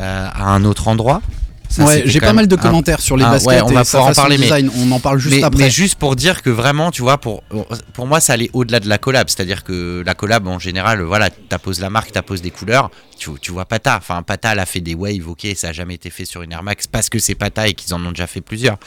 euh, 0.00 0.28
à 0.32 0.48
un 0.54 0.64
autre 0.64 0.88
endroit. 0.88 1.20
Ouais, 1.78 2.02
j'ai 2.06 2.20
pas 2.20 2.32
mal 2.32 2.46
de 2.48 2.54
un- 2.54 2.58
commentaires 2.58 3.00
sur 3.00 3.16
les 3.16 3.24
Ah, 3.24 3.30
baskets 3.32 3.48
ouais, 3.48 3.60
on 3.62 3.70
et 3.70 3.74
va 3.74 3.84
sa 3.84 3.98
pouvoir 3.98 4.10
en 4.12 4.14
parler, 4.14 4.36
de 4.36 4.40
mais- 4.40 4.46
design. 4.46 4.70
On 4.78 4.90
en 4.92 5.00
parle 5.00 5.18
juste 5.18 5.36
mais, 5.36 5.42
après. 5.42 5.64
mais 5.64 5.70
juste 5.70 5.96
pour 5.96 6.16
dire 6.16 6.42
que 6.42 6.50
vraiment, 6.50 6.90
tu 6.90 7.02
vois, 7.02 7.18
pour, 7.18 7.42
pour 7.92 8.06
moi, 8.06 8.20
ça 8.20 8.32
allait 8.32 8.50
au-delà 8.52 8.80
de 8.80 8.88
la 8.88 8.98
collab. 8.98 9.28
C'est-à-dire 9.28 9.62
que 9.64 10.02
la 10.06 10.14
collab, 10.14 10.46
en 10.46 10.58
général, 10.58 11.02
voilà, 11.02 11.28
t'apposes 11.30 11.80
la 11.80 11.90
marque, 11.90 12.12
t'apposes 12.12 12.40
des 12.42 12.50
couleurs, 12.50 12.90
tu, 13.18 13.30
tu 13.40 13.52
vois 13.52 13.64
Pata. 13.66 13.96
Enfin, 13.98 14.22
Pata, 14.22 14.52
elle 14.52 14.58
a 14.58 14.66
fait 14.66 14.80
des 14.80 14.94
waves, 14.94 15.28
ok, 15.28 15.46
ça 15.54 15.68
a 15.68 15.72
jamais 15.72 15.94
été 15.94 16.08
fait 16.10 16.24
sur 16.24 16.42
une 16.42 16.52
Air 16.52 16.62
Max 16.62 16.86
parce 16.86 17.08
que 17.10 17.18
c'est 17.18 17.34
Pata 17.34 17.68
et 17.68 17.74
qu'ils 17.74 17.92
en 17.94 18.04
ont 18.06 18.10
déjà 18.10 18.26
fait 18.26 18.40
plusieurs. 18.40 18.78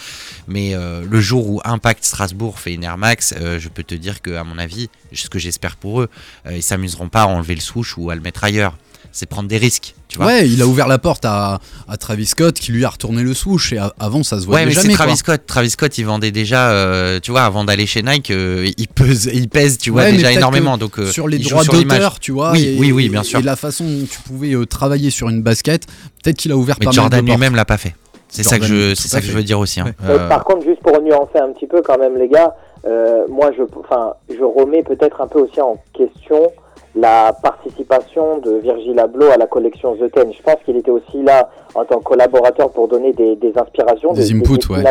Mais 0.48 0.74
euh, 0.74 1.04
le 1.10 1.22
jour 1.22 1.48
où 1.50 1.62
Impact 1.66 2.04
Strasbourg 2.06 2.60
fait 2.60 2.74
une 2.74 2.84
Air 2.84 2.98
Max, 2.98 3.34
euh, 3.40 3.60
je 3.60 3.70
peux 3.70 3.84
te 3.84 3.96
dire 3.96 4.22
que, 4.22 4.32
à 4.36 4.44
mon 4.44 4.58
avis, 4.58 4.90
ce 5.14 5.30
que 5.30 5.38
j'espère 5.40 5.76
pour 5.76 6.02
eux, 6.02 6.10
euh, 6.48 6.56
ils 6.56 6.64
s'amuseront 6.64 7.10
pas 7.10 7.24
à 7.24 7.28
enlever 7.28 7.56
le 7.56 7.62
swoosh 7.62 7.98
ou 7.98 8.10
à 8.10 8.16
le 8.16 8.22
mettre 8.22 8.44
ailleurs. 8.44 8.76
C'est 9.12 9.26
prendre 9.28 9.50
des 9.50 9.58
risques, 9.58 9.96
tu 10.08 10.18
vois. 10.18 10.28
Ouais, 10.28 10.48
il 10.48 10.62
a 10.62 10.68
ouvert 10.68 10.88
la 10.88 11.00
porte 11.00 11.26
à, 11.26 11.60
à 11.88 11.98
Travis 11.98 12.28
Scott 12.28 12.54
qui 12.56 12.72
lui 12.72 12.86
a 12.86 12.90
retourné 12.90 13.24
le 13.24 13.34
swoosh 13.34 13.74
et 13.74 13.78
a- 13.80 13.94
avant 14.00 14.22
ça 14.24 14.40
se 14.40 14.46
voyait 14.46 14.66
Ouais, 14.68 14.74
mais 14.74 14.80
c'est. 14.80 14.88
Travis 14.90 15.12
quoi. 15.14 15.18
Scott. 15.18 15.42
Travis 15.48 15.70
Scott, 15.72 15.98
il 15.98 16.06
vendait 16.06 16.32
déjà, 16.32 16.70
euh, 16.72 17.20
tu 17.20 17.32
vois, 17.32 17.42
avant 17.42 17.64
d'aller 17.64 17.86
chez 17.88 18.04
Nike, 18.04 18.30
euh, 18.32 18.70
il 18.78 18.88
pèse, 18.88 19.30
il 19.34 19.50
pèse, 19.50 19.78
tu 19.80 19.90
vois, 19.90 20.04
Ouais, 20.04 20.12
déjà 20.14 20.32
énormément. 20.32 20.78
Donc 20.78 21.00
euh, 21.00 21.06
sur 21.12 21.28
les 21.28 21.40
droits 21.40 21.64
d'auteur, 21.64 22.20
tu 22.20 22.32
vois, 22.32 22.52
Oui, 22.52 22.64
et, 22.66 22.80
oui, 22.80 22.92
oui, 22.92 23.10
bien 23.10 23.24
sûr. 23.24 23.40
et 23.40 23.42
la 23.44 23.56
façon 23.56 23.84
dont 23.86 24.06
tu 24.10 24.20
pouvais 24.22 24.54
euh, 24.54 24.66
travailler 24.66 25.10
sur 25.10 25.28
une 25.30 25.42
basket, 25.42 25.86
peut-être 26.24 26.38
qu'il 26.38 26.52
a 26.52 26.56
ouvert 26.58 26.76
Mais 26.80 26.86
pas 26.86 26.92
Jordan 26.92 27.26
lui-même 27.26 27.56
l'a 27.56 27.66
pas 27.66 27.78
fait. 27.78 27.96
C'est 28.32 28.44
ça 28.44 28.60
que 28.60 28.66
je, 28.66 28.94
c'est 28.94 29.08
ça 29.08 29.20
que 29.22 29.26
fait. 29.26 29.32
je 29.32 29.38
veux 29.38 29.44
dire 29.44 29.58
aussi. 29.58 29.80
hein. 29.80 29.86
Ouais. 30.04 30.12
Euh, 30.12 30.30
par 30.30 30.44
contre, 30.44 30.64
juste 30.64 30.82
pour 30.84 31.02
nuancer 31.02 31.40
un 31.40 31.52
petit 31.52 31.66
peu 31.66 31.82
quand 31.82 31.98
même, 31.98 32.16
les 32.16 32.28
gars, 32.28 32.54
euh, 32.86 33.24
moi, 33.28 33.50
je, 33.58 33.64
enfin, 33.84 34.14
je 34.30 34.44
remets 34.44 34.84
peut-être 34.84 35.20
un 35.22 35.28
peu 35.28 35.40
aussi 35.40 35.60
en 35.60 35.82
question 35.98 36.52
la 36.96 37.34
participation 37.34 38.40
de 38.40 38.56
Virgil 38.56 39.00
Abloh 39.00 39.30
à 39.32 39.38
la 39.38 39.48
collection 39.48 39.96
The 39.96 40.12
Ten. 40.12 40.34
Je 40.34 40.42
pense 40.42 40.58
qu'il 40.66 40.78
était 40.78 40.92
aussi 40.92 41.22
là 41.22 41.50
en 41.76 41.86
tant 41.86 42.00
que 42.00 42.04
collaborateur 42.04 42.72
pour 42.72 42.88
donner 42.88 43.14
des, 43.14 43.36
des 43.36 43.54
inspirations, 43.58 44.14
Des 44.14 44.34
inputs, 44.34 44.72
ouais. 44.72 44.84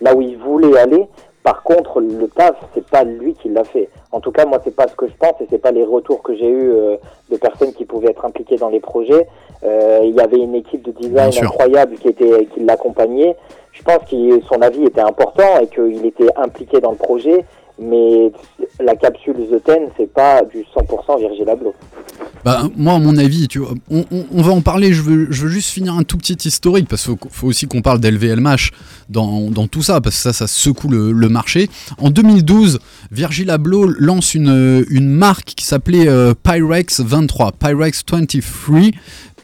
là 0.00 0.14
où 0.14 0.22
il 0.22 0.36
voulait 0.38 0.78
aller. 0.78 1.06
Par 1.42 1.62
contre, 1.62 2.00
le 2.00 2.26
taf, 2.28 2.54
c'est 2.72 2.86
pas 2.86 3.04
lui 3.04 3.34
qui 3.34 3.50
l'a 3.50 3.64
fait. 3.64 3.90
En 4.12 4.20
tout 4.20 4.32
cas, 4.32 4.46
moi, 4.46 4.60
c'est 4.64 4.74
pas 4.74 4.88
ce 4.88 4.94
que 4.94 5.06
je 5.06 5.12
pense 5.18 5.38
et 5.42 5.46
c'est 5.50 5.58
pas 5.58 5.72
les 5.72 5.84
retours 5.84 6.22
que 6.22 6.34
j'ai 6.34 6.48
eu 6.48 6.70
euh, 6.70 6.96
de 7.30 7.36
personnes 7.36 7.74
qui 7.74 7.84
pouvaient 7.84 8.08
être 8.12 8.24
impliquées 8.24 8.56
dans 8.56 8.70
les 8.70 8.80
projets. 8.80 9.28
Euh, 9.62 10.00
il 10.04 10.14
y 10.14 10.20
avait 10.20 10.38
une 10.38 10.54
équipe 10.54 10.82
de 10.82 10.92
design 10.92 11.30
incroyable 11.42 11.96
qui 11.96 12.08
était 12.08 12.46
qui 12.46 12.60
l'accompagnait. 12.60 13.36
Je 13.72 13.82
pense 13.82 13.98
que 14.10 14.40
son 14.48 14.62
avis 14.62 14.84
était 14.84 15.02
important 15.02 15.58
et 15.60 15.66
qu'il 15.66 16.06
était 16.06 16.30
impliqué 16.36 16.80
dans 16.80 16.92
le 16.92 16.96
projet, 16.96 17.44
mais 17.78 18.32
la 18.80 18.94
capsule 18.94 19.36
The 19.50 19.62
Ten, 19.62 19.88
c'est 19.96 20.12
pas 20.12 20.42
du 20.44 20.64
100% 20.76 21.18
Virgil 21.18 21.48
Abloh. 21.48 21.74
Bah, 22.44 22.68
moi, 22.76 22.94
à 22.94 22.98
mon 22.98 23.16
avis, 23.16 23.48
tu 23.48 23.58
vois, 23.58 23.72
on, 23.90 24.42
va 24.42 24.52
en 24.52 24.60
parler. 24.60 24.92
Je 24.92 25.00
veux, 25.00 25.28
je 25.30 25.44
veux 25.44 25.48
juste 25.48 25.70
finir 25.70 25.94
un 25.94 26.02
tout 26.02 26.18
petit 26.18 26.36
historique 26.46 26.86
parce 26.88 27.06
qu'il 27.06 27.16
faut, 27.30 27.46
aussi 27.46 27.66
qu'on 27.66 27.80
parle 27.80 28.00
d'LVMH 28.00 28.70
dans, 29.08 29.50
dans 29.50 29.66
tout 29.66 29.82
ça 29.82 30.00
parce 30.00 30.16
que 30.16 30.22
ça, 30.22 30.32
ça 30.32 30.46
secoue 30.46 30.88
le, 30.88 31.12
le 31.12 31.28
marché. 31.28 31.70
En 31.98 32.10
2012, 32.10 32.80
Virgil 33.10 33.50
Abloh 33.50 33.86
lance 33.86 34.34
une, 34.34 34.84
une 34.90 35.08
marque 35.08 35.54
qui 35.56 35.64
s'appelait 35.64 36.06
euh, 36.06 36.34
Pyrex 36.34 37.00
23, 37.00 37.52
Pyrex 37.52 38.04
23. 38.06 38.90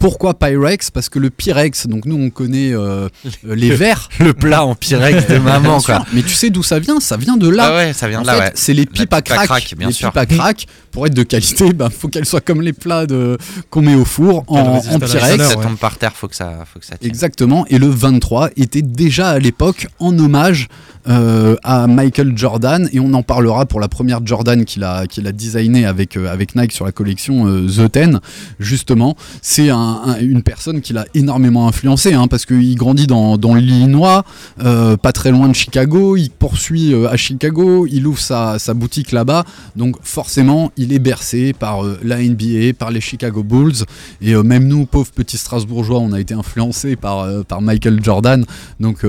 Pourquoi 0.00 0.32
Pyrex 0.32 0.90
Parce 0.90 1.10
que 1.10 1.18
le 1.18 1.28
Pyrex, 1.28 1.86
donc 1.86 2.06
nous 2.06 2.16
on 2.16 2.30
connaît 2.30 2.72
euh, 2.72 3.08
euh, 3.46 3.54
les 3.54 3.70
verres. 3.70 4.08
le 4.18 4.32
plat 4.32 4.64
en 4.64 4.74
Pyrex 4.74 5.28
de 5.28 5.36
maman, 5.36 5.78
quoi. 5.82 6.06
Mais 6.14 6.22
tu 6.22 6.30
sais 6.30 6.48
d'où 6.48 6.62
ça 6.62 6.78
vient? 6.78 7.00
Ça 7.00 7.18
vient 7.18 7.36
de 7.36 7.48
là. 7.48 7.66
Ah 7.66 7.76
ouais, 7.76 7.92
ça 7.92 8.08
vient 8.08 8.20
En 8.20 8.22
de 8.22 8.26
là, 8.26 8.32
fait, 8.32 8.40
ouais. 8.40 8.50
c'est 8.54 8.72
les 8.72 8.86
pipes 8.86 9.12
à 9.12 9.20
crack. 9.20 9.46
crack, 9.46 9.74
bien 9.76 9.88
les 9.88 9.92
sûr. 9.92 10.08
pipes 10.08 10.16
à 10.16 10.24
crack, 10.24 10.66
pour 10.90 11.06
être 11.06 11.12
de 11.12 11.22
qualité, 11.22 11.72
bah, 11.74 11.90
faut 11.90 12.08
qu'elles 12.08 12.24
soient 12.24 12.40
comme 12.40 12.62
les 12.62 12.72
plats 12.72 13.04
de, 13.04 13.36
qu'on 13.68 13.82
met 13.82 13.94
au 13.94 14.06
four 14.06 14.44
en, 14.48 14.80
Pyrex. 14.80 15.44
Ça 15.44 15.56
tombe 15.56 15.76
par 15.76 15.98
terre, 15.98 16.16
faut 16.16 16.28
que 16.28 16.36
ça, 16.36 16.64
faut 16.72 16.80
que 16.80 16.86
ça 16.86 16.96
tienne. 16.96 17.10
Exactement. 17.10 17.66
Et 17.68 17.78
le 17.78 17.88
23 17.88 18.50
était 18.56 18.82
déjà 18.82 19.28
à 19.28 19.38
l'époque 19.38 19.86
en 19.98 20.18
hommage 20.18 20.68
euh, 21.08 21.56
à 21.62 21.86
Michael 21.86 22.36
Jordan. 22.36 22.88
Et 22.92 23.00
on 23.00 23.12
en 23.14 23.22
parlera 23.22 23.66
pour 23.66 23.80
la 23.80 23.88
première 23.88 24.24
Jordan 24.26 24.64
qu'il 24.64 24.84
a, 24.84 25.06
qu'il 25.06 25.26
a 25.26 25.32
designé 25.32 25.86
avec, 25.86 26.16
euh, 26.16 26.30
avec 26.30 26.54
Nike 26.54 26.72
sur 26.72 26.84
la 26.84 26.92
collection 26.92 27.46
euh, 27.46 27.66
The 27.68 27.90
Ten. 27.90 28.20
Justement, 28.58 29.16
c'est 29.42 29.70
un- 29.70 29.76
un- 30.06 30.20
une 30.20 30.42
personne 30.42 30.80
qui 30.80 30.92
l'a 30.92 31.06
énormément 31.14 31.66
influencé 31.68 32.12
hein, 32.14 32.26
parce 32.28 32.44
qu'il 32.46 32.74
grandit 32.76 33.06
dans, 33.06 33.38
dans 33.38 33.54
l'Illinois, 33.54 34.24
pas 34.58 35.12
très 35.12 35.30
loin 35.30 35.48
de 35.48 35.54
Chicago. 35.54 36.16
Il 36.16 36.30
poursuit 36.30 36.94
à 37.06 37.16
Chicago. 37.16 37.86
Il 37.90 38.06
ouvre 38.06 38.18
sa, 38.20 38.58
sa 38.58 38.74
boutique 38.74 39.12
là-bas. 39.12 39.44
Donc 39.76 39.96
forcément, 40.02 40.72
il 40.76 40.92
est 40.92 40.98
bercé 40.98 41.52
par 41.52 41.82
la 42.02 42.18
NBA, 42.22 42.74
par 42.78 42.90
les 42.90 43.00
Chicago 43.00 43.42
Bulls. 43.42 43.84
Et 44.20 44.34
même 44.34 44.66
nous, 44.66 44.86
pauvres 44.86 45.10
petits 45.12 45.38
Strasbourgeois, 45.38 45.98
on 46.00 46.12
a 46.12 46.20
été 46.20 46.34
influencés 46.34 46.96
par, 46.96 47.26
par 47.44 47.62
Michael 47.62 48.00
Jordan. 48.02 48.44
Donc, 48.78 49.04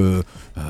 euh, 0.57 0.61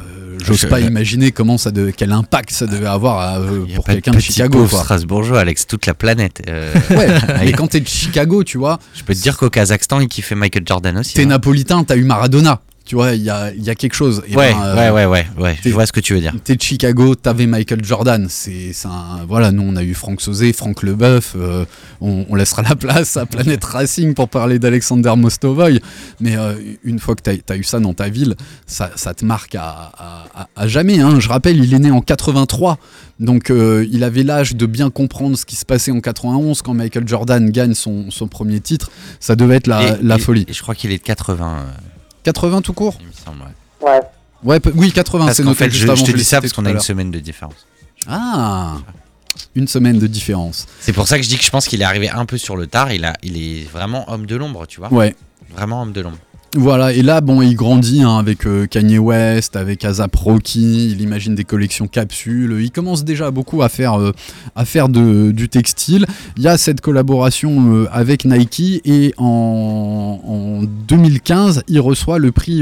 j'ose 0.46 0.66
pas 0.66 0.80
imaginer 0.80 1.32
comment 1.32 1.58
ça 1.58 1.72
devait- 1.72 1.94
quel 1.94 2.12
impact 2.12 2.52
ça 2.52 2.68
devait 2.68 2.86
avoir 2.88 3.40
euh, 3.42 3.66
pour 3.76 3.84
de 3.84 3.92
quelqu'un 3.94 4.12
de 4.12 4.20
Chicago. 4.20 4.66
quoi. 4.68 4.80
Strasbourgeois, 4.80 5.40
Alex, 5.40 5.66
toute 5.68 5.86
la 5.86 5.94
planète. 5.94 6.42
euh, 6.48 6.74
Ouais, 6.92 7.08
mais 7.40 7.52
quand 7.54 7.68
t'es 7.68 7.80
de 7.80 7.88
Chicago, 7.88 8.44
tu 8.44 8.58
vois, 8.58 8.80
Je 8.96 9.04
peux 9.04 9.14
te 9.16 9.20
dire 9.22 9.38
qu'au 9.38 9.50
Kazakhstan, 9.50 10.00
il 10.00 10.08
kiffait 10.08 10.36
Michael 10.36 10.64
Jordan 10.66 10.98
aussi. 10.98 11.14
t'es 11.16 11.24
hein. 11.24 11.28
napolitain, 11.28 11.84
t'as 11.84 11.96
eu 11.98 12.04
Maradona. 12.04 12.62
Tu 12.92 12.96
vois, 12.96 13.14
il 13.14 13.22
y 13.24 13.30
a, 13.30 13.54
il 13.54 13.64
y 13.64 13.70
a 13.70 13.76
quelque 13.76 13.94
chose. 13.94 14.22
Et 14.28 14.36
Ouais, 14.36 14.52
ben, 14.52 14.62
euh, 14.66 14.76
ouais, 14.92 15.06
ouais, 15.06 15.26
ouais, 15.38 15.42
ouais. 15.42 15.58
Je 15.64 15.70
vois 15.70 15.86
ce 15.86 15.94
que 15.94 16.02
tu 16.02 16.14
veux 16.14 16.20
dire. 16.20 16.34
T'es 16.44 16.58
de 16.58 16.62
Chicago, 16.62 17.16
t'avais 17.16 17.48
Michael 17.48 17.86
Jordan. 17.86 18.26
C'est 18.30 18.74
un. 18.84 19.24
Voilà, 19.26 19.54
nous 19.54 19.64
on 19.64 19.78
a 19.78 19.84
eu 19.84 19.94
Franck 19.94 20.20
Sauzé, 20.20 20.52
Franck 20.52 20.84
Leboeuf. 20.84 21.36
euh, 21.38 21.64
on, 22.02 22.26
on 22.28 22.36
laissera 22.36 22.64
la 22.64 22.76
place 22.76 23.16
à 23.16 23.26
Planète 23.26 23.64
Racing 23.64 24.14
pour 24.14 24.28
parler 24.28 24.60
d'Alexander 24.60 25.14
Mostovoy. 25.16 25.80
Mais 26.20 26.36
euh, 26.36 26.56
une 26.84 27.00
fois 27.00 27.16
que 27.16 27.22
t'as 27.22 27.32
as 27.54 27.56
eu 27.56 27.64
ça 27.64 27.80
dans 27.80 27.94
ta 27.94 28.10
ville, 28.10 28.36
ça, 28.68 28.92
ça 28.98 29.14
te 29.14 29.24
marque 29.24 29.56
à, 29.56 29.94
à- 29.98 30.48
à- 30.58 30.68
jamais. 30.68 31.00
hein. 31.00 31.18
Je 31.22 31.30
rappelle, 31.30 31.64
il 31.64 31.74
est 31.74 31.80
né 31.80 31.92
en 31.92 32.02
83. 32.02 32.78
Donc 33.22 33.52
euh, 33.52 33.88
il 33.90 34.04
avait 34.04 34.24
l'âge 34.24 34.54
de 34.58 34.66
bien 34.66 34.90
comprendre 34.90 35.38
ce 35.38 35.46
qui 35.46 35.56
se 35.56 35.64
passait 35.64 35.92
en 35.92 36.02
91 36.02 36.62
quand 36.62 36.74
Michael 36.74 37.08
Jordan 37.08 37.50
gagne 37.52 37.74
son, 37.74 38.12
son 38.12 38.28
premier 38.28 38.60
titre. 38.60 38.92
Ça 39.22 39.38
devait 39.38 39.56
être 39.56 39.68
la, 39.68 39.82
Et- 39.98 40.02
la 40.04 40.18
et- 40.18 40.20
folie. 40.20 40.46
et 40.50 40.52
je 40.52 40.62
crois 40.62 40.76
qu'il 40.76 40.92
est 40.92 40.98
de 40.98 41.04
80, 41.04 41.60
euh, 41.60 41.72
80 42.24 42.62
tout 42.62 42.74
court 42.74 42.98
il 43.00 43.08
me 43.08 43.12
semble. 43.12 43.42
ouais. 43.42 43.88
Ouais. 43.88 44.02
Ouais, 44.44 44.60
oui, 44.74 44.92
80, 44.92 45.26
Parce 45.26 45.38
c'est 45.38 45.54
fait, 45.54 45.70
juste 45.70 45.86
je, 45.88 45.96
je 45.96 46.04
te 46.04 46.18
dis 46.18 46.24
ça 46.24 46.42
parce 46.42 46.52
qu'on 46.54 46.66
a 46.66 46.72
une 46.72 46.80
semaine 46.80 47.12
de 47.12 47.20
différence. 47.20 47.68
Ah 48.08 48.78
Une 49.56 49.68
semaine 49.68 50.00
de 50.00 50.08
différence. 50.08 50.66
C'est 50.80 50.94
pour 50.94 51.08
ça 51.08 51.18
que 51.18 51.24
je 51.24 51.30
dis 51.30 51.38
que 51.38 51.44
je 51.44 51.50
pense 51.52 51.68
qu'il 51.68 51.80
est 51.82 51.86
arrivé 51.86 52.10
un 52.10 52.26
peu 52.26 52.40
sur 52.40 52.58
le 52.58 52.66
tard. 52.66 52.92
Il, 52.92 53.06
a, 53.06 53.14
il 53.22 53.38
est 53.38 53.70
vraiment 53.70 54.10
homme 54.12 54.26
de 54.26 54.36
l'ombre, 54.36 54.66
tu 54.66 54.80
vois. 54.80 54.92
Ouais. 54.92 55.16
Vraiment 55.52 55.84
homme 55.84 55.92
de 55.94 56.02
l'ombre. 56.02 56.18
Voilà, 56.54 56.92
et 56.92 57.02
là, 57.02 57.22
bon, 57.22 57.42
il 57.42 57.56
grandit 57.56 58.04
hein, 58.04 58.18
avec 58.18 58.46
euh, 58.46 58.66
Kanye 58.66 58.98
West, 58.98 59.56
avec 59.56 59.86
ASAP 59.86 60.14
Rocky, 60.18 60.92
il 60.92 61.00
imagine 61.00 61.34
des 61.34 61.46
collections 61.46 61.88
capsules, 61.88 62.58
il 62.60 62.72
commence 62.72 63.06
déjà 63.06 63.32
beaucoup 63.32 63.62
à 63.62 63.70
faire, 63.70 64.02
euh, 64.02 65.32
du 65.32 65.48
textile. 65.48 66.06
Il 66.36 66.44
y 66.44 66.50
a 66.50 66.58
cette 66.58 66.82
collaboration 66.82 67.74
euh, 67.74 67.88
avec 67.94 68.26
Nike, 68.26 68.82
et 68.84 69.14
en, 69.18 70.20
en 70.28 70.64
2015, 70.90 71.64
il 71.70 71.80
reçoit 71.80 72.20
le 72.20 72.34
prix, 72.34 72.62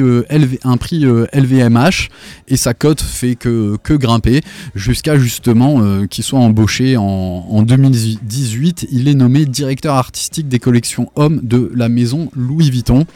un 0.64 0.78
prix 0.78 1.04
LVMH, 1.34 2.10
et 2.48 2.58
sa 2.58 2.76
cote 2.76 3.02
fait 3.02 3.34
que, 3.34 3.80
grimper, 3.90 4.42
jusqu'à 4.76 5.18
justement 5.18 6.06
qu'il 6.06 6.24
soit 6.24 6.40
embauché 6.40 6.96
en 6.96 7.64
2018. 7.64 8.88
Il 8.92 9.08
est 9.08 9.16
nommé 9.16 9.46
directeur 9.46 9.96
artistique 9.96 10.48
des 10.48 10.60
collections 10.60 11.12
hommes 11.16 11.40
de 11.42 11.72
la 11.74 11.90
maison 11.90 12.30
Louis 12.36 12.70
Vuitton. 12.70 13.08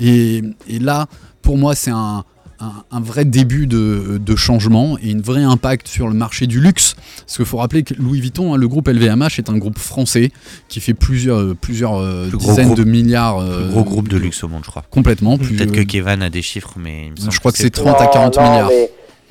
Et, 0.00 0.42
et 0.68 0.78
là, 0.78 1.06
pour 1.42 1.56
moi, 1.58 1.74
c'est 1.74 1.90
un, 1.90 2.24
un, 2.60 2.72
un 2.90 3.00
vrai 3.00 3.24
début 3.24 3.66
de, 3.66 4.18
de 4.18 4.36
changement 4.36 4.98
et 5.02 5.12
un 5.12 5.20
vrai 5.20 5.42
impact 5.42 5.86
sur 5.88 6.08
le 6.08 6.14
marché 6.14 6.46
du 6.46 6.60
luxe. 6.60 6.94
Parce 7.20 7.36
qu'il 7.36 7.46
faut 7.46 7.58
rappeler 7.58 7.82
que 7.84 7.94
Louis 7.94 8.20
Vuitton, 8.20 8.54
hein, 8.54 8.56
le 8.56 8.66
groupe 8.68 8.88
LVMH, 8.88 9.38
est 9.38 9.48
un 9.48 9.58
groupe 9.58 9.78
français 9.78 10.30
qui 10.68 10.80
fait 10.80 10.94
plusieurs, 10.94 11.54
plusieurs 11.56 11.96
euh, 11.96 12.28
Plus 12.28 12.38
gros 12.38 12.48
dizaines 12.50 12.66
groupe- 12.66 12.78
de 12.78 12.84
milliards. 12.84 13.38
euh, 13.38 13.64
Plus 13.64 13.72
gros 13.72 13.84
groupe 13.84 14.08
de 14.08 14.16
luxe 14.16 14.42
au 14.44 14.48
monde, 14.48 14.62
je 14.64 14.70
crois. 14.70 14.84
Complètement. 14.90 15.38
Peut-être 15.38 15.72
que 15.72 15.80
euh, 15.80 15.84
Kevin 15.84 16.22
a 16.22 16.30
des 16.30 16.42
chiffres, 16.42 16.74
mais 16.78 17.06
il 17.06 17.10
me 17.12 17.16
semble 17.16 17.32
je 17.32 17.38
crois 17.40 17.52
que 17.52 17.58
c'est 17.58 17.70
peu. 17.74 17.82
30 17.82 18.00
à 18.00 18.06
40 18.08 18.36
non, 18.36 18.42
milliards. 18.42 18.68
mais 18.68 18.90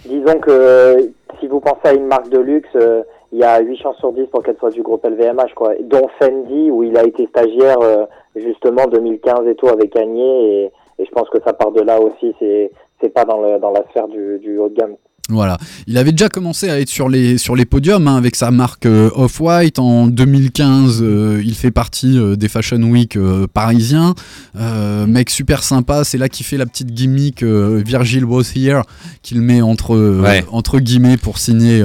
disons 0.09 0.39
que 0.39 0.49
euh, 0.51 1.01
si 1.39 1.47
vous 1.47 1.59
pensez 1.59 1.79
à 1.85 1.93
une 1.93 2.07
marque 2.07 2.29
de 2.31 2.39
luxe, 2.39 2.69
euh, 2.75 3.01
il 3.37 3.41
y 3.41 3.43
a 3.43 3.59
8 3.59 3.77
chances 3.77 3.97
sur 3.97 4.11
10 4.13 4.25
pour 4.31 4.41
qu'elle 4.41 4.57
soit 4.57 4.71
du 4.71 4.81
groupe 4.81 5.05
LVMH, 5.05 5.53
quoi. 5.55 5.75
Dont 5.81 6.07
Fendi, 6.19 6.71
où 6.71 6.81
il 6.81 6.97
a 6.97 7.03
été 7.03 7.27
stagiaire 7.27 7.79
euh, 7.81 8.05
justement 8.35 8.87
2015 8.87 9.47
et 9.47 9.53
tout 9.53 9.67
avec 9.67 9.91
Kanye, 9.91 10.21
et, 10.21 10.71
et 10.97 11.05
je 11.05 11.11
pense 11.11 11.29
que 11.29 11.39
ça 11.45 11.53
part 11.53 11.71
de 11.71 11.81
là 11.81 12.01
aussi. 12.01 12.33
C'est 12.39 12.71
c'est 12.99 13.09
pas 13.09 13.25
dans, 13.25 13.39
le, 13.39 13.59
dans 13.59 13.69
la 13.69 13.83
sphère 13.91 14.07
du, 14.07 14.39
du 14.39 14.57
haut 14.57 14.69
de 14.69 14.73
gamme. 14.73 14.95
Voilà. 15.29 15.57
Il 15.87 15.97
avait 15.97 16.11
déjà 16.11 16.29
commencé 16.29 16.69
à 16.69 16.79
être 16.79 16.89
sur 16.89 17.09
les, 17.09 17.37
sur 17.37 17.55
les 17.55 17.65
podiums 17.65 18.07
hein, 18.07 18.15
avec 18.15 18.35
sa 18.35 18.49
marque 18.51 18.85
euh, 18.85 19.09
Off-White. 19.13 19.77
En 19.79 20.07
2015, 20.07 20.99
euh, 21.01 21.41
il 21.45 21.53
fait 21.55 21.71
partie 21.71 22.17
euh, 22.17 22.35
des 22.35 22.47
Fashion 22.47 22.81
Week 22.83 23.17
parisiens. 23.53 24.15
Mec 24.55 25.29
super 25.29 25.63
sympa. 25.63 26.03
C'est 26.03 26.17
là 26.17 26.29
qu'il 26.29 26.45
fait 26.45 26.57
la 26.57 26.65
petite 26.65 26.91
gimmick 26.93 27.43
Virgil 27.43 28.25
was 28.25 28.43
here 28.55 28.81
qu'il 29.21 29.41
met 29.41 29.61
entre, 29.61 29.95
Ouais. 30.21 30.45
entre 30.51 30.79
guillemets 30.79 31.17
pour 31.17 31.37
signer, 31.37 31.83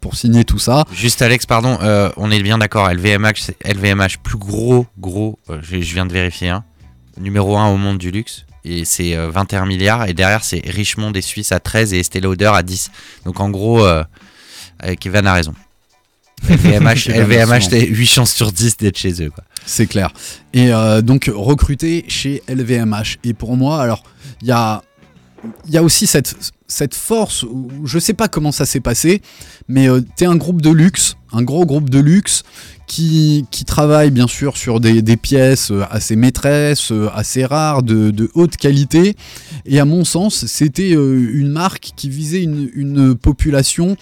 pour 0.00 0.16
signer 0.16 0.44
tout 0.44 0.58
ça. 0.58 0.84
Juste 0.92 1.22
Alex, 1.22 1.46
pardon, 1.46 1.78
on 2.16 2.30
est 2.30 2.42
bien 2.42 2.58
d'accord. 2.58 2.88
LVMH, 2.88 3.52
LVMH 3.64 4.18
plus 4.22 4.38
gros, 4.38 4.86
gros. 4.98 5.38
je, 5.62 5.80
je 5.80 5.94
viens 5.94 6.06
de 6.06 6.12
vérifier. 6.12 6.48
Hein, 6.48 6.64
numéro 7.20 7.56
1 7.56 7.68
au 7.68 7.76
monde 7.76 7.98
du 7.98 8.10
luxe. 8.10 8.44
Et 8.64 8.84
c'est 8.84 9.14
euh, 9.14 9.30
21 9.30 9.66
milliards. 9.66 10.08
Et 10.08 10.14
derrière, 10.14 10.44
c'est 10.44 10.62
Richemont 10.64 11.10
des 11.10 11.22
Suisses 11.22 11.52
à 11.52 11.60
13 11.60 11.92
et 11.92 12.00
Estée 12.00 12.20
Lauder 12.20 12.50
à 12.54 12.62
10. 12.62 12.90
Donc 13.24 13.40
en 13.40 13.50
gros, 13.50 13.84
euh, 13.84 14.02
euh, 14.84 14.94
Kevin 14.98 15.26
a 15.26 15.34
raison. 15.34 15.54
LVMH, 16.48 17.08
LVMH 17.08 17.50
raison. 17.50 17.68
c'est 17.70 17.86
8 17.86 18.06
chances 18.06 18.32
sur 18.32 18.52
10 18.52 18.76
d'être 18.78 18.98
chez 18.98 19.22
eux. 19.22 19.30
Quoi. 19.30 19.44
C'est 19.66 19.86
clair. 19.86 20.12
Et 20.52 20.72
euh, 20.72 21.00
donc 21.02 21.30
recruté 21.34 22.04
chez 22.08 22.42
LVMH. 22.48 23.18
Et 23.24 23.34
pour 23.34 23.56
moi, 23.56 23.80
alors, 23.80 24.02
il 24.42 24.48
y 24.48 24.52
a, 24.52 24.82
y 25.68 25.76
a 25.76 25.82
aussi 25.82 26.06
cette, 26.06 26.34
cette 26.66 26.94
force, 26.94 27.44
je 27.84 27.98
sais 27.98 28.14
pas 28.14 28.28
comment 28.28 28.52
ça 28.52 28.64
s'est 28.64 28.80
passé, 28.80 29.22
mais 29.68 29.88
euh, 29.88 30.00
t'es 30.16 30.26
un 30.26 30.36
groupe 30.36 30.62
de 30.62 30.70
luxe, 30.70 31.16
un 31.32 31.42
gros 31.42 31.66
groupe 31.66 31.90
de 31.90 31.98
luxe, 31.98 32.42
qui, 32.86 33.64
travaille 33.66 34.10
bien 34.10 34.26
sûr 34.26 34.56
sur 34.56 34.80
des, 34.80 35.16
pièces 35.16 35.70
euh, 35.70 35.84
assez 35.90 36.16
maîtresses, 36.16 36.92
euh, 36.92 37.08
assez 37.14 37.44
rares, 37.44 37.82
de, 37.82 38.30
haute 38.34 38.56
qualité. 38.56 39.16
Et 39.66 39.80
à 39.80 39.84
mon 39.84 40.04
sens, 40.04 40.46
c'était 40.46 40.94
euh, 40.94 41.30
une 41.34 41.50
marque 41.50 41.92
qui 41.96 42.08
visait 42.08 42.42
une 42.42 43.14
population 43.14 43.96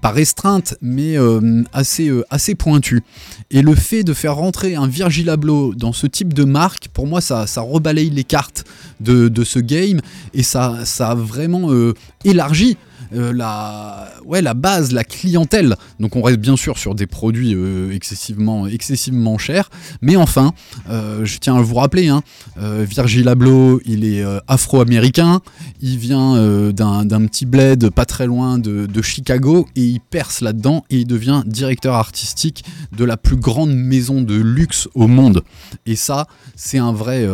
pas 0.00 0.10
restreinte, 0.10 0.76
mais 0.80 1.16
euh, 1.18 1.62
assez, 1.72 2.08
euh, 2.08 2.24
assez 2.30 2.54
pointue. 2.54 3.02
Et 3.50 3.62
le 3.62 3.74
fait 3.74 4.04
de 4.04 4.14
faire 4.14 4.36
rentrer 4.36 4.74
un 4.74 4.86
Virgil 4.86 5.28
Abloh 5.30 5.74
dans 5.74 5.92
ce 5.92 6.06
type 6.06 6.34
de 6.34 6.44
marque, 6.44 6.88
pour 6.88 7.06
moi, 7.06 7.20
ça, 7.20 7.46
ça 7.46 7.60
rebalaye 7.60 8.10
les 8.10 8.24
cartes 8.24 8.64
de, 9.00 9.30
ce 9.44 9.58
game 9.58 10.00
et 10.34 10.42
ça, 10.42 10.84
ça 10.84 11.10
a 11.10 11.14
vraiment 11.14 11.72
euh, 11.72 11.94
élargi. 12.24 12.76
Euh, 13.14 13.32
la, 13.32 14.08
ouais, 14.24 14.42
la 14.42 14.54
base, 14.54 14.92
la 14.92 15.04
clientèle. 15.04 15.76
Donc 16.00 16.16
on 16.16 16.22
reste 16.22 16.38
bien 16.38 16.56
sûr 16.56 16.78
sur 16.78 16.94
des 16.94 17.06
produits 17.06 17.54
euh, 17.54 17.92
excessivement, 17.92 18.66
excessivement 18.66 19.38
chers. 19.38 19.70
Mais 20.02 20.16
enfin, 20.16 20.52
euh, 20.90 21.24
je 21.24 21.38
tiens 21.38 21.56
à 21.56 21.60
vous 21.60 21.74
rappeler, 21.74 22.08
hein, 22.08 22.22
Virgil 22.58 23.28
Abloh, 23.28 23.80
il 23.84 24.04
est 24.04 24.22
afro-américain. 24.46 25.40
Il 25.80 25.98
vient 25.98 26.34
d'un 26.72 27.26
petit 27.26 27.46
bled 27.46 27.90
pas 27.90 28.04
très 28.04 28.26
loin 28.26 28.58
de, 28.58 28.86
Chicago 29.00 29.66
et 29.76 29.84
il 29.84 30.00
perce 30.00 30.40
là-dedans 30.40 30.84
et 30.90 30.98
il 30.98 31.06
devient 31.06 31.42
directeur 31.46 31.94
artistique 31.94 32.64
de 32.96 33.04
la 33.04 33.16
plus 33.16 33.36
grande 33.36 33.72
maison 33.72 34.20
de 34.22 34.34
luxe 34.34 34.88
au 34.94 35.06
monde. 35.06 35.42
Et 35.86 35.94
ça, 35.96 36.26
c'est 36.56 36.78
un 36.78 36.92
vrai, 36.92 37.26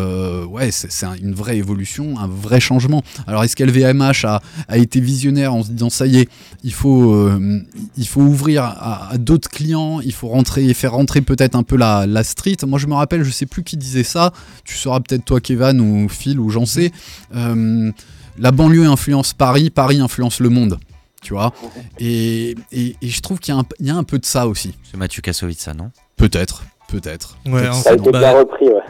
ouais, 0.44 0.70
c'est 0.70 0.92
c'est 0.92 1.06
un- 1.06 1.16
une 1.16 1.34
vraie 1.34 1.56
évolution, 1.56 2.18
un 2.18 2.28
vrai 2.28 2.60
changement. 2.60 3.02
Alors 3.26 3.42
est-ce 3.44 3.56
qu'LVMH 3.56 4.24
a, 4.24 4.42
a 4.68 4.76
été 4.78 5.00
visionnaire 5.00 5.54
en 5.54 5.63
se 5.64 5.70
disant 5.72 5.90
ça 5.90 6.06
y 6.06 6.18
est, 6.18 6.28
il 6.62 6.72
faut, 6.72 7.12
euh, 7.14 7.60
il 7.96 8.06
faut 8.06 8.20
ouvrir 8.20 8.62
à, 8.62 9.10
à 9.10 9.18
d'autres 9.18 9.48
clients, 9.50 10.00
il 10.00 10.12
faut 10.12 10.28
rentrer, 10.28 10.72
faire 10.74 10.92
rentrer 10.92 11.20
peut-être 11.20 11.56
un 11.56 11.62
peu 11.64 11.76
la, 11.76 12.06
la 12.06 12.22
street. 12.22 12.58
Moi 12.66 12.78
je 12.78 12.86
me 12.86 12.94
rappelle, 12.94 13.24
je 13.24 13.30
sais 13.30 13.46
plus 13.46 13.64
qui 13.64 13.76
disait 13.76 14.04
ça. 14.04 14.32
Tu 14.64 14.76
sauras 14.76 15.00
peut-être 15.00 15.24
toi, 15.24 15.40
Kevin 15.40 15.80
ou 15.80 16.08
Phil 16.08 16.38
ou 16.38 16.50
j'en 16.50 16.66
sais. 16.66 16.92
Euh, 17.34 17.90
la 18.38 18.50
banlieue 18.52 18.86
influence 18.86 19.32
Paris, 19.34 19.70
Paris 19.70 19.98
influence 20.00 20.38
le 20.40 20.48
monde. 20.50 20.78
Tu 21.22 21.32
vois 21.32 21.52
et, 21.98 22.54
et- 22.70 22.96
et 23.00 23.08
je 23.08 23.20
trouve 23.22 23.38
qu'il 23.40 23.54
y, 23.54 23.56
a 23.56 23.60
un- 23.60 23.66
il 23.80 23.86
y 23.86 23.90
a 23.90 23.96
un 23.96 24.04
peu 24.04 24.18
de 24.18 24.26
ça 24.26 24.46
aussi. 24.46 24.74
C'est 24.90 24.98
Mathieu 24.98 25.22
Kassovitz, 25.22 25.58
ça, 25.60 25.72
non? 25.72 25.90
Peut-être, 26.16 26.64
peut-être. 26.88 27.38
Ouais, 27.46 27.52
Peut-être 27.62 27.70
en 27.74 27.80
Ça 27.82 27.90
a 27.90 27.92
fait, 27.94 27.98
été 28.00 28.10
bah, 28.12 28.18
bien 28.18 28.32
repris, 28.38 28.66
ouais. 28.66 28.82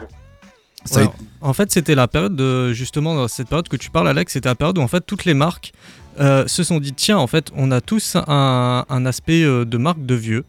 ça 0.83 1.11
en 1.41 1.53
fait, 1.53 1.71
c'était 1.71 1.95
la 1.95 2.07
période 2.07 2.35
de 2.35 2.73
justement 2.73 3.13
dans 3.15 3.27
cette 3.27 3.47
période 3.49 3.67
que 3.67 3.77
tu 3.77 3.89
parles, 3.91 4.07
Alex, 4.09 4.33
c'était 4.33 4.49
la 4.49 4.55
période 4.55 4.77
où 4.77 4.81
en 4.81 4.87
fait 4.87 5.01
toutes 5.05 5.25
les 5.25 5.33
marques 5.35 5.73
euh, 6.19 6.47
se 6.47 6.63
sont 6.63 6.79
dit 6.79 6.93
tiens, 6.93 7.17
en 7.17 7.27
fait, 7.27 7.51
on 7.55 7.71
a 7.71 7.81
tous 7.81 8.15
un, 8.15 9.05
aspect 9.05 9.43
euh, 9.43 9.65
de 9.65 9.77
marque 9.77 10.05
de 10.05 10.15
vieux. 10.15 10.45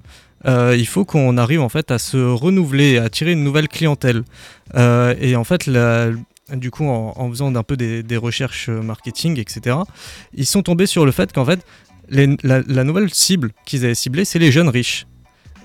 Euh, 0.46 0.76
il 0.78 0.86
faut 0.86 1.04
qu'on 1.04 1.36
arrive 1.38 1.60
en 1.60 1.68
fait 1.68 1.90
à 1.90 1.98
se 1.98 2.16
renouveler, 2.16 2.98
à 2.98 3.04
attirer 3.04 3.32
une 3.32 3.42
nouvelle 3.42 3.68
clientèle. 3.68 4.22
Et 4.76 5.34
en 5.36 5.44
fait, 5.44 5.68
du 6.52 6.70
coup, 6.70 6.86
en, 6.86 7.30
faisant 7.30 7.54
un 7.54 7.62
peu 7.62 7.76
des, 7.76 8.16
recherches 8.16 8.68
marketing, 8.68 9.40
etc., 9.40 9.76
ils 10.34 10.46
sont 10.46 10.62
tombés 10.62 10.86
sur 10.86 11.04
le 11.04 11.12
fait 11.12 11.32
qu'en 11.32 11.44
fait, 11.44 11.60
la, 12.08 12.62
la 12.66 12.84
nouvelle 12.84 13.12
cible 13.12 13.50
qu'ils 13.64 13.84
avaient 13.84 13.94
ciblée, 13.94 14.24
c'est 14.24 14.38
les 14.38 14.52
jeunes 14.52 14.68
riches. 14.68 15.06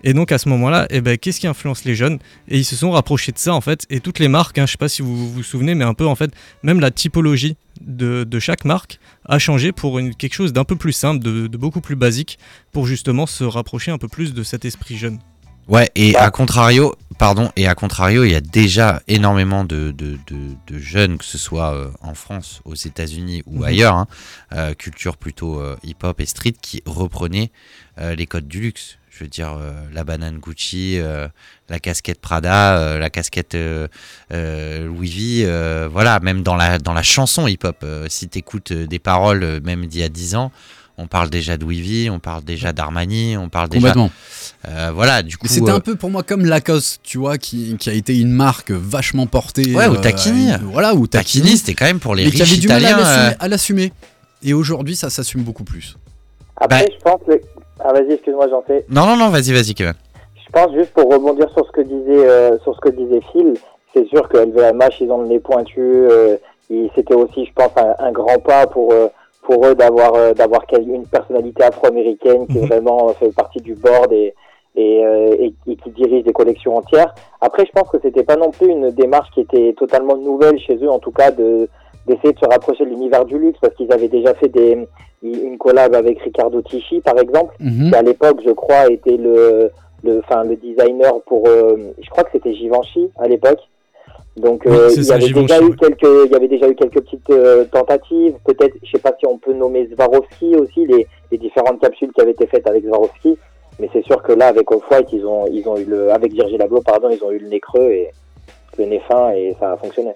Et 0.04 0.14
donc 0.14 0.32
à 0.32 0.38
ce 0.38 0.50
moment-là, 0.50 0.88
eh 0.90 1.02
ben, 1.02 1.18
qu'est-ce 1.18 1.40
qui 1.40 1.48
influence 1.48 1.84
les 1.86 1.96
jeunes? 1.96 2.20
Et 2.48 2.58
ils 2.58 2.66
se 2.66 2.76
sont 2.76 2.92
rapprochés 2.92 3.32
de 3.32 3.38
ça 3.38 3.54
en 3.54 3.62
fait. 3.62 3.86
Et 3.90 4.00
toutes 4.00 4.20
les 4.20 4.28
marques, 4.28 4.58
hein, 4.58 4.66
je 4.66 4.72
sais 4.72 4.78
pas 4.78 4.90
si 4.90 5.02
vous 5.02 5.32
vous 5.32 5.44
souvenez, 5.44 5.76
mais 5.76 5.86
un 5.86 5.94
peu 5.94 6.06
en 6.08 6.16
fait, 6.16 6.32
même 6.64 6.80
la 6.80 6.92
typologie 6.92 7.56
de, 7.82 8.24
de 8.24 8.40
chaque 8.40 8.66
marque 8.66 9.00
a 9.28 9.38
changé 9.40 9.72
pour 9.72 10.00
une- 10.00 10.16
quelque 10.16 10.34
chose 10.34 10.54
d'un 10.54 10.64
peu 10.64 10.76
plus 10.76 10.94
simple, 10.94 11.24
de, 11.24 11.48
de 11.48 11.58
beaucoup 11.58 11.82
plus 11.82 11.96
basique, 11.96 12.38
pour 12.72 12.88
justement 12.88 13.26
se 13.26 13.44
rapprocher 13.44 13.92
un 13.92 13.98
peu 13.98 14.08
plus 14.08 14.34
de 14.34 14.44
cet 14.44 14.66
esprit 14.66 14.98
jeune. 14.98 15.20
Ouais, 15.68 15.90
et 15.96 16.16
à 16.16 16.32
contrario, 16.32 16.96
pardon, 17.20 17.52
et 17.56 17.68
à 17.68 17.76
contrario, 17.76 18.24
il 18.24 18.32
y 18.32 18.36
a 18.36 18.42
déjà 18.42 19.02
énormément 19.08 19.64
de, 19.64 19.92
de, 19.92 20.18
de- 20.28 20.56
de 20.68 20.80
jeunes, 20.80 21.18
que 21.20 21.24
ce 21.24 21.38
soit 21.38 21.74
euh, 21.76 21.92
en 22.02 22.16
France, 22.16 22.62
aux 22.66 22.74
États-Unis 22.76 23.44
ou 23.46 23.60
Mhm. 23.60 23.64
ailleurs, 23.64 23.96
hein, 23.96 24.08
euh, 24.54 24.74
culture 24.74 25.18
plutôt 25.18 25.60
euh, 25.62 25.78
hip-hop 25.84 26.20
et 26.20 26.26
street, 26.26 26.56
qui 26.62 26.82
reprenaient 26.88 27.52
euh, 28.00 28.16
les 28.16 28.26
codes 28.26 28.48
du 28.48 28.60
luxe. 28.60 28.98
Je 29.22 29.26
veux 29.26 29.30
dire, 29.30 29.56
euh, 29.62 29.72
la 29.94 30.04
banane 30.04 30.40
Gucci, 30.40 30.98
euh, 30.98 31.28
la 31.70 31.78
casquette 31.78 32.20
Prada, 32.20 32.80
euh, 32.80 32.98
la 32.98 33.12
casquette 33.12 33.54
euh, 33.54 33.88
euh, 34.34 34.88
Louis 34.88 35.10
V, 35.42 35.46
euh, 35.46 35.88
voilà, 35.92 36.20
même 36.22 36.42
dans 36.42 36.56
la, 36.56 36.80
dans 36.80 36.94
la 36.94 37.04
chanson 37.04 37.46
hip-hop, 37.46 37.76
euh, 37.84 38.08
si 38.10 38.28
tu 38.28 38.40
écoutes 38.40 38.74
des 38.74 38.98
paroles, 38.98 39.44
euh, 39.44 39.60
même 39.64 39.86
d'il 39.86 40.02
y 40.02 40.04
a 40.04 40.10
10 40.10 40.34
ans, 40.34 40.52
on 40.98 41.06
parle 41.06 41.30
déjà 41.30 41.56
de 41.56 41.62
Louis 41.64 42.10
on 42.10 42.18
parle 42.18 42.44
déjà 42.44 42.74
d'Armani, 42.74 43.38
on 43.38 43.48
parle 43.48 43.70
déjà. 43.70 43.90
Complètement. 43.90 44.12
Euh, 44.68 44.92
voilà, 44.92 45.22
du 45.22 45.38
coup. 45.38 45.46
C'était 45.48 45.70
euh, 45.70 45.76
un 45.76 45.80
peu 45.82 45.94
pour 45.96 46.10
moi 46.10 46.24
comme 46.24 46.44
Lacoste, 46.44 47.02
tu 47.04 47.20
vois, 47.20 47.38
qui, 47.38 47.78
qui 47.78 47.92
a 47.92 47.94
été 47.94 48.18
une 48.18 48.32
marque 48.32 48.72
vachement 48.72 49.28
portée. 49.28 49.76
Ouais, 49.76 49.86
ou 49.88 49.94
euh, 49.94 50.02
Taquini. 50.02 50.50
Voilà, 50.64 50.96
ou 50.96 51.06
Taquini. 51.06 51.44
Taquini, 51.44 51.58
c'était 51.60 51.76
quand 51.76 51.86
même 51.86 52.00
pour 52.00 52.16
les 52.16 52.26
mais 52.26 52.32
qui 52.32 52.42
riches 52.42 52.54
avait 52.54 52.60
du 52.62 52.68
mal 52.68 52.78
à 52.78 52.90
italiens. 52.90 52.98
l'assumer- 53.06 53.30
euh, 53.34 53.36
à 53.40 53.48
l'assumer. 53.48 53.94
Et 54.42 54.54
aujourd'hui, 54.54 54.96
ça 54.96 55.12
s'assume 55.12 55.44
beaucoup 55.44 55.64
plus. 55.64 55.96
Après, 56.60 56.86
Bah. 56.88 56.94
je 56.98 57.04
pense. 57.04 57.20
que- 57.28 57.42
Ah, 57.84 57.94
vas-y, 57.94 58.14
excuse-moi, 58.14 58.48
j'en 58.50 58.62
fais. 58.62 58.86
Non, 58.90 59.06
non, 59.06 59.18
non, 59.18 59.30
vas-y, 59.30 59.52
vas-y, 59.54 59.74
Kevin. 59.74 59.94
Je 60.36 60.52
pense 60.52 60.74
juste 60.74 60.92
pour 60.94 61.12
rebondir 61.12 61.50
sur 61.52 61.66
ce 61.66 61.72
que 61.72 61.82
disait 61.82 62.28
euh, 62.30 62.58
sur 62.64 62.76
ce 62.76 62.82
que 62.82 62.90
disait 62.90 63.22
Phil, 63.32 63.54
c'est 63.94 64.06
sûr 64.08 64.28
que 64.28 64.38
LVMH 64.38 65.00
ils 65.02 65.12
ont 65.12 65.22
le 65.22 65.28
nez 65.28 65.40
pointu. 65.40 65.80
euh, 65.80 66.36
c'était 66.96 67.14
aussi, 67.16 67.46
je 67.46 67.54
pense, 67.54 67.72
un, 67.78 67.96
un 68.00 68.12
grand 68.12 68.40
pas 68.40 68.68
pour 68.68 68.92
euh, 68.94 69.08
pour 69.44 69.66
eux 69.66 69.76
d'avoir 69.76 70.14
euh, 70.16 70.34
d'avoir 70.34 70.64
une 70.78 71.06
personnalité 71.06 71.64
afro-américaine 71.64 72.48
qui 72.48 72.58
Mhm. 72.60 72.66
vraiment 72.68 73.10
fait 73.14 73.34
partie 73.34 73.60
du 73.60 73.76
board 73.76 74.12
et 74.14 74.34
et, 74.76 75.04
euh, 75.06 75.36
et, 75.38 75.54
et 75.68 75.76
qui 75.76 75.90
dirige 75.90 76.24
des 76.24 76.32
collections 76.32 76.78
entières. 76.78 77.14
Après, 77.42 77.66
je 77.66 77.72
pense 77.74 77.90
que 77.90 77.98
c'était 78.02 78.24
pas 78.24 78.38
non 78.38 78.52
plus 78.52 78.70
une 78.70 78.90
démarche 78.92 79.30
qui 79.34 79.42
était 79.42 79.74
totalement 79.78 80.16
nouvelle 80.16 80.58
chez 80.60 80.76
eux, 80.82 80.90
en 80.90 81.00
tout 81.00 81.12
cas 81.12 81.30
de 81.32 81.68
d'essayer 82.08 82.34
de 82.34 82.40
se 82.40 82.46
rapprocher 82.46 82.84
de 82.86 82.90
l'univers 82.90 83.26
du 83.26 83.38
luxe, 83.38 83.60
parce 83.62 83.74
qu'ils 83.76 83.92
avaient 83.92 84.08
déjà 84.08 84.34
fait 84.36 84.50
des 84.50 84.88
une 85.24 85.58
collab 85.60 85.94
avec 85.94 86.20
Ricardo 86.22 86.62
Tisci, 86.64 87.00
par 87.02 87.18
exemple, 87.20 87.54
Mhm. 87.60 87.90
qui 87.92 87.96
à 87.96 88.02
l'époque, 88.02 88.40
je 88.46 88.52
crois, 88.52 88.88
était 88.92 89.18
le 89.18 89.70
le 90.04 90.18
enfin 90.20 90.44
le 90.44 90.56
designer 90.56 91.14
pour 91.28 91.48
euh, 91.48 91.78
je 92.02 92.10
crois 92.10 92.24
que 92.24 92.32
c'était 92.34 92.56
Givenchy 92.56 93.12
à 93.20 93.28
l'époque. 93.28 93.60
Donc 94.36 94.64
Oui, 94.66 94.72
euh, 94.76 94.90
il 94.96 95.02
y 95.02 95.06
ça, 95.06 95.16
avait 95.16 95.28
Givenchy, 95.28 95.46
déjà 95.48 95.62
eu 95.64 95.76
quelques 95.76 96.26
il 96.26 96.32
y 96.32 96.36
avait 96.36 96.48
déjà 96.48 96.68
eu 96.68 96.74
quelques 96.74 97.02
petites 97.02 97.30
euh, 97.30 97.66
tentatives, 97.66 98.34
peut-être 98.46 98.74
je 98.84 98.90
sais 98.92 98.98
pas 99.00 99.14
si 99.20 99.28
on 99.28 99.38
peut 99.38 99.54
nommer 99.54 99.88
Swarovski 99.94 100.56
aussi 100.56 100.88
les, 100.88 101.06
les 101.32 101.38
différentes 101.38 101.80
capsules 101.82 102.12
qui 102.14 102.22
avaient 102.22 102.32
été 102.32 102.48
faites 102.48 102.66
avec 102.66 102.84
Swarovski, 102.86 103.38
mais 103.80 103.90
c'est 103.94 104.04
sûr 104.06 104.24
que 104.24 104.32
là 104.32 104.48
avec 104.48 104.72
Off-White, 104.72 105.10
ils 105.14 105.26
ont 105.26 105.46
ils 105.52 105.68
ont 105.70 105.78
eu 105.78 105.84
le 105.86 106.12
avec 106.12 106.32
Virgil 106.34 106.60
Abloh 106.62 106.82
pardon, 106.82 107.10
ils 107.12 107.24
ont 107.24 107.32
eu 107.32 107.38
le 107.40 107.48
nez 107.50 107.60
creux 107.60 107.92
et 107.92 108.10
le 108.80 108.86
nez 108.86 109.02
fin 109.08 109.32
et 109.34 109.56
ça 109.60 109.74
a 109.74 109.78
fonctionné. 109.78 110.12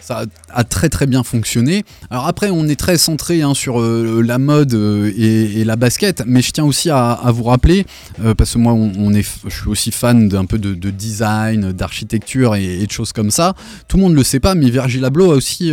Ça 0.00 0.24
a, 0.52 0.64
très 0.64 0.88
très 0.88 1.06
bien 1.06 1.22
fonctionné. 1.22 1.84
Alors 2.10 2.26
après, 2.26 2.50
on 2.50 2.66
est 2.66 2.76
très 2.78 2.96
centré 2.96 3.42
hein, 3.42 3.52
sur 3.54 3.80
euh, 3.80 4.22
la 4.24 4.38
mode 4.38 4.72
euh, 4.74 5.12
et, 5.16 5.60
et 5.60 5.64
la 5.64 5.76
basket, 5.76 6.22
mais 6.26 6.40
je 6.40 6.50
tiens 6.52 6.64
aussi 6.64 6.88
à, 6.90 7.12
à 7.12 7.30
vous 7.30 7.42
rappeler, 7.44 7.84
euh, 8.24 8.34
parce 8.34 8.54
que 8.54 8.58
moi, 8.58 8.72
on, 8.72 8.92
on 8.98 9.12
est, 9.12 9.20
f- 9.20 9.48
je 9.48 9.54
suis 9.54 9.68
aussi 9.68 9.90
fan 9.90 10.28
d'un 10.28 10.44
peu 10.46 10.58
de, 10.58 10.72
de 10.74 10.90
design, 10.90 11.72
d'architecture 11.72 12.54
et, 12.56 12.80
et 12.80 12.86
de 12.86 12.90
choses 12.92 13.12
comme 13.12 13.30
ça. 13.30 13.54
Tout 13.88 13.96
le 13.98 14.04
monde 14.04 14.12
ne 14.12 14.16
le 14.18 14.24
sait 14.24 14.40
pas, 14.40 14.54
mais 14.54 14.70
Virgil 14.70 15.04
Abloh 15.04 15.32
a 15.32 15.34
aussi 15.34 15.72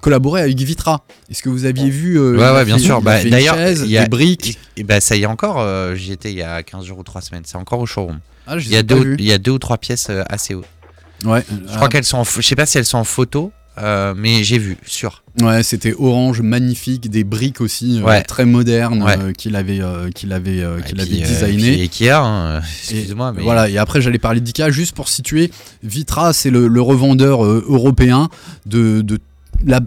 collaboré 0.00 0.42
avec 0.42 0.58
Vitra. 0.58 1.04
Est-ce 1.30 1.42
que 1.42 1.48
vous 1.48 1.64
aviez 1.64 1.90
vu 1.90 2.18
Ouais, 2.20 2.38
ouais, 2.52 2.64
bien 2.64 2.78
fait- 2.78 2.84
sûr. 2.84 3.02
Bah, 3.02 3.22
D'ailleurs, 3.24 3.56
chaise, 3.56 3.82
il 3.84 3.90
y 3.90 3.98
a- 3.98 4.04
des 4.04 4.08
briques. 4.08 4.58
Et 4.76 4.84
bah, 4.84 5.00
ça 5.00 5.16
y 5.16 5.22
est 5.22 5.26
encore, 5.26 5.66
j'y 5.94 6.12
étais 6.12 6.30
il 6.32 6.38
y 6.38 6.42
a 6.42 6.62
15 6.62 6.84
jours 6.86 6.98
ou 6.98 7.02
3 7.02 7.20
semaines. 7.20 7.42
C'est 7.44 7.56
encore 7.56 7.80
au 7.80 7.86
showroom. 7.86 8.20
Ah, 8.46 8.56
Il 8.58 8.68
y, 8.70 8.76
a 8.76 8.82
deux, 8.82 9.14
il 9.18 9.24
y 9.24 9.32
a 9.32 9.38
deux 9.38 9.52
ou 9.52 9.58
trois 9.58 9.78
pièces 9.78 10.10
assez 10.28 10.54
hautes. 10.54 10.64
Ouais, 11.24 11.44
Je 11.70 11.74
crois 11.76 11.88
qu'elles 11.88 12.04
sont 12.04 12.18
en, 12.18 12.24
je 12.24 12.40
sais 12.40 12.56
pas 12.56 12.66
si 12.66 12.78
elles 12.78 12.84
sont 12.86 12.98
en 12.98 13.04
photo, 13.04 13.52
euh, 13.78 14.14
mais 14.16 14.42
j'ai 14.44 14.58
vu, 14.58 14.76
sûr. 14.86 15.22
Ouais, 15.40 15.62
c'était 15.62 15.94
orange, 15.98 16.40
magnifique, 16.40 17.08
des 17.08 17.24
briques 17.24 17.60
aussi 17.60 18.02
euh, 18.04 18.20
très 18.26 18.44
modernes 18.44 19.02
Ouais. 19.02 19.16
euh, 19.18 19.32
qu'il 19.32 19.54
avait, 19.56 19.80
qu'il 20.14 20.32
avait, 20.32 20.58
Et 20.58 20.82
qu'il 20.86 21.00
avait 21.00 21.18
designé. 21.20 21.80
Ikea, 21.82 22.10
hein, 22.10 22.60
Et 22.90 22.98
excuse-moi, 22.98 23.32
mais 23.32 23.42
Voilà, 23.42 23.68
et 23.68 23.78
après 23.78 24.00
j'allais 24.02 24.18
parler 24.18 24.40
d'IKEA 24.40 24.70
juste 24.70 24.94
pour 24.94 25.08
situer. 25.08 25.50
Vitra, 25.82 26.32
c'est 26.32 26.50
le, 26.50 26.68
le 26.68 26.80
revendeur 26.82 27.44
européen 27.44 28.28
de, 28.66 29.00
de 29.02 29.18
la 29.64 29.80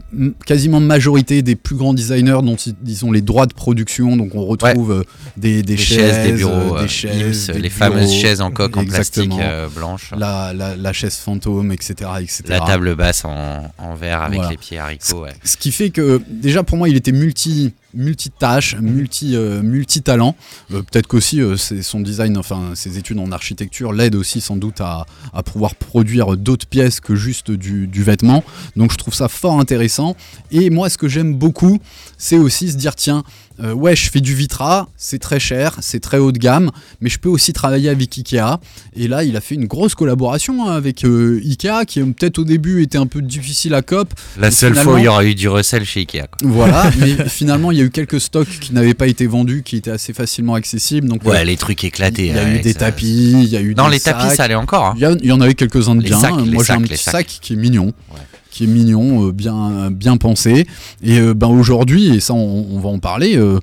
quasiment 0.45 0.79
majorité 0.79 1.41
des 1.41 1.55
plus 1.55 1.75
grands 1.75 1.93
designers 1.93 2.39
dont 2.43 2.55
ils, 2.55 3.05
ont 3.05 3.11
les 3.11 3.21
droits 3.21 3.45
de 3.45 3.53
production. 3.53 4.15
Donc 4.17 4.35
on 4.35 4.45
retrouve 4.45 4.91
euh, 4.91 5.03
des, 5.37 5.57
des 5.63 5.73
des 5.73 5.77
chaises, 5.77 5.97
chaises, 5.97 6.25
des 6.27 6.33
bureaux, 6.33 6.51
euh, 6.51 6.77
euh, 6.77 6.81
des 6.83 6.87
chaises, 6.87 7.49
Ims, 7.49 7.53
des 7.55 7.61
les 7.61 7.69
fameuses 7.69 8.11
chaises 8.13 8.41
en 8.41 8.51
coque 8.51 8.77
en 8.77 8.85
plastique 8.85 9.31
euh, 9.39 9.67
blanche, 9.69 10.11
La, 10.17 10.53
la, 10.53 10.75
la 10.75 10.93
chaise 10.93 11.15
fantôme, 11.15 11.71
etc. 11.71 12.09
etc. 12.21 12.43
la 12.47 12.59
table 12.59 12.95
basse 12.95 13.25
en, 13.25 13.71
en 13.77 13.95
verre 13.95 14.21
avec 14.21 14.35
Voilà. 14.35 14.51
les 14.51 14.57
pieds 14.57 14.77
haricots. 14.79 15.23
Ouais. 15.23 15.33
Ce 15.43 15.57
qui 15.57 15.71
fait 15.71 15.89
que 15.89 16.21
déjà 16.29 16.63
pour 16.63 16.77
moi 16.77 16.89
il 16.89 16.95
était 16.95 17.11
multi 17.11 17.73
multitâche, 17.93 18.75
multi 18.79 19.35
euh, 19.35 19.61
multitalent. 19.61 20.35
Euh, 20.71 20.81
Peut-être 20.81 21.07
qu'aussi 21.07 21.41
euh, 21.41 21.57
son 21.57 21.99
design, 21.99 22.37
enfin 22.37 22.71
ses 22.75 22.97
études 22.97 23.19
en 23.19 23.31
architecture 23.31 23.93
l'aident 23.93 24.15
aussi 24.15 24.41
sans 24.41 24.55
doute 24.55 24.81
à, 24.81 25.05
à 25.33 25.43
pouvoir 25.43 25.75
produire 25.75 26.37
d'autres 26.37 26.67
pièces 26.67 26.99
que 26.99 27.15
juste 27.15 27.51
du, 27.51 27.87
du 27.87 28.03
vêtement. 28.03 28.43
Donc 28.75 28.91
je 28.91 28.97
trouve 28.97 29.13
ça 29.13 29.27
fort 29.27 29.59
intéressant. 29.59 30.15
Et 30.51 30.69
moi 30.69 30.89
ce 30.89 30.97
que 30.97 31.07
j'aime 31.07 31.35
beaucoup, 31.35 31.79
c'est 32.23 32.37
aussi 32.37 32.71
se 32.71 32.77
dire 32.77 32.95
tiens 32.95 33.23
euh, 33.61 33.73
ouais 33.73 33.95
je 33.95 34.09
fais 34.09 34.21
du 34.21 34.33
Vitra, 34.33 34.87
c'est 34.97 35.19
très 35.19 35.39
cher, 35.39 35.75
c'est 35.81 35.99
très 35.99 36.17
haut 36.17 36.31
de 36.31 36.39
gamme, 36.39 36.71
mais 37.01 37.09
je 37.09 37.19
peux 37.19 37.29
aussi 37.29 37.51
travailler 37.53 37.89
avec 37.89 38.17
Ikea. 38.17 38.59
Et 38.95 39.07
là 39.07 39.23
il 39.25 39.35
a 39.35 39.41
fait 39.41 39.55
une 39.55 39.65
grosse 39.67 39.93
collaboration 39.93 40.67
hein, 40.67 40.71
avec 40.73 41.03
euh, 41.05 41.39
Ikea 41.45 41.85
qui 41.85 41.99
euh, 42.01 42.05
peut-être 42.05 42.39
au 42.39 42.45
début 42.45 42.81
était 42.81 42.97
un 42.97 43.05
peu 43.07 43.21
difficile 43.21 43.73
à 43.75 43.81
cop. 43.81 44.11
La 44.39 44.49
seule 44.51 44.73
fois 44.75 44.93
où 44.93 44.97
il 44.97 45.03
y 45.03 45.07
aurait 45.07 45.29
eu 45.31 45.35
du 45.35 45.49
Russell 45.49 45.83
chez 45.85 45.99
Ikea. 45.99 46.21
Quoi. 46.31 46.37
voilà, 46.49 46.89
mais 46.99 47.27
finalement, 47.29 47.71
il 47.71 47.77
y 47.77 47.81
a 47.81 47.83
eu 47.83 47.91
quelques 47.91 48.21
stocks 48.21 48.47
qui 48.61 48.73
n'avaient 48.73 48.93
pas 48.95 49.07
été 49.07 49.27
vendus, 49.27 49.61
qui 49.63 49.75
étaient 49.75 49.91
assez 49.91 50.13
facilement 50.13 50.55
accessibles. 50.55 51.07
Donc, 51.07 51.17
Ouais, 51.23 51.25
voilà. 51.25 51.43
les 51.43 51.57
trucs 51.57 51.83
éclatés. 51.83 52.27
il 52.27 52.35
y 52.35 52.39
a 52.39 52.55
eu 52.55 52.59
des 52.61 52.73
ça- 52.73 52.79
tapis, 52.79 53.33
il 53.33 53.49
y 53.49 53.57
a 53.57 53.61
eu 53.61 53.75
Non, 53.75 53.85
des 53.87 53.95
les 53.95 53.99
tapis, 53.99 54.33
ça 54.35 54.43
allait 54.45 54.55
encore. 54.55 54.85
hein. 54.85 54.93
Il 54.95 55.01
y, 55.01 55.05
a- 55.05 55.11
il 55.11 55.25
y 55.27 55.31
en 55.31 55.41
avait 55.41 55.53
quelques-uns 55.53 55.95
de 55.95 56.01
Les 56.01 56.09
bien. 56.09 56.19
sacs, 56.19 56.33
les 56.43 56.51
Moi, 56.51 56.63
j'ai 56.63 56.73
un 56.73 56.81
petit 56.81 56.97
sac 56.97 57.27
qui 57.41 57.53
est 57.53 57.57
mignon. 57.57 57.93
Ouais. 58.11 58.19
Qui 58.53 58.65
est 58.65 58.67
mignon, 58.67 59.27
euh, 59.27 59.31
bien, 59.31 59.89
bien 59.89 60.17
pensé. 60.17 60.67
Et 61.01 61.17
euh, 61.19 61.33
ben, 61.33 61.47
aujourd'hui, 61.47 62.15
et 62.15 62.19
ça, 62.19 62.35
on, 62.35 62.67
on 62.71 62.79
va 62.79 62.89
en 62.89 62.99
parler. 62.99 63.35
euh, 63.35 63.59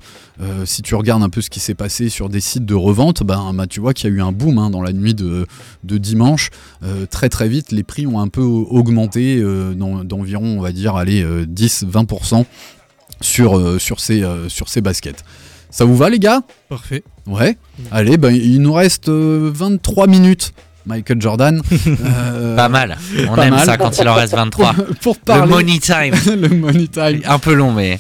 si 0.65 0.83
tu 0.83 0.95
regardes 0.97 1.23
un 1.23 1.29
peu 1.29 1.41
ce 1.43 1.49
qui 1.51 1.61
s'est 1.61 1.75
passé 1.77 2.09
sur 2.09 2.29
des 2.29 2.41
sites 2.41 2.65
de 2.65 2.75
revente, 2.75 3.23
ben, 3.23 3.53
ben, 3.55 3.67
tu 3.69 3.79
vois 3.79 3.95
qu'il 3.95 4.11
y 4.11 4.13
a 4.13 4.17
eu 4.17 4.21
un 4.21 4.33
boom 4.33 4.59
hein, 4.59 4.71
dans 4.71 4.83
la 4.83 4.93
nuit 4.93 5.15
de, 5.15 5.47
de 5.85 5.99
dimanche. 5.99 6.51
Très 7.11 7.29
très 7.29 7.49
vite, 7.49 7.71
les 7.73 7.83
prix 7.85 8.07
ont 8.07 8.19
un 8.19 8.27
peu 8.29 8.41
augmenté 8.43 9.41
d'en- 9.77 10.03
d'environ, 10.03 10.59
on 10.59 10.61
va 10.63 10.73
dire, 10.73 10.97
allez, 10.97 11.23
euh, 11.23 11.45
10-20% 11.47 12.45
sur, 13.21 13.81
sur, 13.81 14.01
ces, 14.01 14.25
sur 14.49 14.69
ces 14.69 14.81
baskets. 14.81 15.25
Ça 15.71 15.85
vous 15.85 15.97
va 15.97 16.11
les 16.11 16.19
gars? 16.19 16.43
Parfait. 16.69 17.05
Ouais. 17.27 17.57
Allez, 17.93 18.17
ben, 18.17 18.35
il 18.35 18.61
nous 18.61 18.73
reste 18.73 19.09
euh, 19.09 19.51
23 19.55 20.07
minutes. 20.09 20.53
Michael 20.91 21.21
Jordan. 21.21 21.63
Euh, 21.87 22.57
Pas 22.57 22.69
mal. 22.69 22.97
On 23.29 23.35
pas 23.35 23.47
aime 23.47 23.55
mal. 23.55 23.65
ça 23.65 23.77
quand 23.77 23.97
il 23.99 24.09
en 24.09 24.15
reste 24.15 24.35
23. 24.35 24.75
Pour 25.03 25.15
Le 25.15 25.21
parler, 25.25 25.51
money 25.53 25.79
time. 25.79 26.15
le 26.27 26.49
money 26.49 26.89
time. 26.89 27.21
Un 27.25 27.39
peu 27.39 27.55
long, 27.55 27.73
mais 27.73 27.99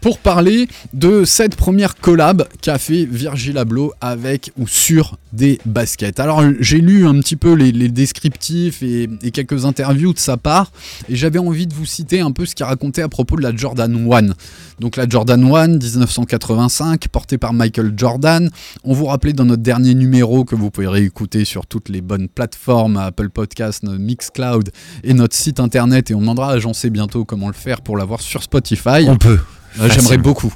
Pour 0.00 0.18
parler 0.18 0.66
de 0.94 1.24
cette 1.24 1.56
première 1.56 1.94
collab 1.96 2.46
qu'a 2.62 2.78
fait 2.78 3.04
Virgil 3.04 3.58
Abloh 3.58 3.92
avec 4.00 4.50
ou 4.58 4.66
sur 4.66 5.18
des 5.32 5.58
baskets. 5.66 6.18
Alors 6.20 6.42
j'ai 6.58 6.78
lu 6.78 7.06
un 7.06 7.20
petit 7.20 7.36
peu 7.36 7.52
les, 7.52 7.72
descriptifs 7.88 8.82
et, 8.82 9.08
quelques 9.32 9.64
interviews 9.64 10.12
de 10.12 10.18
sa 10.18 10.36
part 10.36 10.72
et 11.08 11.16
j'avais 11.16 11.38
envie 11.38 11.66
de 11.66 11.74
vous 11.74 11.84
citer 11.84 12.20
un 12.20 12.32
peu 12.32 12.46
ce 12.46 12.54
qu'il 12.54 12.64
racontait 12.64 13.02
à 13.02 13.08
propos 13.08 13.36
de 13.36 13.42
la 13.42 13.54
Jordan 13.54 14.10
1. 14.10 14.80
Donc 14.80 14.96
la 14.96 15.08
Jordan 15.08 15.44
1 15.54 15.68
1985 15.68 17.08
portée 17.08 17.38
par 17.38 17.52
Michael 17.52 17.92
Jordan. 17.96 18.50
On 18.84 18.94
vous 18.94 19.06
rappelait 19.06 19.34
dans 19.34 19.44
notre 19.44 19.62
dernier 19.62 19.94
numéro 19.94 20.44
que 20.44 20.54
vous 20.54 20.70
pouvez 20.70 20.88
réécouter 20.88 21.44
sur 21.44 21.66
toutes 21.66 21.90
les 21.90 22.00
bonnes 22.00 22.28
plateformes 22.28 22.96
Apple 22.96 23.30
Podcast, 23.30 23.84
Mixcloud 23.84 24.70
et 25.04 25.14
notre 25.14 25.36
site 25.36 25.60
internet 25.60 26.10
et 26.10 26.14
on 26.14 26.20
demandera 26.20 26.50
à 26.50 26.54
agencer 26.54 26.90
bientôt 26.90 27.24
comment 27.24 27.48
le 27.48 27.54
faire 27.54 27.82
pour 27.82 27.96
l'avoir 27.96 28.20
sur 28.20 28.42
Spotify. 28.42 29.04
on 29.06 29.16
peut. 29.16 29.38
Euh, 29.78 29.88
J'aimerais 29.88 30.18
beaucoup. 30.18 30.52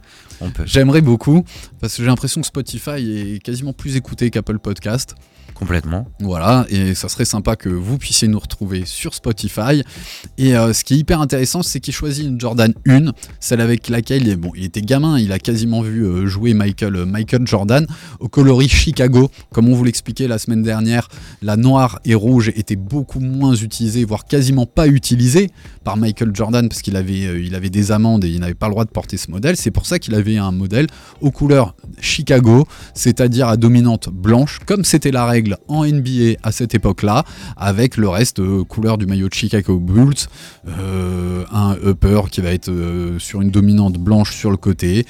J'aimerais 0.64 1.00
beaucoup 1.00 1.44
parce 1.80 1.96
que 1.96 2.02
j'ai 2.02 2.08
l'impression 2.08 2.40
que 2.40 2.46
Spotify 2.46 2.90
est 3.36 3.42
quasiment 3.42 3.72
plus 3.72 3.96
écouté 3.96 4.30
qu'Apple 4.30 4.58
Podcast. 4.58 5.14
Complètement. 5.54 6.08
Voilà, 6.20 6.66
et 6.68 6.94
ça 6.94 7.08
serait 7.08 7.24
sympa 7.24 7.54
que 7.54 7.68
vous 7.68 7.96
puissiez 7.96 8.26
nous 8.26 8.40
retrouver 8.40 8.84
sur 8.86 9.14
Spotify. 9.14 9.82
Et 10.36 10.56
euh, 10.56 10.72
ce 10.72 10.82
qui 10.82 10.94
est 10.94 10.98
hyper 10.98 11.20
intéressant, 11.20 11.62
c'est 11.62 11.78
qu'il 11.78 11.94
choisit 11.94 12.26
une 12.26 12.40
Jordan 12.40 12.74
1, 12.88 13.12
celle 13.38 13.60
avec 13.60 13.88
laquelle 13.88 14.26
il, 14.26 14.36
bon, 14.36 14.50
il 14.56 14.64
était 14.64 14.82
gamin, 14.82 15.18
il 15.18 15.30
a 15.32 15.38
quasiment 15.38 15.80
vu 15.80 16.04
euh, 16.04 16.26
jouer 16.26 16.54
Michael, 16.54 16.96
euh, 16.96 17.06
Michael 17.06 17.46
Jordan 17.46 17.86
au 18.18 18.28
coloris 18.28 18.68
Chicago. 18.68 19.30
Comme 19.52 19.68
on 19.68 19.74
vous 19.74 19.84
l'expliquait 19.84 20.26
la 20.26 20.38
semaine 20.38 20.62
dernière, 20.62 21.08
la 21.40 21.56
noire 21.56 22.00
et 22.04 22.16
rouge 22.16 22.50
était 22.56 22.76
beaucoup 22.76 23.20
moins 23.20 23.54
utilisée, 23.54 24.04
voire 24.04 24.24
quasiment 24.24 24.66
pas 24.66 24.88
utilisée 24.88 25.50
par 25.84 25.96
Michael 25.96 26.30
Jordan 26.34 26.68
parce 26.68 26.82
qu'il 26.82 26.96
avait, 26.96 27.54
avait 27.54 27.70
des 27.70 27.92
amendes 27.92 28.24
et 28.24 28.28
il 28.28 28.40
n'avait 28.40 28.54
pas 28.54 28.66
le 28.66 28.72
droit 28.72 28.84
de 28.84 28.90
porter 28.90 29.18
ce 29.18 29.30
modèle. 29.30 29.56
C'est 29.56 29.70
pour 29.70 29.86
ça 29.86 30.00
qu'il 30.00 30.16
avait 30.16 30.36
un 30.36 30.50
modèle 30.50 30.88
aux 31.20 31.30
couleurs 31.30 31.76
Chicago, 32.00 32.66
c'est-à-dire 32.94 33.48
à 33.48 33.56
dominante 33.56 34.08
blanche, 34.08 34.58
comme 34.66 34.84
c'était 34.84 35.12
la 35.12 35.26
règle 35.26 35.43
en 35.68 35.84
NBA 35.84 36.38
à 36.42 36.52
cette 36.52 36.74
époque-là, 36.74 37.24
avec 37.56 37.96
le 37.96 38.08
reste 38.08 38.40
euh, 38.40 38.64
couleur 38.64 38.98
du 38.98 39.06
maillot 39.06 39.28
de 39.28 39.34
Chicago 39.34 39.78
Bulls, 39.78 40.14
euh, 40.68 41.44
un 41.52 41.76
upper 41.84 42.22
qui 42.30 42.40
va 42.40 42.50
être 42.50 42.68
euh, 42.68 43.18
sur 43.18 43.42
une 43.42 43.50
dominante 43.50 43.94
blanche 43.94 44.34
sur 44.34 44.50
le 44.50 44.56
côté, 44.56 45.06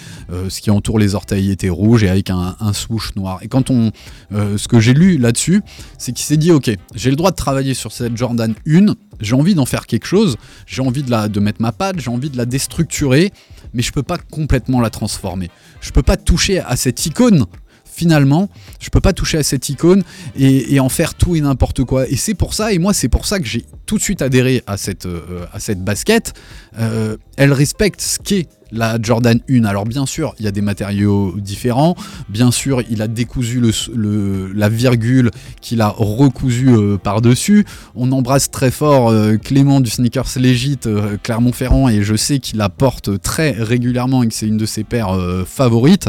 ce 0.49 0.61
qui 0.61 0.71
entoure 0.71 0.99
les 0.99 1.15
orteils 1.15 1.51
était 1.51 1.69
rouge 1.69 2.03
et 2.05 2.09
avec 2.09 2.31
un, 2.31 2.57
un 2.61 2.73
noir. 3.17 3.39
Et 3.43 3.49
quand 3.49 3.71
on, 3.71 3.91
ce 4.31 4.69
que 4.69 4.81
j'ai 4.81 4.95
lu 4.95 5.19
là-dessus, 5.19 5.63
c'est 5.99 6.13
qu'il 6.13 6.25
s'est 6.25 6.37
dit 6.37 6.51
ok, 6.51 6.71
j'ai 6.95 7.11
le 7.11 7.17
droit 7.17 7.31
de 7.31 7.37
travailler 7.37 7.75
sur 7.75 7.93
cette 7.93 8.17
Jordan 8.17 8.55
1, 8.67 8.95
j'ai 9.21 9.35
envie 9.35 9.55
d'en 9.55 9.67
faire 9.67 9.87
quelque 9.87 10.07
chose, 10.07 10.37
j'ai 10.67 10.83
envie 10.83 11.03
de, 11.03 11.11
la, 11.11 11.29
de 11.29 11.41
mettre 11.41 11.63
ma 11.63 11.73
patte, 11.73 12.01
j'ai 12.01 12.11
envie 12.11 12.31
de 12.31 12.37
la 12.37 12.47
déstructurer, 12.47 13.33
mais 13.73 13.83
je 13.83 13.93
peux 13.93 14.03
pas 14.03 14.19
complètement 14.19 14.81
la 14.81 14.91
transformer. 14.91 15.51
Je 15.81 15.91
peux 15.91 16.03
pas 16.03 16.17
toucher 16.17 16.61
à 16.61 16.77
cette 16.77 17.05
icône. 17.07 17.47
Finalement, 17.95 18.49
je 18.81 18.91
peux 18.91 19.01
pas 19.01 19.13
toucher 19.13 19.39
à 19.39 19.45
cette 19.45 19.69
icône 19.69 20.03
et, 20.37 20.81
en 20.81 20.89
faire 20.89 21.15
tout 21.15 21.37
et 21.37 21.41
n'importe 21.41 21.85
quoi. 21.85 22.09
Et 22.09 22.17
c'est 22.17 22.35
pour 22.35 22.53
ça, 22.53 22.73
et 22.73 22.79
moi 22.79 22.93
c'est 22.93 23.09
pour 23.09 23.25
ça 23.25 23.39
que 23.39 23.47
j'ai 23.47 23.65
tout 23.87 23.99
de 23.99 24.03
suite 24.03 24.21
adhéré 24.21 24.65
à 24.67 24.77
cette, 24.77 25.07
euh, 25.07 25.47
basket. 25.77 26.33
Euh, 26.77 27.17
elle 27.37 27.53
respecte 27.53 28.01
ce 28.01 28.19
qu'est 28.19 28.49
la 28.73 28.99
Jordan 29.01 29.41
1. 29.49 29.65
Alors 29.65 29.85
bien 29.85 30.07
sûr, 30.07 30.35
il 30.39 30.45
y 30.45 30.49
a 30.49 30.51
des 30.51 30.61
matériaux 30.61 31.35
différents. 31.39 31.95
Bien 32.29 32.51
sûr, 32.51 32.83
il 32.91 33.03
a 33.03 33.09
décousu 33.09 33.61
le, 33.61 34.53
la 34.53 34.69
virgule 34.69 35.31
qu'il 35.61 35.81
a 35.81 35.89
recousu 35.89 36.69
euh, 36.69 36.97
par-dessus. 36.97 37.65
On 37.95 38.13
embrasse 38.13 38.51
très 38.51 38.71
fort 38.71 39.09
euh, 39.09 39.37
Clément 39.37 39.81
du 39.81 39.91
Sneakers 39.91 40.37
Legit 40.37 40.79
euh, 40.87 41.17
Clermont-Ferrand 41.23 41.89
et 41.89 42.03
je 42.03 42.17
sais 42.17 42.39
qu'il 42.39 42.59
la 42.59 42.69
porte 42.69 43.21
très 43.21 43.53
régulièrement 43.53 44.23
et 44.23 44.29
que 44.29 44.35
c'est 44.35 44.47
une 44.47 44.57
de 44.57 44.67
ses 44.67 44.85
paires 44.85 45.17
favorites 45.47 46.09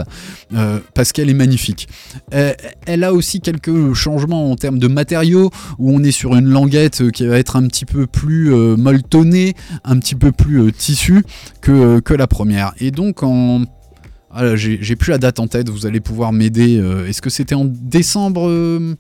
parce 0.93 1.11
qu'elle 1.11 1.29
est 1.29 1.35
magnifique. 1.35 1.87
Elle 2.31 3.03
a 3.03 3.13
aussi 3.13 3.41
quelques 3.41 3.93
changements 3.93 4.51
en 4.51 4.55
termes 4.55 4.79
de 4.79 4.87
matériaux 4.87 5.51
où 5.77 5.91
on 5.91 6.03
est 6.03 6.11
sur 6.11 6.35
une 6.35 6.49
languette 6.49 7.11
qui 7.11 7.25
va 7.25 7.37
être 7.37 7.55
un 7.55 7.67
petit 7.67 7.85
peu 7.85 8.07
plus 8.07 8.49
molletonnée, 8.49 9.53
un 9.83 9.97
petit 9.99 10.15
peu 10.15 10.31
plus 10.31 10.71
tissu 10.73 11.23
que, 11.61 11.99
que 11.99 12.13
la 12.13 12.27
première. 12.27 12.44
Et 12.79 12.91
donc 12.91 13.23
en... 13.23 13.61
Ah 14.37 14.55
j'ai 14.55 14.95
plus 14.97 15.11
la 15.11 15.17
date 15.17 15.39
en 15.39 15.47
tête, 15.47 15.69
vous 15.69 15.85
allez 15.85 16.01
pouvoir 16.01 16.33
m'aider. 16.33 16.77
euh, 16.77 17.07
Est-ce 17.07 17.21
que 17.21 17.29
c'était 17.29 17.55
en 17.55 17.65
décembre 17.65 18.47
euh 18.49 18.95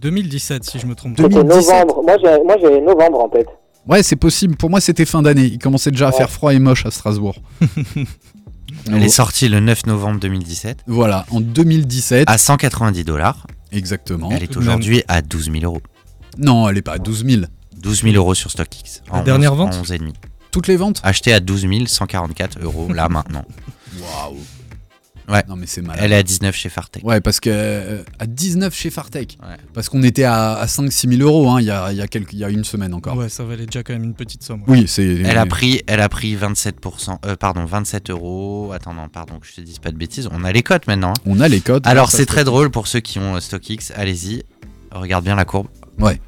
2017, 0.00 0.64
si 0.64 0.78
je 0.78 0.86
me 0.86 0.94
trompe 0.94 1.16
pas. 1.16 1.22
C'était 1.22 1.36
2017. 1.36 1.72
novembre. 1.72 2.02
Moi, 2.04 2.56
j'ai, 2.60 2.80
novembre 2.82 3.20
en 3.20 3.28
tête. 3.28 3.46
Ouais, 3.88 4.02
c'est 4.02 4.16
possible. 4.16 4.56
Pour 4.56 4.68
moi, 4.68 4.80
c'était 4.80 5.04
fin 5.06 5.22
d'année. 5.22 5.44
Il 5.46 5.58
commençait 5.58 5.90
déjà 5.90 6.08
à 6.08 6.12
faire 6.12 6.28
froid 6.30 6.52
et 6.52 6.58
moche 6.58 6.84
à 6.84 6.90
Strasbourg. 6.90 7.36
Elle 8.92 9.02
est 9.02 9.08
sortie 9.08 9.48
le 9.48 9.60
9 9.60 9.86
novembre 9.86 10.20
2017 10.20 10.80
Voilà, 10.86 11.24
en 11.30 11.40
2017. 11.40 12.28
à 12.28 12.36
190 12.36 13.04
dollars. 13.04 13.46
Exactement. 13.72 14.28
Elle 14.30 14.42
est 14.42 14.56
aujourd'hui 14.56 15.02
à 15.08 15.22
12 15.22 15.50
000 15.52 15.64
euros. 15.64 15.80
Non, 16.38 16.68
elle 16.68 16.78
est 16.78 16.82
pas 16.82 16.94
à 16.94 16.98
12 16.98 17.24
000. 17.24 17.42
12 17.80 18.02
000 18.02 18.14
euros 18.16 18.34
sur 18.34 18.50
StockX. 18.50 19.02
La 19.10 19.20
En 19.20 19.22
dernière 19.22 19.52
11 19.52 19.58
vente 19.58 19.74
en 19.74 19.82
11,5. 19.82 20.12
Toutes 20.54 20.68
les 20.68 20.76
ventes 20.76 21.00
Acheté 21.02 21.32
à 21.32 21.40
12 21.40 21.66
144 21.88 22.60
euros 22.62 22.92
là 22.92 23.08
maintenant. 23.10 23.44
Waouh. 24.00 24.36
Ouais. 25.28 25.42
Non, 25.48 25.56
mais 25.56 25.66
c'est 25.66 25.80
malade. 25.82 26.00
Elle 26.04 26.12
est 26.12 26.16
à 26.16 26.22
19 26.22 26.54
chez 26.54 26.68
Fartech. 26.68 27.02
Ouais, 27.04 27.20
parce 27.20 27.40
que 27.40 27.48
euh, 27.50 28.02
à 28.20 28.26
19 28.26 28.72
chez 28.72 28.90
Fartech. 28.90 29.36
Ouais. 29.42 29.56
Parce 29.72 29.88
qu'on 29.88 30.02
était 30.04 30.22
à, 30.24 30.52
à 30.52 30.66
5-6 30.66 31.16
000 31.16 31.22
euros 31.28 31.48
hein, 31.50 31.60
il 31.60 31.66
y, 31.66 31.70
a, 31.70 31.90
il 31.92 31.96
y, 31.98 32.02
a 32.02 32.06
quelques- 32.06 32.34
il 32.34 32.38
y 32.38 32.44
a 32.44 32.50
une 32.50 32.62
semaine 32.62 32.94
encore. 32.94 33.16
Ouais, 33.16 33.28
ça 33.30 33.42
valait 33.42 33.66
déjà 33.66 33.82
quand 33.82 33.94
même 33.94 34.04
une 34.04 34.14
petite 34.14 34.42
somme. 34.44 34.60
ouais. 34.68 34.80
Oui, 34.80 34.84
c'est. 34.86 35.04
Elle 35.24 35.38
a 35.38 35.46
pris, 35.46 35.82
elle 35.88 36.00
a 36.00 36.08
pris 36.08 36.36
27%, 36.36 37.18
euh, 37.26 37.34
pardon, 37.36 37.64
27 37.64 38.10
euros. 38.10 38.70
Attends, 38.72 38.94
non, 38.94 39.08
pardon, 39.08 39.38
que 39.40 39.46
je 39.48 39.54
te 39.54 39.60
dise 39.60 39.78
pas 39.80 39.90
de 39.90 39.96
bêtises. 39.96 40.28
On 40.30 40.44
a 40.44 40.52
les 40.52 40.62
cotes 40.62 40.86
maintenant. 40.86 41.10
hein. 41.16 41.22
On 41.26 41.40
a 41.40 41.48
les 41.48 41.60
codes. 41.62 41.84
Alors 41.86 42.12
c'est 42.12 42.26
très 42.26 42.44
drôle 42.44 42.70
pour 42.70 42.86
ceux 42.86 43.00
qui 43.00 43.18
ont 43.18 43.34
euh, 43.34 43.40
StockX. 43.40 43.92
Allez-y, 43.96 44.44
regarde 44.92 45.24
bien 45.24 45.34
la 45.34 45.44
courbe. 45.46 45.66
Ouais. 45.98 46.20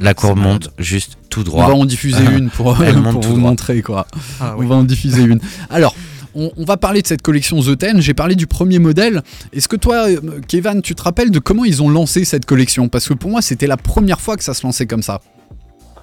La 0.00 0.14
courbe 0.14 0.38
monte 0.38 0.70
juste 0.78 1.18
tout 1.30 1.40
On 1.40 1.44
droit. 1.44 1.66
va 1.68 1.74
en 1.74 1.84
diffuser 1.84 2.24
une 2.38 2.50
pour, 2.50 2.76
Elle 2.82 2.94
pour 2.94 3.02
monte 3.02 3.22
tout 3.22 3.28
vous 3.28 3.36
droit. 3.36 3.50
montrer 3.50 3.82
quoi. 3.82 4.06
Ah, 4.40 4.54
On 4.58 4.64
va 4.66 4.74
en 4.76 4.84
diffuser 4.84 5.22
une. 5.22 5.40
Alors, 5.70 5.94
on, 6.34 6.50
on 6.56 6.64
va 6.64 6.76
parler 6.76 7.02
de 7.02 7.06
cette 7.06 7.22
collection 7.22 7.60
The 7.60 7.76
Ten. 7.78 8.00
J'ai 8.00 8.14
parlé 8.14 8.34
du 8.34 8.46
premier 8.46 8.78
modèle. 8.78 9.22
Est-ce 9.52 9.68
que 9.68 9.76
toi, 9.76 10.08
euh, 10.08 10.40
Kevin, 10.48 10.82
tu 10.82 10.94
te 10.94 11.02
rappelles 11.02 11.30
de 11.30 11.38
comment 11.38 11.64
ils 11.64 11.82
ont 11.82 11.88
lancé 11.88 12.24
cette 12.24 12.44
collection? 12.46 12.88
Parce 12.88 13.08
que 13.08 13.14
pour 13.14 13.30
moi, 13.30 13.42
c'était 13.42 13.66
la 13.66 13.76
première 13.76 14.20
fois 14.20 14.36
que 14.36 14.44
ça 14.44 14.54
se 14.54 14.66
lançait 14.66 14.86
comme 14.86 15.02
ça. 15.02 15.20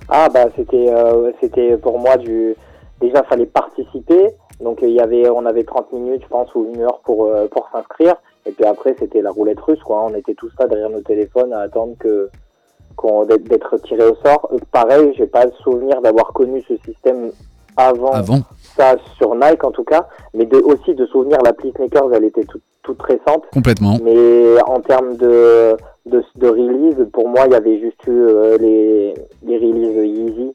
Ah 0.09 0.28
bah 0.34 0.45
c'était 0.55 0.89
euh, 0.89 1.32
c'était 1.39 1.78
pour 1.78 1.97
moi 1.97 2.18
du 2.18 2.55
déjà 2.99 3.24
fallait 3.24 3.45
participer 3.45 4.28
donc 4.61 4.84
euh, 4.84 4.88
il 4.88 4.93
y 4.93 4.99
avait 4.99 5.30
on 5.30 5.45
avait 5.45 5.64
30 5.64 5.93
minutes 5.93 6.22
je 6.24 6.28
pense 6.28 6.53
ou 6.55 6.70
une 6.76 6.82
heure 6.82 6.99
pour 7.05 7.26
euh, 7.26 7.47
pour 7.49 7.70
s'inscrire 7.72 8.16
et 8.45 8.51
puis 8.51 8.66
après 8.66 8.95
c'était 8.99 9.22
la 9.22 9.32
roulette 9.32 9.61
russe 9.61 9.80
quoi 9.84 10.05
on 10.11 10.14
était 10.14 10.34
tous 10.34 10.51
là 10.59 10.68
derrière 10.68 10.89
nos 10.89 10.99
téléphones 11.01 11.53
à 11.53 11.59
attendre 11.59 11.95
que 11.97 12.30
d'être 13.50 13.78
tiré 13.84 14.04
au 14.06 14.16
sort 14.24 14.50
pareil 14.72 15.14
j'ai 15.18 15.28
pas 15.28 15.46
le 15.46 15.52
souvenir 15.64 16.02
d'avoir 16.02 16.34
connu 16.34 16.64
ce 16.68 16.76
système 16.86 17.32
avant, 17.76 18.12
Avant. 18.12 18.39
ça 18.78 18.96
sur 19.18 19.36
Nike 19.36 19.64
en 19.64 19.72
tout 19.72 19.84
cas 19.84 20.08
mais 20.34 20.46
de 20.46 20.58
aussi 20.58 20.94
de 20.96 21.06
souvenir 21.08 21.38
l'appli 21.44 21.72
Sneakers 21.76 22.14
elle 22.14 22.26
était 22.26 22.44
toute 22.46 22.62
toute 22.84 23.02
récente 23.02 23.44
Complètement. 23.54 23.98
mais 24.04 24.62
en 24.68 24.80
termes 24.82 25.16
de, 25.16 25.78
de, 26.06 26.22
de 26.36 26.48
release, 26.50 26.98
pour 27.14 27.30
moi, 27.30 27.44
il 27.46 27.54
y 27.54 27.56
avait 27.56 27.80
juste 27.80 28.06
eu 28.08 28.12
euh, 28.12 28.58
les, 28.58 29.14
les 29.46 29.58
releases 29.58 30.06
Yeezy 30.06 30.54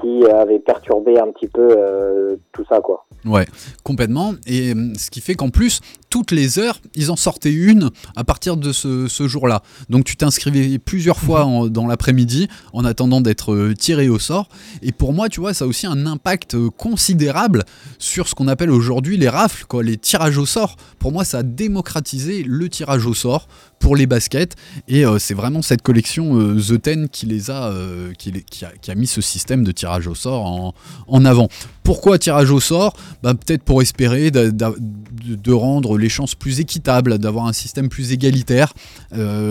qui 0.00 0.24
avaient 0.30 0.58
perturbé 0.60 1.18
un 1.18 1.30
petit 1.32 1.48
peu 1.48 1.68
euh, 1.76 2.36
tout 2.52 2.64
ça, 2.68 2.80
quoi. 2.80 3.06
Ouais, 3.24 3.46
complètement. 3.82 4.34
Et 4.46 4.74
euh, 4.74 4.92
ce 4.98 5.10
qui 5.10 5.20
fait 5.22 5.34
qu'en 5.34 5.48
plus, 5.48 5.80
toutes 6.10 6.30
les 6.30 6.58
heures, 6.58 6.78
ils 6.94 7.10
en 7.10 7.16
sortaient 7.16 7.52
une 7.52 7.90
à 8.16 8.22
partir 8.24 8.56
de 8.56 8.70
ce, 8.72 9.08
ce 9.08 9.26
jour-là. 9.26 9.62
Donc 9.88 10.04
tu 10.04 10.16
t'inscrivais 10.16 10.78
plusieurs 10.78 11.18
fois 11.18 11.44
en- 11.44 11.66
dans 11.68 11.86
l'après-midi 11.86 12.48
en 12.74 12.84
attendant 12.84 13.20
d'être 13.22 13.52
euh, 13.54 13.74
tiré 13.74 14.08
au 14.08 14.18
sort. 14.18 14.48
Et 14.82 14.92
pour 14.92 15.12
moi, 15.14 15.28
tu 15.30 15.40
vois, 15.40 15.54
ça 15.54 15.64
a 15.64 15.68
aussi 15.68 15.86
un 15.86 16.04
impact 16.06 16.56
considérable 16.76 17.64
sur 17.98 18.28
ce 18.28 18.34
qu'on 18.34 18.46
appelle 18.48 18.70
aujourd'hui 18.70 19.16
les 19.16 19.28
rafles, 19.28 19.64
quoi, 19.66 19.82
les 19.82 19.96
tirages 19.96 20.36
au 20.38 20.46
sort. 20.46 20.76
Pour 20.98 21.10
moi, 21.10 21.24
ça 21.24 21.38
a 21.38 21.42
démocratisé 21.42 22.42
le 22.46 22.68
tirage 22.68 23.06
au 23.06 23.14
sort 23.14 23.48
pour 23.84 23.96
les 23.96 24.06
baskets. 24.06 24.56
Et 24.88 25.04
euh, 25.04 25.18
c'est 25.18 25.34
vraiment 25.34 25.60
cette 25.60 25.82
collection 25.82 26.40
euh, 26.40 26.58
The 26.58 26.80
Ten 26.80 27.08
qui 27.10 27.26
les 27.26 27.50
a, 27.50 27.66
euh, 27.66 28.12
a, 28.12 28.78
qui 28.80 28.90
a 28.90 28.94
mis 28.94 29.06
ce 29.06 29.20
système 29.20 29.62
de 29.62 29.72
tirage 29.72 30.06
au 30.06 30.14
sort 30.14 30.74
en, 31.06 31.24
avant. 31.26 31.48
Pourquoi 31.82 32.18
tirage 32.18 32.50
au 32.50 32.60
sort? 32.60 32.96
Bah, 33.22 33.34
Peut-être 33.34 33.62
pour 33.62 33.82
espérer 33.82 34.30
de, 34.30 35.52
rendre 35.52 35.98
les 35.98 36.08
chances 36.08 36.34
plus 36.34 36.60
équitables, 36.60 37.18
d'avoir 37.18 37.46
un 37.46 37.52
système 37.52 37.90
plus 37.90 38.12
égalitaire 38.12 38.72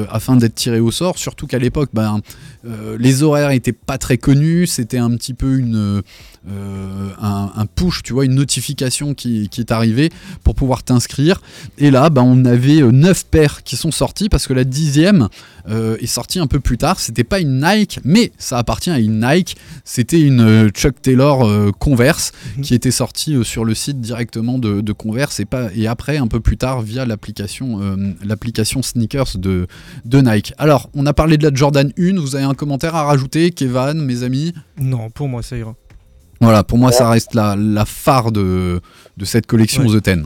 afin 0.09 0.35
d'être 0.35 0.55
tiré 0.55 0.79
au 0.79 0.89
sort. 0.89 1.19
Surtout 1.19 1.45
qu'à 1.45 1.59
l'époque, 1.59 1.91
ben, 1.93 2.21
euh, 2.65 2.97
les 2.97 3.23
horaires 3.23 3.49
n'étaient 3.49 3.73
pas 3.73 3.97
très 3.97 4.17
connus, 4.17 4.67
c'était 4.67 4.97
un 4.97 5.11
petit 5.15 5.33
peu 5.33 5.57
une, 5.57 6.01
euh, 6.49 7.09
un, 7.21 7.65
push, 7.65 8.03
tu 8.03 8.13
vois, 8.13 8.25
une 8.25 8.35
notification 8.35 9.13
qui, 9.13 9.49
est 9.57 9.71
arrivée 9.71 10.09
pour 10.43 10.55
pouvoir 10.55 10.83
t'inscrire. 10.83 11.41
Et 11.77 11.91
là, 11.91 12.09
ben, 12.09 12.21
on 12.21 12.45
avait 12.45 12.81
euh, 12.81 12.91
9 12.91 13.25
paires 13.25 13.63
qui 13.63 13.75
sont 13.75 13.91
sorties 13.91 14.29
parce 14.29 14.47
que 14.47 14.53
la 14.53 14.63
dixième 14.63 15.27
euh, 15.69 15.97
est 15.99 16.05
sortie 16.07 16.39
un 16.39 16.47
peu 16.47 16.59
plus 16.59 16.77
tard. 16.77 16.99
C'était 16.99 17.23
pas 17.23 17.39
une 17.39 17.61
Nike, 17.61 17.99
mais 18.03 18.31
ça 18.37 18.57
appartient 18.57 18.89
à 18.89 18.99
une 18.99 19.19
Nike. 19.25 19.55
C'était 19.85 20.21
une 20.21 20.41
euh, 20.41 20.69
Chuck 20.69 21.01
Taylor 21.01 21.47
euh, 21.47 21.71
Converse 21.77 22.31
qui 22.61 22.73
était 22.73 22.91
sortie 22.91 23.35
euh, 23.35 23.43
sur 23.43 23.65
le 23.65 23.73
site 23.73 24.01
directement 24.01 24.57
de, 24.57 24.81
de 24.81 24.93
Converse 24.93 25.39
et, 25.39 25.45
pas, 25.45 25.69
et 25.75 25.87
après 25.87 26.17
un 26.17 26.27
peu 26.27 26.39
plus 26.39 26.57
tard 26.57 26.81
via 26.81 27.05
l'application 27.05 27.79
euh, 27.81 28.13
l'application 28.23 28.81
sneakers 28.81 29.37
de, 29.37 29.67
de 30.05 30.21
Nike. 30.21 30.53
Alors, 30.57 30.89
on 30.93 31.05
a 31.05 31.13
parlé 31.13 31.37
de 31.37 31.47
la 31.47 31.53
Jordan 31.53 31.91
1. 31.97 32.19
Vous 32.19 32.35
avez 32.35 32.45
un 32.45 32.53
commentaire 32.53 32.95
à 32.95 33.03
rajouter, 33.03 33.51
Kevin, 33.51 34.01
mes 34.03 34.23
amis? 34.23 34.53
Non, 34.79 35.09
pour 35.09 35.27
moi, 35.27 35.41
ça 35.41 35.57
ira. 35.57 35.75
Voilà, 36.41 36.63
pour 36.63 36.77
moi, 36.77 36.91
ça 36.91 37.09
reste 37.09 37.35
la, 37.35 37.55
la 37.55 37.85
phare 37.85 38.31
de, 38.33 38.81
de 39.15 39.25
cette 39.25 39.45
collection 39.45 39.83
Ouais. 39.85 39.99
The 39.99 40.03
Ten. 40.03 40.25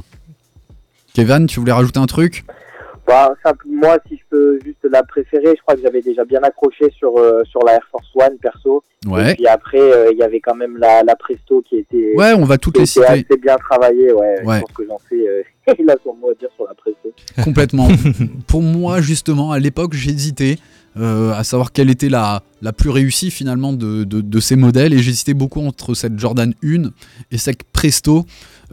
Kevin, 1.13 1.45
tu 1.47 1.59
voulais 1.59 1.71
rajouter 1.71 1.99
un 1.99 2.05
truc? 2.05 2.43
Bah, 3.07 3.33
moi, 3.65 3.97
si 4.07 4.17
je 4.17 4.21
peux 4.29 4.59
juste 4.65 4.83
la 4.91 5.01
préférer, 5.03 5.53
je 5.55 5.61
crois 5.61 5.75
que 5.75 5.81
j'avais 5.81 6.01
déjà 6.01 6.25
bien 6.25 6.41
accroché 6.43 6.91
sur, 6.97 7.17
euh, 7.17 7.41
sur 7.45 7.61
la 7.65 7.73
Air 7.75 7.87
Force 7.89 8.07
One, 8.15 8.37
perso. 8.41 8.83
Et 9.31 9.35
puis 9.35 9.47
après, 9.47 9.79
euh, 9.79 10.09
il 10.11 10.17
y 10.17 10.23
avait 10.23 10.41
quand 10.41 10.55
même 10.55 10.77
la, 10.77 11.03
la 11.03 11.15
Presto 11.15 11.61
qui 11.61 11.77
était, 11.77 12.13
Ouais, 12.15 12.33
on 12.33 12.43
va 12.43 12.57
toutes 12.57 12.77
les 12.77 12.85
citer. 12.85 13.05
assez 13.05 13.37
bien 13.41 13.55
travaillée, 13.57 14.11
ouais. 14.11 14.43
Ouais. 14.43 14.55
Je 14.57 14.61
pense 14.61 14.71
que 14.73 14.83
j'en 14.87 14.99
sais, 15.09 15.15
euh, 15.27 15.41
il 15.79 15.89
a 15.89 15.95
son 16.03 16.13
mot 16.15 16.31
à 16.31 16.33
dire 16.33 16.49
sur 16.55 16.65
la 16.65 16.73
Presto. 16.73 17.13
Complètement. 17.43 17.87
Pour 18.47 18.61
moi, 18.61 18.99
justement, 19.01 19.51
à 19.53 19.59
l'époque, 19.59 19.93
j'hésitais 19.93 20.57
euh, 20.97 21.31
à 21.33 21.43
savoir 21.43 21.71
quelle 21.71 21.89
était 21.91 22.09
la, 22.09 22.41
la 22.61 22.73
plus 22.73 22.89
réussie 22.89 23.29
finalement 23.31 23.71
de, 23.71 24.03
de- 24.03 24.19
de 24.21 24.39
ces 24.39 24.55
modèles 24.55 24.93
et 24.93 24.97
j'hésitais 24.97 25.35
beaucoup 25.35 25.61
entre 25.61 25.93
cette 25.93 26.17
Jordan 26.19 26.53
1 26.63 26.89
et 27.31 27.37
cette 27.37 27.63
Presto. 27.63 28.25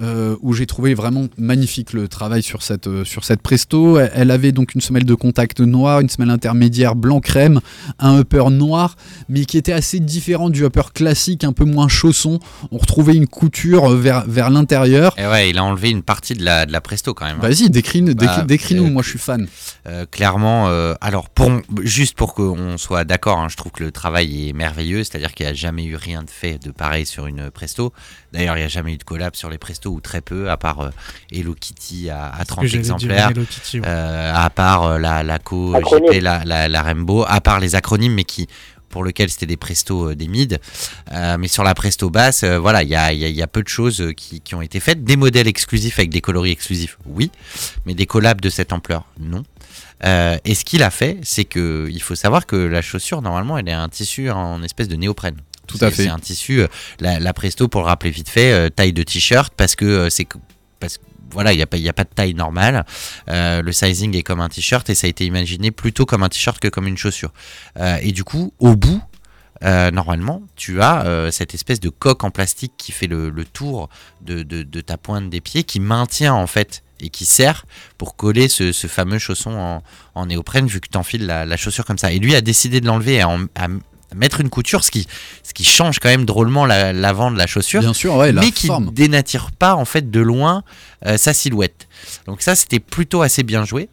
Euh, 0.02 0.36
où 0.42 0.52
j'ai 0.54 0.66
trouvé 0.66 0.94
vraiment 0.94 1.26
magnifique 1.38 1.92
le 1.92 2.08
travail 2.08 2.42
sur 2.42 2.62
cette, 2.62 2.86
euh, 2.86 3.04
sur 3.04 3.24
cette 3.24 3.40
Presto. 3.42 3.98
Elle, 3.98 4.10
elle 4.14 4.30
avait 4.30 4.52
donc 4.52 4.74
une 4.74 4.80
semelle 4.80 5.04
de 5.04 5.14
contact 5.14 5.60
noire, 5.60 6.00
une 6.00 6.08
semelle 6.08 6.30
intermédiaire 6.30 6.94
blanc 6.96 7.20
crème, 7.20 7.60
un 7.98 8.20
upper 8.20 8.50
noir, 8.50 8.96
mais 9.28 9.44
qui 9.44 9.56
était 9.58 9.72
assez 9.72 10.00
différent 10.00 10.50
du 10.50 10.64
upper 10.64 10.92
classique, 10.92 11.44
un 11.44 11.52
peu 11.52 11.64
moins 11.64 11.88
chausson. 11.88 12.40
On 12.72 12.78
retrouvait 12.78 13.14
une 13.14 13.26
couture 13.28 13.92
euh, 13.92 13.96
vers, 13.96 14.24
vers 14.26 14.50
l'intérieur. 14.50 15.14
Et 15.18 15.26
ouais, 15.26 15.50
il 15.50 15.58
a 15.58 15.64
enlevé 15.64 15.90
une 15.90 16.02
partie 16.02 16.34
de 16.34 16.44
la, 16.44 16.66
de 16.66 16.72
la 16.72 16.80
Presto 16.80 17.14
quand 17.14 17.26
même. 17.26 17.36
hein. 17.38 17.48
Vas-y, 17.48 17.70
décris-nous, 17.70 18.14
Bah, 18.14 18.26
décris- 18.26 18.46
décris-nous, 18.46 18.86
euh, 18.86 18.90
moi 18.90 19.02
je 19.02 19.10
suis 19.10 19.18
fan. 19.18 19.46
Euh, 19.86 20.06
clairement, 20.10 20.68
euh, 20.68 20.94
alors 21.02 21.28
pour 21.28 21.50
juste 21.82 22.16
pour 22.16 22.32
qu'on 22.34 22.78
soit 22.78 23.04
d'accord, 23.04 23.38
hein, 23.38 23.48
je 23.50 23.56
trouve 23.56 23.70
que 23.70 23.84
le 23.84 23.92
travail 23.92 24.48
est 24.48 24.52
merveilleux, 24.54 25.04
c'est-à-dire 25.04 25.34
qu'il 25.34 25.44
n'y 25.44 25.52
a 25.52 25.54
jamais 25.54 25.84
eu 25.84 25.94
rien 25.96 26.22
de 26.22 26.30
fait 26.30 26.56
de 26.58 26.70
pareil 26.70 27.04
sur 27.04 27.26
une 27.26 27.50
Presto. 27.50 27.92
D'ailleurs, 28.32 28.56
il 28.56 28.60
n'y 28.60 28.64
a 28.64 28.68
jamais 28.68 28.94
eu 28.94 28.96
de 28.96 29.04
collab 29.04 29.34
sur 29.36 29.50
les 29.50 29.58
Presto 29.58 29.90
ou 29.90 30.00
très 30.00 30.22
peu, 30.22 30.50
à 30.50 30.56
part 30.56 30.80
euh, 30.80 30.90
Hello 31.30 31.54
Kitty 31.54 32.08
à, 32.08 32.30
à 32.30 32.38
Ce 32.38 32.42
que 32.44 32.46
30 32.54 32.64
j'allais 32.66 32.68
dire, 32.70 32.94
exemplaires, 32.94 33.30
Hello 33.30 33.44
Kitty, 33.44 33.80
ouais. 33.80 33.86
euh, 33.86 34.32
à 34.34 34.48
part 34.48 34.84
euh, 34.84 34.98
la, 34.98 35.22
la 35.22 35.38
Co. 35.38 35.74
JP, 35.78 36.20
la, 36.22 36.44
la, 36.44 36.66
la 36.68 36.82
Rainbow, 36.82 37.24
à 37.28 37.40
part 37.42 37.60
les 37.60 37.74
acronymes, 37.74 38.14
mais 38.14 38.24
qui 38.24 38.48
pour 38.88 39.02
lequel 39.02 39.28
c'était 39.28 39.46
des 39.46 39.56
Presto 39.56 40.10
euh, 40.10 40.14
des 40.14 40.28
mid. 40.28 40.60
Euh, 41.12 41.36
mais 41.36 41.48
sur 41.48 41.64
la 41.64 41.74
Presto 41.74 42.10
basse, 42.10 42.44
euh, 42.44 42.60
voilà, 42.60 42.84
il 42.84 42.88
y 42.88 42.94
a, 42.94 43.12
il 43.12 43.18
y 43.18 43.24
a- 43.24 43.28
y 43.28 43.42
a 43.42 43.46
peu 43.48 43.60
de 43.64 43.68
choses 43.68 44.00
euh, 44.00 44.12
qui, 44.12 44.40
qui 44.40 44.54
ont 44.54 44.62
été 44.62 44.78
faites. 44.78 45.02
Des 45.02 45.16
modèles 45.16 45.48
exclusifs 45.48 45.98
avec 45.98 46.10
des 46.10 46.20
coloris 46.20 46.52
exclusifs, 46.52 46.96
oui, 47.04 47.32
mais 47.86 47.94
des 47.94 48.06
collabs 48.06 48.40
de 48.40 48.48
cette 48.48 48.72
ampleur, 48.72 49.04
non. 49.18 49.42
Euh, 50.04 50.36
et 50.44 50.54
ce 50.54 50.64
qu'il 50.64 50.82
a 50.82 50.90
fait, 50.90 51.18
c'est 51.22 51.44
que 51.44 51.88
il 51.90 52.02
faut 52.02 52.14
savoir 52.14 52.46
que 52.46 52.56
la 52.56 52.82
chaussure, 52.82 53.22
normalement, 53.22 53.56
elle 53.58 53.68
est 53.68 53.72
un 53.72 53.88
tissu 53.88 54.30
en 54.30 54.62
espèce 54.62 54.88
de 54.88 54.96
néoprène. 54.96 55.36
Tout 55.66 55.78
à 55.80 55.90
fait. 55.90 56.04
C'est 56.04 56.08
un 56.10 56.18
tissu. 56.18 56.60
euh, 56.60 56.66
La, 57.00 57.18
la 57.20 57.32
Presto, 57.32 57.68
pour 57.68 57.80
le 57.80 57.86
rappeler 57.86 58.10
vite 58.10 58.28
fait, 58.28 58.52
euh, 58.52 58.68
taille 58.68 58.92
de 58.92 59.02
t-shirt 59.02 59.52
parce 59.56 59.74
que 59.76 60.10
c'est 60.10 60.26
parce 60.78 60.98
que 60.98 61.02
voilà, 61.30 61.52
il 61.52 61.56
n'y 61.56 61.62
a, 61.62 61.90
a 61.90 61.92
pas 61.94 62.04
de 62.04 62.10
taille 62.14 62.34
normale. 62.34 62.84
Euh, 63.28 63.60
le 63.62 63.72
sizing 63.72 64.14
est 64.14 64.22
comme 64.22 64.40
un 64.40 64.48
t-shirt 64.48 64.88
et 64.90 64.94
ça 64.94 65.06
a 65.06 65.10
été 65.10 65.24
imaginé 65.24 65.70
plutôt 65.72 66.04
comme 66.06 66.22
un 66.22 66.28
t-shirt 66.28 66.60
que 66.60 66.68
comme 66.68 66.86
une 66.86 66.98
chaussure. 66.98 67.32
Euh, 67.80 67.96
et 68.02 68.12
du 68.12 68.22
coup, 68.22 68.52
au 68.60 68.76
bout, 68.76 69.02
euh, 69.64 69.90
normalement, 69.90 70.42
tu 70.54 70.80
as 70.82 71.06
euh, 71.06 71.30
cette 71.32 71.54
espèce 71.54 71.80
de 71.80 71.88
coque 71.88 72.22
en 72.22 72.30
plastique 72.30 72.74
qui 72.76 72.92
fait 72.92 73.06
le, 73.08 73.30
le 73.30 73.44
tour 73.44 73.88
de, 74.20 74.42
de- 74.44 74.62
de 74.62 74.80
ta 74.80 74.96
pointe 74.96 75.28
des 75.30 75.40
pieds, 75.40 75.64
qui 75.64 75.80
maintient 75.80 76.34
en 76.34 76.46
fait 76.46 76.83
et 77.04 77.08
qui 77.10 77.24
sert 77.24 77.66
pour 77.98 78.16
coller 78.16 78.48
ce, 78.48 78.72
ce 78.72 78.86
fameux 78.86 79.18
chausson 79.18 79.52
en, 79.52 79.82
en 80.14 80.26
néoprène 80.26 80.66
vu 80.66 80.80
que 80.80 80.88
tu 80.90 80.96
enfiles 80.98 81.26
la, 81.26 81.44
la 81.46 81.56
chaussure 81.56 81.84
comme 81.84 81.98
ça. 81.98 82.12
Et 82.12 82.18
lui 82.18 82.34
a 82.34 82.40
décidé 82.40 82.80
de 82.80 82.86
l'enlever 82.86 83.14
et 83.14 83.20
à, 83.22 83.28
mettre 84.14 84.40
une 84.40 84.48
couture, 84.48 84.84
ce 84.84 84.92
qui, 84.92 85.08
ce 85.42 85.52
qui 85.52 85.64
change 85.64 85.98
quand 85.98 86.08
même 86.08 86.24
drôlement 86.24 86.66
la- 86.66 86.92
l'avant 86.92 87.32
de 87.32 87.36
la 87.38 87.48
chaussure 87.48 87.80
Bien 87.80 87.92
sûr, 87.92 88.14
ouais, 88.14 88.30
la 88.30 88.42
mais 88.42 88.52
qui 88.52 88.68
forme. 88.68 88.92
dénature 88.92 89.50
pas 89.50 89.74
en 89.74 89.84
fait 89.84 90.08
de 90.08 90.20
loin 90.20 90.62
euh, 91.04 91.16
sa 91.16 91.34
silhouette. 91.34 91.88
Donc 92.26 92.40
ça 92.40 92.54
c'était 92.54 92.78
plutôt 92.78 93.22
assez 93.22 93.42
bien 93.42 93.64
joué. 93.64 93.88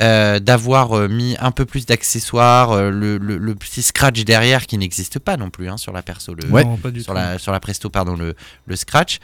Euh, 0.00 0.40
d'avoir 0.40 0.96
euh, 0.96 1.06
mis 1.08 1.36
un 1.40 1.52
peu 1.52 1.66
plus 1.66 1.86
d'accessoires, 1.86 2.72
euh, 2.72 2.90
le, 2.90 3.18
le- 3.18 3.38
le 3.38 3.54
petit 3.54 3.82
scratch 3.82 4.24
derrière 4.24 4.66
qui 4.66 4.76
n'existe 4.78 5.18
pas 5.20 5.36
non 5.36 5.50
plus 5.50 5.68
hein, 5.68 5.76
sur 5.76 5.92
la 5.92 6.02
perso, 6.02 6.34
le, 6.34 6.48
Ouais. 6.48 6.64
Non, 6.64 6.76
pas 6.76 6.90
du 6.90 7.02
sur, 7.02 7.14
la, 7.14 7.38
sur 7.38 7.52
la 7.52 7.60
Presto, 7.60 7.90
pardon, 7.90 8.16
le, 8.16 8.34
le 8.66 8.76
scratch. 8.76 9.18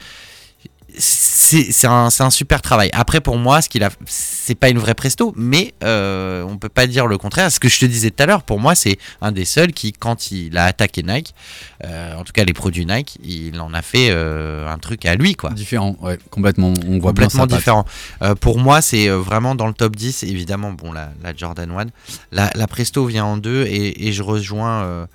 C'est 0.97 1.85
un, 1.87 2.07
un 2.19 2.29
super 2.29 2.61
travail. 2.61 2.89
Après, 2.93 3.21
pour 3.21 3.37
moi, 3.37 3.61
ce 3.61 3.69
qu'il 3.69 3.83
a, 3.83 3.89
c'est 4.05 4.55
pas 4.55 4.69
une 4.69 4.79
vraie 4.79 4.95
Presto, 4.95 5.33
mais 5.35 5.73
euh, 5.83 6.43
on 6.43 6.57
peut 6.57 6.69
pas 6.69 6.87
dire 6.87 7.07
le 7.07 7.17
contraire. 7.17 7.51
Ce 7.51 7.59
que 7.59 7.67
je 7.67 7.79
te 7.79 7.85
disais 7.85 8.09
tout 8.09 8.23
à 8.23 8.25
l'heure, 8.25 8.43
pour 8.43 8.59
moi, 8.59 8.73
c'est 8.73 8.97
un 9.21 9.31
des 9.31 9.45
seuls 9.45 9.73
qui, 9.73 9.91
quand 9.93 10.31
il 10.31 10.57
a 10.57 10.65
attaqué 10.65 11.03
Nike, 11.03 11.35
euh, 11.83 12.15
en 12.15 12.23
tout 12.23 12.31
cas 12.33 12.45
les 12.45 12.53
produits 12.53 12.85
Nike, 12.85 13.19
il 13.23 13.59
en 13.59 13.73
a 13.73 13.81
fait 13.81 14.09
euh, 14.09 14.67
un 14.67 14.77
truc 14.77 15.05
à 15.05 15.15
lui, 15.15 15.35
quoi 15.35 15.51
Différent, 15.51 15.95
ouais, 16.01 16.17
complètement. 16.31 16.73
On 16.87 16.99
voit 16.99 17.11
complètement 17.11 17.45
différent. 17.47 17.85
Euh, 18.21 18.33
pour 18.35 18.57
moi, 18.57 18.81
c'est 18.81 19.09
vraiment 19.09 19.55
dans 19.55 19.67
le 19.67 19.73
top 19.73 19.95
10, 19.95 20.23
évidemment, 20.23 20.71
bon, 20.71 20.93
la, 20.93 21.11
la 21.21 21.35
Jordan 21.35 21.69
1. 21.69 21.85
La, 22.31 22.49
la 22.55 22.67
Presto 22.67 23.05
vient 23.05 23.25
en 23.25 23.37
deux 23.37 23.65
et, 23.65 24.07
et 24.07 24.13
je 24.13 24.23
rejoins. 24.23 25.07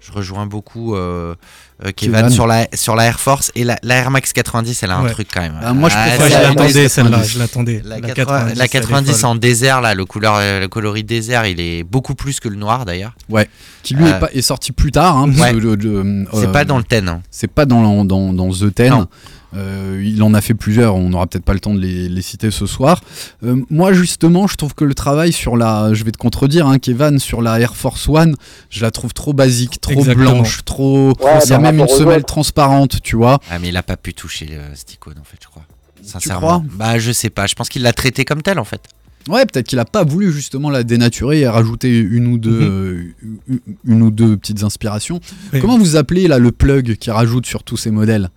je 0.00 0.12
rejoins 0.12 0.46
beaucoup 0.46 0.96
euh, 1.82 1.88
euh, 1.88 1.92
Kevin 1.96 2.16
Kevin. 2.16 2.30
sur 2.30 2.46
la, 2.46 2.66
sur 2.74 2.94
la 2.96 3.04
Air 3.04 3.18
Force 3.20 3.50
et 3.54 3.64
la, 3.64 3.76
la 3.82 3.96
Air 3.96 4.10
Max 4.10 4.32
90, 4.32 4.82
elle 4.82 4.90
a 4.90 4.96
un 4.96 5.04
Ouais. 5.04 5.10
truc 5.12 5.28
quand 5.32 5.40
même. 5.40 5.54
Ah, 5.62 5.72
moi, 5.72 5.88
je 5.88 5.94
préfère 5.94 6.20
Ouais, 6.20 6.28
la 6.28 6.36
je 6.42 6.48
l'attendais 6.48 6.88
celle-là, 6.88 7.10
90. 7.10 7.32
je 7.32 7.38
l'attendais. 7.38 7.82
La, 7.84 7.98
La 8.00 8.08
80 8.08 8.44
la 8.44 8.50
elle 8.52 8.60
est 8.62 8.68
90 8.68 9.12
folle. 9.20 9.30
en 9.30 9.34
désert, 9.34 9.80
là, 9.80 9.94
le, 9.94 10.04
couleur, 10.04 10.36
euh, 10.38 10.60
le 10.60 10.68
coloris 10.68 11.04
désert, 11.04 11.46
il 11.46 11.60
est 11.60 11.82
beaucoup 11.82 12.14
plus 12.14 12.40
que 12.40 12.48
le 12.48 12.56
noir 12.56 12.84
d'ailleurs. 12.84 13.12
Qui 13.82 13.94
lui 13.94 14.04
Euh, 14.04 14.16
est, 14.16 14.20
pas- 14.20 14.30
est 14.32 14.42
sorti 14.42 14.72
plus 14.72 14.92
tard. 14.92 15.16
Hein, 15.16 15.30
ouais. 15.38 15.52
le- 15.52 16.26
C'est 16.34 16.46
euh, 16.46 16.52
pas 16.52 16.64
dans 16.64 16.76
le 16.78 16.84
ten. 16.84 17.08
hein. 17.08 17.22
C'est 17.30 17.50
pas 17.50 17.64
dans, 17.64 18.04
dans, 18.04 18.32
dans 18.32 18.50
The 18.52 18.74
Ten. 18.74 18.90
Non. 18.90 19.06
Euh, 19.56 20.00
il 20.04 20.22
en 20.22 20.32
a 20.34 20.40
fait 20.40 20.54
plusieurs, 20.54 20.94
on 20.94 21.08
n'aura 21.10 21.26
peut-être 21.26 21.44
pas 21.44 21.54
le 21.54 21.60
temps 21.60 21.74
de 21.74 21.80
les, 21.80 22.08
les 22.08 22.22
citer 22.22 22.50
ce 22.50 22.66
soir. 22.66 23.02
Euh, 23.44 23.56
moi, 23.68 23.92
justement, 23.92 24.46
je 24.46 24.56
trouve 24.56 24.74
que 24.74 24.84
le 24.84 24.94
travail 24.94 25.32
sur 25.32 25.56
la. 25.56 25.92
Je 25.92 26.04
vais 26.04 26.12
te 26.12 26.18
contredire, 26.18 26.66
hein, 26.68 26.78
Kevin, 26.78 27.18
sur 27.18 27.42
la 27.42 27.58
Air 27.58 27.74
Force 27.76 28.08
One, 28.08 28.36
je 28.70 28.82
la 28.82 28.90
trouve 28.90 29.12
trop 29.12 29.32
basique, 29.32 29.80
trop 29.80 29.94
Exactement. 29.94 30.30
blanche, 30.32 30.60
trop. 30.64 31.08
Ouais, 31.20 31.38
il 31.44 31.50
y 31.50 31.52
a 31.52 31.58
même 31.58 31.78
une 31.80 31.88
semelle 31.88 32.18
autres. 32.18 32.26
transparente, 32.26 33.02
tu 33.02 33.16
vois. 33.16 33.40
Ah, 33.50 33.58
mais 33.58 33.68
il 33.70 33.76
a 33.76 33.82
pas 33.82 33.96
pu 33.96 34.14
toucher 34.14 34.46
le 34.46 34.74
Sticone 34.76 35.14
en 35.20 35.24
fait, 35.24 35.38
je 35.42 35.48
crois. 35.48 35.64
Sincèrement. 36.02 36.60
crois? 36.60 36.62
Bah, 36.76 36.98
je 36.98 37.12
sais 37.12 37.30
pas. 37.30 37.46
Je 37.46 37.54
pense 37.54 37.68
qu'il 37.68 37.82
l'a 37.82 37.92
traité 37.92 38.24
comme 38.24 38.42
tel 38.42 38.58
en 38.58 38.64
fait. 38.64 38.80
Ouais, 39.28 39.44
peut-être 39.44 39.66
qu'il 39.66 39.78
a 39.78 39.84
pas 39.84 40.02
voulu 40.02 40.32
justement 40.32 40.70
la 40.70 40.82
dénaturer 40.82 41.40
et 41.40 41.48
rajouter 41.48 41.98
une 41.98 42.26
ou 42.28 42.38
deux, 42.38 42.58
euh, 42.62 43.04
une- 43.48 43.60
une 43.84 44.02
ou 44.02 44.10
deux 44.10 44.36
petites 44.38 44.62
inspirations. 44.62 45.20
Oui. 45.52 45.60
Comment 45.60 45.76
vous 45.76 45.96
appelez 45.96 46.26
là 46.26 46.38
le 46.38 46.52
plug 46.52 46.96
qui 46.96 47.10
rajoute 47.10 47.44
sur 47.46 47.62
tous 47.62 47.76
ces 47.76 47.90
modèles? 47.90 48.30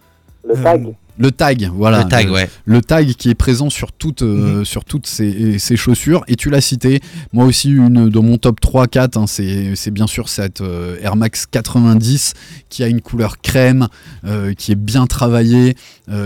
Le 0.46 0.58
Euh, 0.58 0.64
tag. 0.64 0.88
Le 1.18 1.32
tag, 1.32 1.70
voilà. 1.74 2.04
le 2.04 2.10
tag, 2.10 2.30
ouais. 2.32 2.50
le 2.66 2.82
tag 2.82 3.14
qui 3.14 3.30
est 3.30 3.36
présent 3.36 3.70
sur 3.70 3.92
toutes, 3.92 4.24
euh, 4.24 4.64
sur 4.64 4.84
toutes 4.84 5.06
ces, 5.06 5.60
ces 5.60 5.76
chaussures. 5.76 6.24
Et 6.28 6.36
tu 6.36 6.50
l'as 6.50 6.62
cité, 6.62 7.02
moi 7.34 7.46
aussi, 7.46 7.70
une 7.72 8.10
dans 8.10 8.24
mon 8.24 8.38
top 8.38 8.60
3-4, 8.60 9.20
hein, 9.20 9.26
c'est 9.28 9.76
c'est 9.76 9.92
bien 9.92 10.08
sûr 10.08 10.28
cette 10.30 10.62
euh, 10.62 10.98
Air 11.02 11.16
Max 11.16 11.46
90 11.46 12.34
qui 12.70 12.84
a 12.84 12.88
une 12.88 13.02
couleur 13.02 13.40
crème, 13.42 13.88
euh, 14.26 14.54
qui 14.54 14.72
est 14.72 14.76
bien 14.76 15.06
travaillée, 15.06 15.76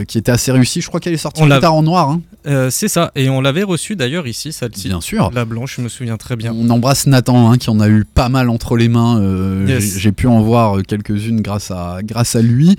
qui 0.08 0.18
était 0.18 0.32
assez 0.32 0.52
réussie. 0.52 0.82
Je 0.82 0.88
crois 0.88 1.00
qu'elle 1.00 1.14
est 1.14 1.18
sortie 1.18 1.42
plus 1.42 1.60
tard 1.60 1.76
en 1.76 1.84
noir. 1.84 2.10
hein. 2.10 2.22
Euh, 2.48 2.70
c'est 2.70 2.88
ça, 2.88 3.12
et 3.16 3.30
on 3.30 3.42
l'avait 3.42 3.64
reçu 3.64 3.96
d'ailleurs 3.98 4.26
ici, 4.26 4.54
celle-ci. 4.54 4.88
Bien 4.88 5.02
sûr. 5.02 5.32
La 5.34 5.44
blanche, 5.44 5.76
je 5.78 5.82
me 5.82 5.90
souviens 5.90 6.16
très 6.16 6.36
bien. 6.38 6.54
On 6.56 6.70
embrasse 6.70 7.06
Nathan 7.06 7.52
hein, 7.52 7.58
qui 7.58 7.70
en 7.70 7.80
a 7.82 7.90
eu 7.90 8.06
pas 8.06 8.30
mal 8.30 8.50
entre 8.50 8.78
les 8.78 8.88
mains. 8.88 9.20
euh, 9.22 9.66
Yes. 9.68 9.98
j'ai- 9.98 10.14
pu 10.14 10.28
en 10.28 10.42
voir 10.42 10.78
euh, 10.78 10.82
quelques-unes 10.82 11.42
grâce 11.42 11.72
à, 11.72 12.00
grâce 12.04 12.36
à 12.38 12.42
lui. 12.42 12.76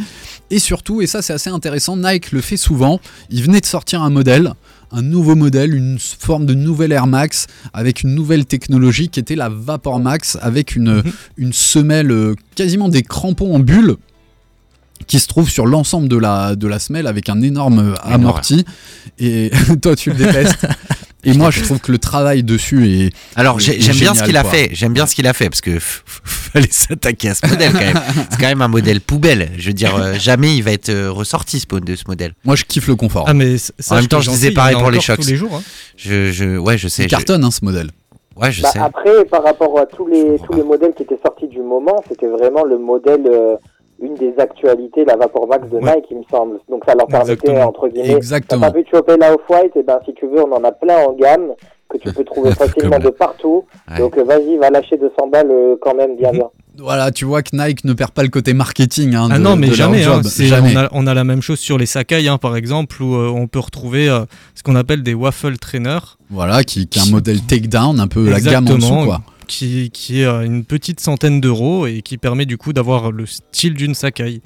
Et 0.50 0.58
surtout, 0.58 1.02
et 1.02 1.06
ça 1.06 1.20
c'est 1.20 1.34
assez 1.34 1.50
intéressant, 1.50 1.96
Nike 1.98 2.32
le 2.32 2.40
fait 2.40 2.56
souvent. 2.56 2.98
Il 3.30 3.42
venait 3.42 3.60
de 3.60 3.66
sortir 3.66 4.02
un 4.02 4.08
modèle, 4.10 4.54
un 4.90 5.02
nouveau 5.02 5.34
modèle, 5.34 5.74
une 5.74 5.98
forme 5.98 6.46
de 6.46 6.54
nouvelle 6.54 6.92
Air 6.92 7.06
Max 7.06 7.46
avec 7.74 8.02
une 8.02 8.14
nouvelle 8.14 8.46
technologie 8.46 9.08
qui 9.10 9.20
était 9.20 9.36
la 9.36 9.50
Vapor 9.50 10.00
Max 10.00 10.38
avec 10.40 10.74
une, 10.76 10.94
Mhm. 11.02 11.12
une 11.36 11.52
semelle, 11.52 12.34
quasiment 12.54 12.88
des 12.88 13.02
crampons 13.02 13.54
en 13.54 13.58
bulle 13.58 13.96
qui 15.06 15.18
se 15.20 15.28
trouve 15.28 15.48
sur 15.50 15.66
l'ensemble 15.66 16.08
de 16.08 16.16
la, 16.16 16.54
de 16.56 16.66
la 16.66 16.78
semelle 16.78 17.06
avec 17.06 17.28
un 17.28 17.40
énorme 17.42 17.94
amorti. 18.02 18.64
Et 19.18 19.50
toi, 19.82 19.96
tu 19.96 20.10
le 20.10 20.16
détestes. 20.16 20.66
Et 21.24 21.32
moi, 21.32 21.50
je 21.50 21.62
trouve 21.62 21.80
que 21.80 21.90
le 21.90 21.98
travail 21.98 22.44
dessus 22.44 22.88
est, 22.88 23.12
Alors 23.34 23.58
j'aime 23.58 23.96
bien 23.96 24.14
ce 24.14 24.22
qu'il 24.22 24.36
a 24.36 24.44
fait, 24.44 24.68
j'aime 24.72 24.92
bien 24.92 25.04
ce 25.04 25.16
qu'il 25.16 25.26
a 25.26 25.32
fait 25.34 25.50
parce 25.50 25.60
que 25.60 25.78
fallait 25.80 26.68
s'attaquer 26.70 27.30
à 27.30 27.34
ce 27.34 27.44
modèle 27.46 27.72
quand 27.72 27.80
même. 27.80 28.00
C'est 28.30 28.38
quand 28.40 28.46
même 28.46 28.62
un 28.62 28.68
modèle 28.68 29.00
poubelle. 29.00 29.50
Je 29.58 29.66
veux 29.66 29.72
dire, 29.72 29.96
euh, 29.96 30.14
jamais 30.14 30.56
il 30.56 30.62
va 30.62 30.70
être 30.70 30.90
euh, 30.90 31.10
ressorti 31.10 31.58
ce, 31.60 31.66
de 31.80 31.96
ce 31.96 32.04
modèle. 32.06 32.34
Moi, 32.44 32.54
je 32.54 32.64
kiffe 32.64 32.86
le 32.86 32.94
confort. 32.94 33.24
Ah, 33.26 33.34
mais 33.34 33.58
sache 33.58 33.90
même 33.90 34.06
temps, 34.06 34.20
je 34.20 34.30
disais 34.30 34.50
en 34.50 34.54
pareil 34.54 34.76
a 34.76 34.78
pour 34.78 34.90
les 34.92 35.00
Shox. 35.00 35.20
Tous 35.24 35.28
les 35.30 35.36
jours. 35.36 35.56
hein. 35.56 35.62
Je, 35.96 36.30
je, 36.30 36.56
ouais, 36.56 36.78
je 36.78 36.86
sais. 36.86 37.02
Il 37.02 37.06
je- 37.06 37.10
cartonne 37.10 37.42
hein, 37.44 37.50
ce 37.50 37.64
modèle. 37.64 37.90
ouais, 38.36 38.52
je 38.52 38.62
Bah, 38.62 38.70
sais. 38.72 38.78
après, 38.78 39.24
par 39.24 39.42
rapport 39.42 39.76
à 39.80 39.86
tous 39.86 40.06
les, 40.06 40.36
tous 40.46 40.52
les 40.56 40.62
modèles 40.62 40.92
qui 40.96 41.02
étaient 41.02 41.18
sortis 41.20 41.48
du 41.48 41.60
moment, 41.60 42.00
c'était 42.08 42.28
vraiment 42.28 42.62
le 42.64 42.78
modèle, 42.78 43.26
euh, 43.26 43.56
une 44.02 44.14
des 44.14 44.34
actualités, 44.38 45.04
la 45.04 45.16
Vapor 45.16 45.46
Max 45.48 45.68
de 45.70 45.76
Ouais. 45.76 45.96
Nike, 45.96 46.06
il 46.10 46.18
me 46.18 46.22
semble. 46.30 46.58
Donc 46.70 46.82
ça 46.86 46.94
leur 46.94 47.06
permettait, 47.08 47.32
Exactement. 47.32 47.66
entre 47.68 47.88
guillemets, 47.88 48.08
t'as 48.10 48.16
Exactement. 48.16 48.60
pas 48.62 48.70
pu 48.72 48.84
te 48.84 48.96
choper 48.96 49.16
la 49.16 49.34
Off-White, 49.34 49.76
et 49.76 49.82
ben 49.82 49.98
si 50.04 50.14
tu 50.14 50.26
veux, 50.26 50.40
on 50.42 50.52
en 50.52 50.62
a 50.64 50.72
plein 50.72 50.98
en 50.98 51.12
gamme, 51.14 51.52
que 51.88 51.96
tu 51.98 52.12
peux 52.12 52.24
trouver 52.24 52.50
facilement 52.54 52.98
de 52.98 53.08
partout. 53.10 53.64
Ouais. 53.90 53.98
Donc 53.98 54.16
vas-y, 54.18 54.56
va 54.58 54.70
lâcher 54.70 54.96
200 54.98 55.14
balles 55.32 55.50
euh, 55.50 55.76
quand 55.80 55.94
même 55.94 56.16
bien 56.16 56.30
bien. 56.32 56.48
Voilà, 56.80 57.10
tu 57.10 57.24
vois 57.24 57.42
que 57.42 57.48
Nike 57.56 57.82
ne 57.84 57.92
perd 57.92 58.12
pas 58.12 58.22
le 58.22 58.28
côté 58.28 58.54
marketing. 58.54 59.16
hein, 59.16 59.28
Ah 59.32 59.38
non, 59.40 59.56
mais 59.56 59.66
jamais. 59.72 60.04
hein. 60.04 60.20
Jamais. 60.24 60.74
On, 60.76 60.78
a, 60.78 60.88
on 60.92 61.06
a 61.08 61.14
la 61.14 61.24
même 61.24 61.42
chose 61.42 61.58
sur 61.58 61.76
les 61.76 61.86
Sakai, 61.86 62.28
hein, 62.28 62.38
par 62.38 62.54
exemple, 62.56 63.02
où 63.02 63.16
euh, 63.16 63.28
on 63.34 63.48
peut 63.48 63.58
retrouver 63.58 64.08
euh, 64.08 64.20
ce 64.54 64.62
qu'on 64.62 64.76
appelle 64.76 65.02
des 65.02 65.14
waffle 65.14 65.56
trainers, 65.56 66.18
Voilà, 66.30 66.62
qui, 66.62 66.86
qui 66.86 67.00
est 67.00 67.02
un 67.02 67.10
modèle 67.10 67.40
takedown, 67.40 67.98
un 67.98 68.06
peu 68.06 68.30
la 68.30 68.40
gamme 68.40 68.68
en 68.68 68.76
dessous, 68.76 69.04
quoi. 69.06 69.22
Qui, 69.48 69.90
qui 69.90 70.20
est 70.20 70.26
euh, 70.26 70.42
une 70.42 70.64
petite 70.64 71.00
centaine 71.00 71.40
d'euros 71.40 71.86
et 71.88 72.02
qui 72.02 72.16
permet 72.18 72.46
du 72.46 72.56
coup 72.56 72.72
d'avoir 72.72 73.10
le 73.10 73.26
style 73.26 73.74
d'une 73.74 73.94
Sakai. 73.94 74.42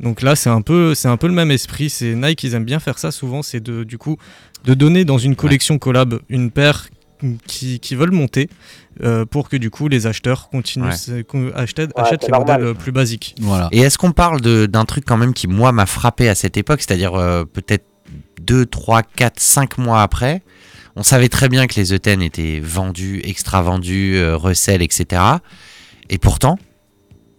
Donc 0.00 0.20
là, 0.22 0.34
c'est 0.36 0.50
un 0.50 0.60
peu, 0.62 0.94
c'est 0.94 1.08
un 1.08 1.16
peu 1.16 1.26
le 1.28 1.32
même 1.32 1.50
esprit. 1.52 1.88
C'est 1.88 2.14
Nike, 2.14 2.42
ils 2.44 2.54
aiment 2.54 2.64
bien 2.64 2.80
faire 2.80 2.98
ça 2.98 3.10
souvent. 3.10 3.42
C'est 3.42 3.60
de, 3.60 3.84
du 3.84 3.96
coup, 3.98 4.16
de 4.64 4.74
donner 4.74 5.04
dans 5.04 5.18
une 5.18 5.36
collection 5.36 5.78
collab 5.78 6.18
une 6.28 6.50
paire 6.50 6.88
qui, 7.46 7.80
qui 7.80 7.94
veulent 7.94 8.10
monter 8.12 8.50
euh, 9.02 9.24
pour 9.24 9.48
que 9.48 9.56
du 9.56 9.70
coup 9.70 9.88
les 9.88 10.06
acheteurs 10.06 10.50
continuent, 10.50 10.84
Ouais. 10.84 11.52
achètent, 11.54 11.92
achètent 11.96 12.20
c'est 12.22 12.26
les 12.26 12.32
normal. 12.32 12.60
modèles 12.60 12.66
euh, 12.66 12.74
plus 12.74 12.92
basiques. 12.92 13.34
Voilà. 13.40 13.68
Et 13.72 13.80
est-ce 13.80 13.96
qu'on 13.96 14.12
parle 14.12 14.42
de- 14.42 14.66
d'un 14.66 14.84
truc 14.84 15.04
quand 15.06 15.16
même 15.16 15.32
qui, 15.32 15.48
moi, 15.48 15.72
m'a 15.72 15.86
frappé 15.86 16.28
à 16.28 16.34
cette 16.34 16.58
époque, 16.58 16.80
c'est-à-dire 16.82 17.14
euh, 17.14 17.44
peut-être 17.44 17.86
2, 18.42 18.66
3, 18.66 19.02
4, 19.02 19.40
5 19.40 19.78
mois 19.78 20.02
après 20.02 20.42
On 20.96 21.02
savait 21.02 21.28
très 21.28 21.48
bien 21.48 21.66
que 21.66 21.74
les 21.78 21.94
E10 21.94 22.22
étaient 22.22 22.60
vendus, 22.60 23.20
extra 23.24 23.60
vendus, 23.62 24.16
euh, 24.16 24.36
recel, 24.36 24.80
etc. 24.82 25.22
Et 26.08 26.18
pourtant, 26.18 26.58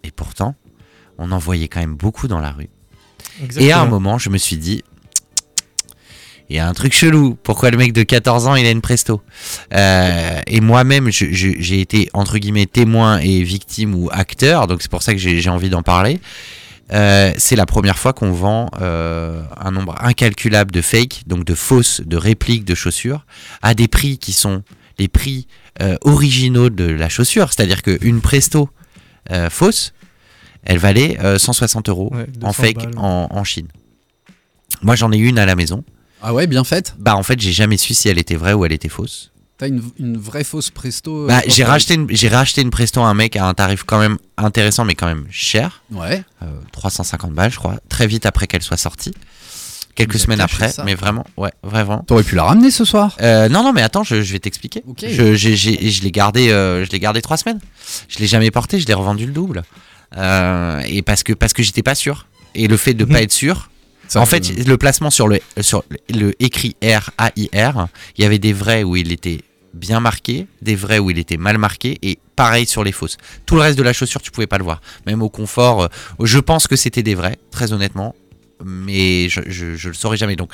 et 0.04 0.10
pourtant, 0.12 0.54
on 1.18 1.32
en 1.32 1.38
voyait 1.38 1.68
quand 1.68 1.80
même 1.80 1.96
beaucoup 1.96 2.28
dans 2.28 2.38
la 2.38 2.52
rue. 2.52 2.68
Et 3.58 3.72
à 3.72 3.80
un 3.80 3.86
moment, 3.86 4.18
je 4.18 4.30
me 4.30 4.38
suis 4.38 4.56
dit, 4.56 4.84
il 6.48 6.56
y 6.56 6.58
a 6.58 6.68
un 6.68 6.72
truc 6.72 6.92
chelou. 6.92 7.36
Pourquoi 7.42 7.70
le 7.70 7.76
mec 7.76 7.92
de 7.92 8.02
14 8.04 8.46
ans, 8.46 8.54
il 8.54 8.64
a 8.64 8.70
une 8.70 8.80
presto? 8.80 9.20
Euh, 9.74 10.40
Et 10.46 10.60
moi-même, 10.60 11.10
j'ai 11.10 11.80
été, 11.80 12.08
entre 12.14 12.38
guillemets, 12.38 12.66
témoin 12.66 13.18
et 13.18 13.42
victime 13.42 13.94
ou 13.94 14.08
acteur, 14.12 14.66
donc 14.66 14.82
c'est 14.82 14.90
pour 14.90 15.02
ça 15.02 15.12
que 15.12 15.18
j'ai 15.18 15.50
envie 15.50 15.68
d'en 15.68 15.82
parler. 15.82 16.20
Euh, 16.92 17.32
c'est 17.36 17.56
la 17.56 17.66
première 17.66 17.98
fois 17.98 18.12
qu'on 18.12 18.32
vend 18.32 18.70
euh, 18.80 19.42
un 19.58 19.70
nombre 19.70 19.94
incalculable 20.02 20.70
de 20.70 20.80
fakes, 20.80 21.22
donc 21.26 21.44
de 21.44 21.54
fausses, 21.54 22.00
de 22.04 22.16
répliques 22.16 22.64
de 22.64 22.74
chaussures, 22.74 23.26
à 23.62 23.74
des 23.74 23.88
prix 23.88 24.18
qui 24.18 24.32
sont 24.32 24.62
les 24.98 25.08
prix 25.08 25.46
euh, 25.80 25.96
originaux 26.02 26.70
de 26.70 26.84
la 26.84 27.08
chaussure. 27.08 27.52
C'est-à-dire 27.52 27.82
qu'une 27.82 28.20
presto 28.20 28.68
euh, 29.30 29.50
fausse, 29.50 29.92
elle 30.64 30.78
valait 30.78 31.18
euh, 31.22 31.38
160 31.38 31.88
euros 31.88 32.10
Ouais, 32.12 32.26
en 32.42 32.48
200 32.48 32.52
fake 32.52 32.96
en, 32.96 33.28
en 33.30 33.44
Chine. 33.44 33.68
Moi, 34.82 34.96
j'en 34.96 35.12
ai 35.12 35.18
une 35.18 35.38
à 35.38 35.46
la 35.46 35.56
maison. 35.56 35.84
Ah 36.22 36.34
ouais, 36.34 36.46
bien 36.46 36.64
faite 36.64 36.94
Bah, 36.98 37.14
en 37.16 37.22
fait, 37.22 37.40
j'ai 37.40 37.52
jamais 37.52 37.76
su 37.76 37.94
si 37.94 38.08
elle 38.08 38.18
était 38.18 38.34
vraie 38.36 38.52
ou 38.54 38.64
elle 38.64 38.72
était 38.72 38.88
fausse. 38.88 39.30
T'as 39.58 39.66
une, 39.68 39.82
une 39.98 40.16
vraie 40.16 40.44
fausse 40.44 40.70
Presto. 40.70 41.24
euh, 41.24 41.26
Bah, 41.26 41.42
j'ai 41.48 41.64
racheté, 41.64 41.94
une, 41.94 42.06
j'ai 42.10 42.28
racheté 42.28 42.62
une 42.62 42.70
Presto 42.70 43.00
à 43.00 43.06
un 43.08 43.14
mec 43.14 43.34
à 43.36 43.44
un 43.46 43.54
tarif 43.54 43.82
quand 43.84 43.98
même 43.98 44.16
intéressant, 44.36 44.84
mais 44.84 44.94
quand 44.94 45.06
même 45.08 45.26
cher. 45.30 45.82
Ouais. 45.90 46.22
Euh, 46.42 46.46
350 46.72 47.32
balles, 47.32 47.50
je 47.50 47.56
crois. 47.58 47.74
Très 47.88 48.06
vite 48.06 48.24
après 48.24 48.46
qu'elle 48.46 48.62
soit 48.62 48.76
sortie. 48.76 49.12
Quelques 49.96 50.20
semaines 50.20 50.40
après, 50.40 50.68
ça. 50.70 50.84
mais 50.84 50.94
vraiment, 50.94 51.26
ouais, 51.36 51.50
vraiment. 51.64 52.04
T'aurais 52.06 52.22
pu 52.22 52.36
la 52.36 52.44
ramener 52.44 52.70
ce 52.70 52.84
soir. 52.84 53.16
Euh, 53.20 53.48
non, 53.48 53.64
non, 53.64 53.72
mais 53.72 53.82
attends, 53.82 54.04
je, 54.04 54.22
je 54.22 54.32
vais 54.32 54.38
t'expliquer. 54.38 54.84
Ok. 54.86 55.04
Je, 55.08 55.34
j'ai- 55.34 55.56
j'ai- 55.56 55.90
je 55.90 56.02
l'ai 56.04 56.12
gardé, 56.12 56.50
euh, 56.50 56.84
je 56.84 56.90
l'ai 56.92 57.00
gardé 57.00 57.20
trois 57.20 57.36
semaines. 57.36 57.58
Je 58.08 58.20
l'ai 58.20 58.28
jamais 58.28 58.52
porté, 58.52 58.78
je 58.78 58.86
l'ai 58.86 58.94
revendu 58.94 59.26
le 59.26 59.32
double. 59.32 59.64
Euh, 60.16 60.80
et 60.86 61.02
parce 61.02 61.24
que 61.24 61.32
parce 61.32 61.52
que 61.52 61.64
j'étais 61.64 61.82
pas 61.82 61.96
sûr. 61.96 62.26
Et 62.54 62.68
le 62.68 62.76
fait 62.76 62.94
de 62.94 63.04
pas 63.04 63.22
être 63.22 63.32
sûr. 63.32 63.70
Ça 64.06 64.20
en 64.20 64.24
fait, 64.26 64.48
le 64.66 64.76
placement 64.78 65.10
sur 65.10 65.26
le 65.28 65.40
sur 65.60 65.82
le 66.08 66.32
écrit 66.42 66.76
R 66.82 67.10
A 67.18 67.30
I 67.36 67.50
R, 67.52 67.88
il 68.16 68.22
y 68.22 68.24
avait 68.24 68.38
des 68.38 68.52
vrais 68.54 68.84
où 68.84 68.96
il 68.96 69.10
était 69.12 69.40
bien 69.78 70.00
marqué, 70.00 70.46
des 70.60 70.74
vrais 70.76 70.98
où 70.98 71.10
il 71.10 71.18
était 71.18 71.36
mal 71.36 71.56
marqué, 71.58 71.98
et 72.02 72.18
pareil 72.36 72.66
sur 72.66 72.84
les 72.84 72.92
fausses. 72.92 73.16
Tout 73.46 73.54
le 73.54 73.62
reste 73.62 73.78
de 73.78 73.82
la 73.82 73.92
chaussure, 73.92 74.20
tu 74.20 74.30
pouvais 74.30 74.46
pas 74.46 74.58
le 74.58 74.64
voir. 74.64 74.80
Même 75.06 75.22
au 75.22 75.28
confort, 75.30 75.84
euh, 75.84 75.88
je 76.22 76.38
pense 76.38 76.66
que 76.66 76.76
c'était 76.76 77.02
des 77.02 77.14
vrais, 77.14 77.38
très 77.50 77.72
honnêtement, 77.72 78.14
mais 78.64 79.28
je, 79.28 79.40
je, 79.46 79.76
je 79.76 79.88
le 79.88 79.94
saurais 79.94 80.16
jamais. 80.16 80.36
Donc, 80.36 80.52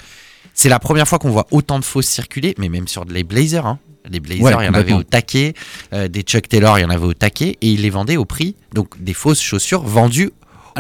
c'est 0.53 0.69
la 0.69 0.79
première 0.79 1.09
fois 1.09 1.19
qu'on 1.19 1.31
voit 1.31 1.47
autant 1.51 1.79
de 1.79 1.85
fausses 1.85 2.07
circuler, 2.07 2.55
mais 2.59 2.69
même 2.69 2.87
sur 2.87 3.05
les 3.05 3.25
blazers. 3.25 3.67
Hein. 3.67 3.79
Les 4.11 4.21
blazers, 4.21 4.45
Ouais, 4.45 4.53
il 4.61 4.67
y 4.67 4.69
en 4.69 4.75
avait 4.75 4.93
au 4.93 5.03
taquet, 5.03 5.55
euh, 5.95 6.09
des 6.09 6.23
Chuck 6.23 6.49
Taylor, 6.49 6.79
il 6.79 6.83
y 6.83 6.85
en 6.85 6.91
avait 6.91 7.07
au 7.07 7.15
taquet, 7.15 7.57
et 7.61 7.69
ils 7.69 7.81
les 7.81 7.91
vendaient 7.91 8.19
au 8.19 8.27
prix, 8.27 8.55
donc 8.73 9.03
des 9.03 9.15
fausses 9.15 9.41
chaussures 9.41 9.83
vendues 9.83 10.31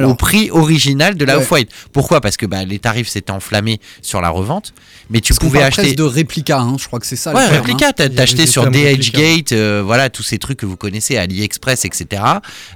au 0.02 0.14
prix 0.14 0.50
original 0.50 1.14
de 1.16 1.24
la 1.24 1.36
Ouais. 1.36 1.42
Off-White. 1.42 1.70
Pourquoi? 1.92 2.20
Parce 2.20 2.36
que 2.36 2.46
bah, 2.46 2.64
les 2.64 2.78
tarifs 2.78 3.08
s'étaient 3.08 3.30
enflammés 3.30 3.80
sur 4.02 4.20
la 4.20 4.30
revente, 4.30 4.72
mais 5.10 5.20
tu 5.20 5.32
Parce 5.32 5.40
pouvais 5.40 5.62
acheter. 5.62 5.94
de 5.94 6.02
réplica, 6.02 6.58
hein, 6.58 6.76
je 6.78 6.86
crois 6.86 7.00
que 7.00 7.06
c'est 7.06 7.16
ça. 7.16 7.34
Ouais, 7.34 7.46
réplica, 7.46 7.88
hein. 7.88 7.92
t'as 7.94 8.22
acheté 8.22 8.46
sur. 8.46 8.70
DHgate, 8.70 9.52
euh, 9.52 9.82
voilà, 9.84 10.10
tous 10.10 10.22
ces 10.22 10.38
trucs 10.38 10.58
que 10.58 10.66
vous 10.66 10.76
connaissez, 10.76 11.16
AliExpress, 11.16 11.84
etc. 11.84 12.22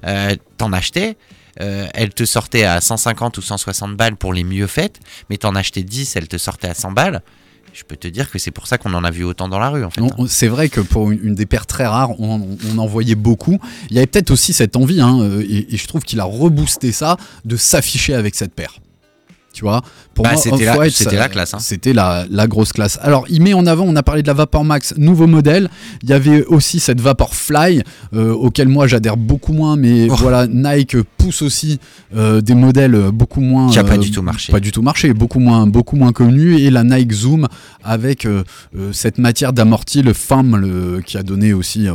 Euh, 0.06 0.34
T'en 0.58 0.72
achetais, 0.72 1.16
euh, 1.60 1.86
elle 1.94 2.10
te 2.10 2.24
sortait 2.24 2.64
à 2.64 2.80
150 2.80 3.38
ou 3.38 3.42
160 3.42 3.96
balles 3.96 4.16
pour 4.16 4.32
les 4.32 4.44
mieux 4.44 4.66
faites, 4.66 4.98
mais 5.30 5.36
t'en 5.36 5.54
achetais 5.54 5.82
10, 5.82 6.16
elle 6.16 6.28
te 6.28 6.36
sortait 6.36 6.68
à 6.68 6.74
100 6.74 6.92
balles. 6.92 7.22
Je 7.72 7.84
peux 7.84 7.96
te 7.96 8.08
dire 8.08 8.30
que 8.30 8.38
c'est 8.38 8.50
pour 8.50 8.66
ça 8.66 8.78
qu'on 8.78 8.94
en 8.94 9.04
a 9.04 9.10
vu 9.10 9.24
autant 9.24 9.48
dans 9.48 9.58
la 9.58 9.70
rue, 9.70 9.84
c'est 10.28 10.48
vrai 10.48 10.68
que 10.68 10.80
pour 10.80 11.10
une, 11.10 11.34
des 11.34 11.46
paires 11.46 11.66
très 11.66 11.86
rares, 11.86 12.18
on 12.20 12.78
en 12.78 12.86
voyait 12.86 13.14
beaucoup. 13.14 13.58
Il 13.90 13.96
y 13.96 13.98
avait 13.98 14.06
peut-être 14.06 14.30
aussi 14.30 14.52
cette 14.52 14.76
envie, 14.76 15.00
hein, 15.00 15.20
euh, 15.20 15.44
et, 15.48 15.74
et 15.74 15.76
je 15.76 15.86
trouve 15.86 16.02
qu'il 16.02 16.20
a 16.20 16.24
reboosté 16.24 16.92
ça, 16.92 17.16
de 17.44 17.56
s'afficher 17.56 18.14
avec 18.14 18.34
cette 18.34 18.52
paire. 18.52 18.78
Tu 19.58 19.64
vois 19.64 19.82
Pour 20.14 20.22
Bah, 20.22 20.34
moi, 20.34 20.40
c'était 20.40 21.16
la- 21.16 21.28
classe, 21.28 21.52
hein. 21.52 21.58
C'était 21.58 21.92
la, 21.92 22.26
la 22.30 22.46
grosse 22.46 22.72
classe. 22.72 22.96
Alors, 23.02 23.24
il 23.28 23.42
met 23.42 23.54
en 23.54 23.66
avant, 23.66 23.86
on 23.88 23.96
a 23.96 24.04
parlé 24.04 24.22
de 24.22 24.28
la 24.28 24.34
Vapor 24.34 24.62
Max, 24.64 24.94
nouveau 24.96 25.26
modèle. 25.26 25.68
Il 26.04 26.08
y 26.10 26.12
avait 26.12 26.44
aussi 26.44 26.78
cette 26.78 27.00
Vapor 27.00 27.34
Fly, 27.34 27.82
euh, 28.14 28.32
auquel 28.32 28.68
moi 28.68 28.86
j'adhère 28.86 29.16
beaucoup 29.16 29.52
moins, 29.52 29.74
mais 29.76 30.06
Oh. 30.10 30.14
voilà, 30.14 30.46
Nike 30.46 30.98
pousse 31.16 31.42
aussi 31.42 31.80
euh, 32.14 32.40
des 32.40 32.54
modèles 32.54 33.10
beaucoup 33.12 33.40
moins. 33.40 33.68
Qui 33.68 33.80
a 33.80 33.82
pas 33.84 33.94
euh, 33.94 33.98
du 33.98 34.12
tout 34.12 34.22
marché. 34.22 34.52
Pas 34.52 34.60
du 34.60 34.70
tout 34.70 34.82
marché, 34.82 35.12
beaucoup 35.12 35.40
moins, 35.40 35.66
beaucoup 35.66 35.96
moins 35.96 36.12
connus. 36.12 36.60
Et 36.60 36.70
la 36.70 36.84
Nike 36.84 37.10
Zoom 37.12 37.48
avec 37.82 38.28
cette 38.92 39.18
matière 39.18 39.52
d'amorti, 39.52 40.02
le 40.02 40.12
FAM, 40.12 40.54
le, 40.54 41.00
qui 41.04 41.18
a 41.18 41.24
donné 41.24 41.52
aussi 41.52 41.88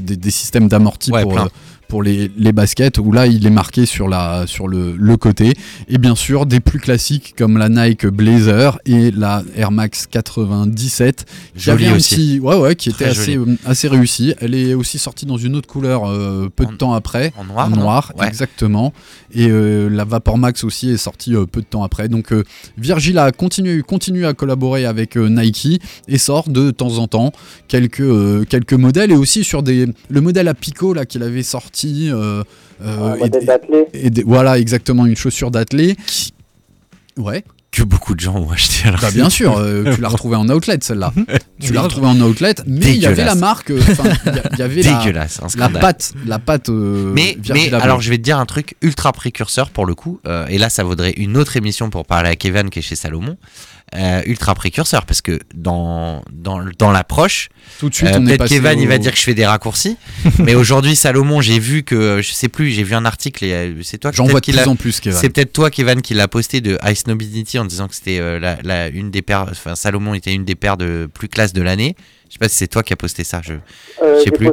des, 0.00 0.16
des 0.16 0.30
systèmes 0.32 0.66
d'amorti 0.66 1.12
Ouais, 1.12 1.22
pour, 1.22 1.34
plein. 1.34 1.48
Pour 1.88 2.02
les, 2.02 2.30
les 2.36 2.52
baskets, 2.52 2.98
où 2.98 3.10
là 3.12 3.26
il 3.26 3.46
est 3.46 3.50
marqué 3.50 3.86
sur, 3.86 4.08
la, 4.08 4.46
sur 4.46 4.68
le, 4.68 4.94
le 4.96 5.16
côté. 5.16 5.54
Et 5.88 5.98
bien 5.98 6.14
sûr, 6.14 6.46
des 6.46 6.60
plus 6.60 6.78
classiques 6.78 7.34
comme 7.36 7.56
la 7.58 7.68
Nike 7.68 8.06
Blazer 8.06 8.78
et 8.86 9.10
la 9.10 9.42
Air 9.56 9.70
Max 9.70 10.06
97. 10.06 11.24
qui 11.54 11.60
Jolie 11.60 11.86
un 11.86 11.96
aussi. 11.96 12.14
petit- 12.14 12.40
ouais, 12.40 12.56
ouais, 12.56 12.76
qui 12.76 12.90
était 12.90 13.06
assez, 13.06 13.36
euh, 13.36 13.56
assez 13.64 13.88
réussi. 13.88 14.34
Elle 14.40 14.54
est 14.54 14.74
aussi 14.74 14.98
sortie 14.98 15.26
dans 15.26 15.38
une 15.38 15.56
autre 15.56 15.68
couleur 15.68 16.08
euh, 16.08 16.48
peu 16.54 16.66
de 16.66 16.72
temps 16.72 16.92
après. 16.92 17.32
En 17.38 17.44
noir, 17.44 17.66
En 17.66 17.70
non 17.70 17.76
noir, 17.76 18.12
Ouais. 18.18 18.26
exactement. 18.28 18.92
Et 19.32 19.48
euh, 19.50 19.88
la 19.88 20.04
Vapor 20.04 20.38
Max 20.38 20.64
aussi 20.64 20.90
est 20.90 20.96
sortie 20.96 21.34
peu 21.50 21.60
de 21.60 21.66
temps 21.66 21.82
après. 21.82 22.08
Donc 22.08 22.32
Virgil 22.76 23.18
a 23.18 23.32
continué, 23.32 23.82
continue 23.82 24.26
à 24.26 24.34
collaborer 24.34 24.84
avec 24.84 25.16
Nike 25.16 25.80
et 26.06 26.18
sort 26.18 26.48
de 26.48 26.70
temps 26.70 26.98
en 26.98 27.06
temps 27.08 27.32
quelques, 27.68 28.46
quelques 28.48 28.72
modèles 28.74 29.10
et 29.12 29.16
aussi 29.16 29.44
sur 29.44 29.62
des, 29.62 29.86
le 30.10 30.20
modèle 30.20 30.48
à 30.48 30.54
picot 30.54 30.92
là 30.94 31.04
qu'il 31.06 31.22
avait 31.22 31.42
sorti. 31.42 31.77
Euh, 31.86 32.42
euh, 32.84 33.16
et 33.92 34.06
et 34.06 34.10
des- 34.10 34.22
voilà, 34.22 34.58
exactement, 34.58 35.06
une 35.06 35.16
chaussure 35.16 35.50
d'athlète. 35.50 35.98
Ouais, 37.16 37.42
Que 37.72 37.82
beaucoup 37.82 38.14
de 38.14 38.20
gens 38.20 38.36
ont 38.36 38.50
acheté 38.50 38.86
alors. 38.88 39.00
bah 39.00 39.10
bien 39.10 39.28
sûr, 39.28 39.56
euh, 39.58 39.92
tu 39.94 40.00
l'as 40.00 40.08
retrouvée 40.08 40.36
en 40.36 40.48
outlet 40.48 40.78
celle-là. 40.80 41.12
tu 41.60 41.72
l'as 41.72 41.82
retrouvée 41.82 42.06
en 42.06 42.20
outlet, 42.20 42.54
mais 42.66 42.94
il 42.94 43.00
y 43.02 43.06
avait 43.06 43.24
la 43.24 43.34
Dégueulasse. 43.34 43.38
marque, 43.40 43.70
il 43.70 44.58
y 44.58 44.62
avait 44.62 44.82
la, 44.82 44.98
Dégueulasse, 45.00 45.40
la 45.42 45.48
scandale. 45.48 45.80
patte, 45.80 46.12
la 46.26 46.38
patte 46.38 46.68
euh, 46.68 47.12
Mais, 47.14 47.36
mais 47.52 47.72
alors 47.74 48.00
je 48.00 48.10
vais 48.10 48.18
te 48.18 48.22
dire 48.22 48.38
un 48.38 48.46
truc 48.46 48.76
ultra 48.82 49.12
précurseur 49.12 49.70
pour 49.70 49.84
le 49.86 49.94
coup, 49.96 50.20
euh, 50.26 50.46
et 50.48 50.58
là 50.58 50.70
ça 50.70 50.84
vaudrait 50.84 51.12
une 51.16 51.36
autre 51.36 51.56
émission 51.56 51.90
pour 51.90 52.06
parler 52.06 52.28
à 52.30 52.36
Kevin 52.36 52.70
qui 52.70 52.78
est 52.78 52.82
chez 52.82 52.96
Salomon. 52.96 53.36
Euh, 53.96 54.20
ultra 54.26 54.54
précurseur 54.54 55.06
parce 55.06 55.22
que 55.22 55.38
dans, 55.54 56.22
dans, 56.30 56.62
dans 56.78 56.90
l'approche, 56.90 57.48
tout 57.80 57.88
de 57.88 57.94
suite, 57.94 58.10
euh, 58.10 58.20
peut-être 58.26 58.46
Kevin 58.50 58.78
il 58.82 58.86
va 58.88 58.98
dire 58.98 59.12
que 59.12 59.16
je 59.18 59.22
fais 59.22 59.32
des 59.32 59.46
raccourcis, 59.46 59.96
mais 60.40 60.54
aujourd'hui 60.54 60.94
Salomon 60.94 61.40
j'ai 61.40 61.58
vu 61.58 61.84
que, 61.84 62.20
je 62.20 62.30
sais 62.32 62.48
plus, 62.48 62.70
j'ai 62.70 62.82
vu 62.82 62.94
un 62.94 63.06
article 63.06 63.46
et 63.46 63.52
euh, 63.54 63.74
c'est 63.82 63.96
toi 63.96 64.10
J'en 64.12 64.26
vois 64.26 64.40
de 64.40 64.44
qui 64.44 64.52
plus 64.52 64.68
en 64.68 64.76
plus, 64.76 65.00
Kevin. 65.00 65.18
C'est 65.18 65.30
peut-être 65.30 65.54
toi, 65.54 65.70
Kevin, 65.70 66.02
qui 66.02 66.12
l'a 66.12 66.28
posté 66.28 66.60
de 66.60 66.76
Ice 66.86 67.06
Nobility 67.06 67.58
en 67.58 67.64
disant 67.64 67.88
que 67.88 67.94
c'était 67.94 68.18
euh, 68.20 68.38
la, 68.38 68.58
la- 68.62 68.88
une 68.88 69.10
des 69.10 69.22
paires, 69.22 69.46
enfin 69.50 69.74
Salomon 69.74 70.12
était 70.12 70.34
une 70.34 70.44
des 70.44 70.54
paires 70.54 70.76
de 70.76 71.08
plus 71.12 71.28
classe 71.28 71.54
de 71.54 71.62
l'année. 71.62 71.96
Je 72.28 72.34
sais 72.34 72.38
pas 72.38 72.48
si 72.48 72.56
c'est 72.56 72.66
toi 72.68 72.82
qui 72.82 72.92
as 72.92 72.96
posté 72.96 73.24
ça. 73.24 73.40
Je... 73.42 73.54
Euh, 74.02 74.18
Je 74.18 74.24
sais 74.24 74.30
plus. 74.30 74.50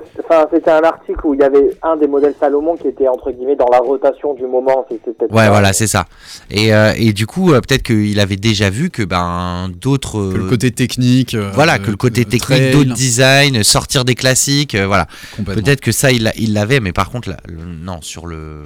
c'était 0.53 0.71
un 0.71 0.81
article 0.83 1.19
où 1.25 1.33
il 1.33 1.41
y 1.41 1.43
avait 1.43 1.77
un 1.83 1.97
des 1.97 2.07
modèles 2.07 2.33
Salomon 2.39 2.77
qui 2.77 2.87
était 2.87 3.07
entre 3.09 3.31
guillemets 3.31 3.57
dans 3.57 3.67
la 3.69 3.79
rotation 3.79 4.33
du 4.33 4.43
moment. 4.47 4.85
C'était 4.89 5.11
peut-être 5.11 5.33
Ouais, 5.33 5.43
ça. 5.43 5.49
voilà, 5.49 5.73
c'est 5.73 5.87
ça. 5.87 6.05
Et, 6.49 6.73
euh, 6.73 6.93
et 6.95 7.11
du 7.11 7.27
coup, 7.27 7.51
euh, 7.51 7.59
peut-être 7.59 7.83
qu'il 7.83 8.17
avait 8.21 8.37
déjà 8.37 8.69
vu 8.69 8.89
que 8.89 9.03
ben 9.03 9.69
d'autres. 9.75 10.31
que 10.31 10.37
le 10.37 10.47
côté 10.49 10.71
technique. 10.71 11.33
euh, 11.33 11.51
voilà, 11.53 11.77
que 11.77 11.91
le 11.91 11.97
côté 11.97 12.21
euh, 12.21 12.23
technique, 12.29 12.71
d'autres 12.71 12.93
designs, 12.93 13.61
sortir 13.63 14.05
des 14.05 14.15
classiques, 14.15 14.75
euh, 14.75 14.87
voilà. 14.87 15.07
complètement. 15.35 15.61
Peut-être 15.61 15.81
que 15.81 15.91
ça, 15.91 16.11
il 16.13 16.23
l'a- 16.23 16.35
il 16.37 16.53
l'avait, 16.53 16.79
mais 16.79 16.93
par 16.93 17.09
contre, 17.09 17.27
là, 17.29 17.37
le- 17.45 17.57
non, 17.65 18.01
sur 18.01 18.25
le. 18.25 18.63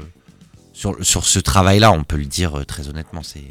Sur, 0.71 0.95
sur 1.01 1.25
ce 1.25 1.39
travail-là, 1.39 1.91
on 1.91 2.03
peut 2.03 2.15
le 2.15 2.25
dire 2.25 2.63
très 2.67 2.87
honnêtement, 2.89 3.21
c'est. 3.23 3.41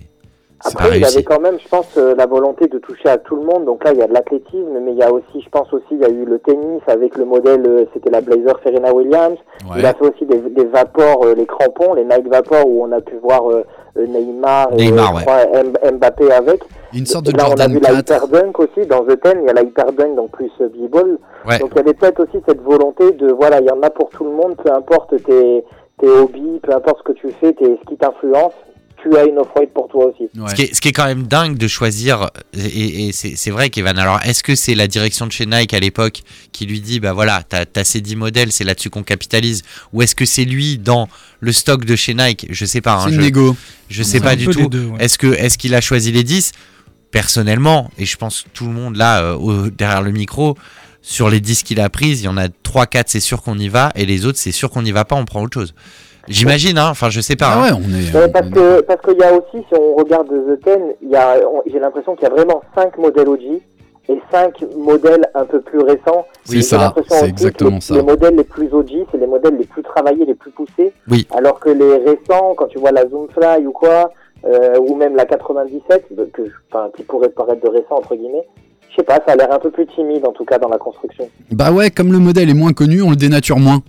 Après, 0.65 0.89
il 0.89 0.93
réussi. 0.95 1.17
avait 1.19 1.25
quand 1.25 1.41
même, 1.41 1.59
je 1.59 1.69
pense, 1.69 1.97
euh, 1.99 2.15
la 2.17 2.27
volonté 2.27 2.67
de 2.67 2.79
toucher 2.79 3.09
à 3.09 3.19
tout 3.19 3.37
le 3.37 3.43
monde. 3.43 3.65
Donc 3.65 3.85
là, 3.85 3.93
il 3.93 3.99
y 3.99 4.03
a 4.03 4.07
de 4.09 4.13
l'athlétisme, 4.13 4.79
mais 4.83 4.93
il 4.93 4.99
y 4.99 5.03
a 5.03 5.13
aussi, 5.13 5.41
je 5.41 5.49
pense 5.51 5.73
aussi, 5.73 5.85
il 5.93 5.99
y 6.01 6.05
a 6.05 6.09
eu 6.09 6.25
le 6.25 6.39
tennis 6.41 6.81
avec 6.89 7.17
le 7.17 7.25
modèle, 7.25 7.63
euh, 7.67 7.85
c'était 7.95 8.11
la 8.11 8.21
Blazer 8.21 8.59
Serena 8.65 8.93
Williams. 8.93 9.39
Ouais. 9.65 9.77
Il 9.79 9.87
a 9.87 9.95
fait 9.95 10.05
aussi 10.05 10.27
des, 10.27 10.39
des 10.39 10.65
vapors, 10.65 11.25
euh, 11.25 11.35
les 11.35 11.47
crampons, 11.47 11.95
les 11.95 12.05
Nike 12.05 12.29
Vapor, 12.29 12.67
où 12.67 12.85
on 12.85 12.91
a 12.93 13.01
pu 13.01 13.17
voir 13.23 13.49
euh, 13.51 13.65
euh, 13.97 14.07
Neymar 14.07 14.69
et 14.73 14.77
Neymar, 14.77 15.15
euh, 15.17 15.21
ouais. 15.21 15.61
M- 15.85 15.97
Mbappé 15.99 16.31
avec. 16.33 16.61
Une 16.95 17.07
sorte 17.07 17.29
Et 17.29 17.33
de 17.33 17.37
là, 17.37 17.45
on 17.45 17.53
a 17.53 17.57
Jordan 17.57 17.73
vu 17.73 17.81
la 17.81 18.03
4. 18.03 18.25
Hyperdunk 18.25 18.59
aussi 18.61 18.87
dans 18.87 19.05
The 19.05 19.21
Ten. 19.21 19.39
Il 19.43 19.47
y 19.47 19.51
a 19.51 19.53
la 19.53 19.63
Hyperdunk, 19.63 20.17
donc 20.17 20.31
plus 20.33 20.51
euh, 20.61 20.69
B-Ball. 20.69 21.19
Ouais. 21.49 21.59
Donc 21.59 21.71
il 21.73 21.77
y 21.77 21.81
avait 21.81 21.95
peut-être 21.95 22.21
aussi 22.25 22.43
cette 22.49 22.63
volonté 22.63 23.13
de, 23.13 23.31
voilà, 23.33 23.61
il 23.61 23.67
y 23.67 23.71
en 23.71 23.83
a 23.83 23.91
pour 23.91 24.09
tout 24.11 24.25
le 24.25 24.31
monde, 24.31 24.57
peu 24.57 24.73
importe 24.73 25.15
tes, 25.25 25.65
tes 25.99 26.09
hobbies, 26.09 26.61
peu 26.63 26.73
importe 26.73 26.99
ce 26.99 27.03
que 27.05 27.13
tu 27.13 27.29
fais, 27.41 27.53
tes, 27.53 27.65
ce 27.83 27.89
qui 27.89 27.97
t'influence, 27.97 28.55
tu 29.03 29.17
as 29.17 29.25
une 29.25 29.39
off-white 29.39 29.73
pour 29.73 29.89
toi 29.89 30.07
aussi. 30.07 30.25
Ouais. 30.37 30.51
Ce, 30.51 30.55
qui 30.55 30.63
est, 30.63 30.75
ce 30.75 30.81
qui 30.81 30.89
est 30.89 30.93
quand 30.93 31.07
même 31.07 31.25
dingue 31.25 31.57
de 31.57 31.69
choisir, 31.69 32.31
et, 32.53 33.09
et 33.09 33.13
c'est 33.13 33.51
vrai, 33.51 33.71
Kevin. 33.71 33.99
Alors, 33.99 34.21
est-ce 34.25 34.43
que 34.43 34.55
c'est 34.55 34.75
la 34.75 34.87
direction 34.89 35.27
de 35.27 35.33
chez 35.33 35.47
Nike 35.47 35.73
à 35.75 35.81
l'époque 35.81 36.23
qui 36.53 36.67
lui 36.67 36.81
dit, 36.81 36.99
bah 37.01 37.13
voilà, 37.13 37.43
t'as 37.49 37.65
as 37.77 37.85
ces 37.85 38.01
10 38.01 38.17
modèles, 38.17 38.51
c'est 38.53 38.65
là-dessus 38.65 38.91
qu'on 38.91 39.03
capitalise, 39.05 39.63
ou 39.93 40.03
est-ce 40.03 40.15
que 40.15 40.25
c'est 40.25 40.45
lui 40.45 40.79
dans 40.79 41.09
le 41.41 41.53
stock 41.53 41.85
de 41.85 41.95
chez 41.97 42.15
Nike? 42.15 42.47
Je 42.51 42.65
sais 42.65 42.81
pas. 42.81 42.95
hein, 42.95 43.05
C'est 43.07 43.11
je, 43.13 43.17
une 43.17 43.23
négo. 43.23 43.57
je 43.89 44.03
sais 44.03 44.21
pas 44.21 44.35
du 44.37 44.47
tout. 44.47 44.61
ouais. 44.75 45.05
Est-ce 45.05 45.17
que 45.19 45.29
est-ce 45.29 45.59
qu'il 45.59 45.75
a 45.75 45.81
choisi 45.81 46.11
les 46.13 46.25
10 46.25 46.53
Personnellement, 47.11 47.91
et 47.97 48.05
je 48.05 48.17
pense 48.19 48.43
que 48.43 48.49
tout 48.53 48.67
le 48.67 48.73
monde 48.73 48.97
là 48.97 49.23
euh, 49.23 49.35
au- 49.35 49.71
derrière 49.71 50.03
le 50.03 50.11
micro, 50.13 50.59
sur 51.01 51.31
les 51.31 51.41
10 51.41 51.63
qu'il 51.63 51.81
a 51.81 51.89
prises, 51.89 52.21
il 52.21 52.25
y 52.25 52.29
en 52.29 52.37
a 52.37 52.49
3-4 52.49 53.05
c'est 53.07 53.21
sûr 53.21 53.43
qu'on 53.43 53.59
y 53.59 53.69
va, 53.69 53.91
et 53.95 54.05
les 54.05 54.27
autres 54.27 54.37
c'est 54.39 54.53
sûr 54.53 54.69
qu'on 54.69 54.83
n'y 54.83 54.93
va 54.93 55.07
pas, 55.07 55.17
on 55.17 55.25
prend 55.25 55.43
autre 55.43 55.55
chose. 55.55 55.75
J'imagine, 56.29 56.79
hein, 56.79 56.89
enfin 56.91 57.11
je 57.11 57.21
sais 57.21 57.37
pas. 57.37 57.47
Ah 57.49 57.59
hein. 57.59 57.63
ouais, 57.63 57.71
on 57.73 57.95
est. 57.95 58.25
On- 58.27 58.31
parce 58.31 58.49
que 58.51 58.81
parce 58.83 59.01
qu'il 59.03 59.19
y 59.19 59.23
a 59.25 59.33
aussi, 59.33 59.65
si 59.69 59.75
on 59.79 59.95
regarde 59.97 60.29
The 60.29 60.61
Ten, 60.65 60.81
il 61.03 61.09
y 61.11 61.17
a, 61.17 61.37
j'ai 61.67 61.79
l'impression 61.79 62.15
qu'il 62.15 62.25
y 62.29 62.31
a 62.31 62.35
vraiment 62.35 62.63
cinq 62.77 62.97
modèles 62.99 63.29
OG 63.29 63.43
et 64.11 64.21
cinq 64.33 64.65
modèles 64.77 65.27
un 65.35 65.45
peu 65.45 65.61
plus 65.61 65.81
récents. 65.81 66.27
C'est 66.45 66.63
ça, 66.63 66.95
c'est 67.09 67.29
exactement 67.29 67.77
les, 67.77 67.81
ça. 67.81 67.95
Les 67.95 68.03
modèles 68.03 68.37
les 68.37 68.45
plus 68.45 68.73
OG, 68.73 68.91
c'est 69.11 69.19
les 69.19 69.27
modèles 69.27 69.57
les 69.59 69.67
plus 69.67 69.83
travaillés, 69.83 70.25
les 70.25 70.35
plus 70.35 70.51
poussés. 70.51 70.93
Oui. 71.11 71.27
Alors 71.37 71.61
que 71.61 71.69
les 71.71 71.97
récents, 71.99 72.55
quand 72.57 72.67
tu 72.69 72.79
vois 72.79 72.93
la 72.93 73.07
Zoomfly 73.09 73.67
ou 73.67 73.73
quoi, 73.73 74.11
euh, 74.47 74.79
ou 74.79 74.95
même 74.95 75.15
la 75.17 75.27
97, 75.27 76.07
que, 76.33 76.45
je- 76.47 76.51
enfin, 76.71 76.89
qui 76.97 77.03
pourrait 77.03 77.29
paraître 77.29 77.61
de 77.63 77.69
récent 77.69 77.97
entre 77.97 78.15
guillemets, 78.15 78.47
sais 78.99 79.05
pas, 79.05 79.21
ça 79.27 79.33
a 79.33 79.37
l'air 79.37 79.53
un 79.53 79.59
peu 79.59 79.71
plus 79.71 79.87
timide 79.87 80.25
en 80.27 80.33
tout 80.33 80.45
cas 80.45 80.59
dans 80.59 80.69
la 80.69 80.79
construction. 80.79 81.29
Bah 81.53 81.73
ouais, 81.73 81.91
comme 81.91 82.13
le 82.13 82.19
modèle 82.19 82.51
est 82.51 82.55
moins 82.55 82.73
connu, 82.73 83.03
on 83.03 83.11
le 83.11 83.17
dénature 83.17 83.59
moins. 83.59 83.83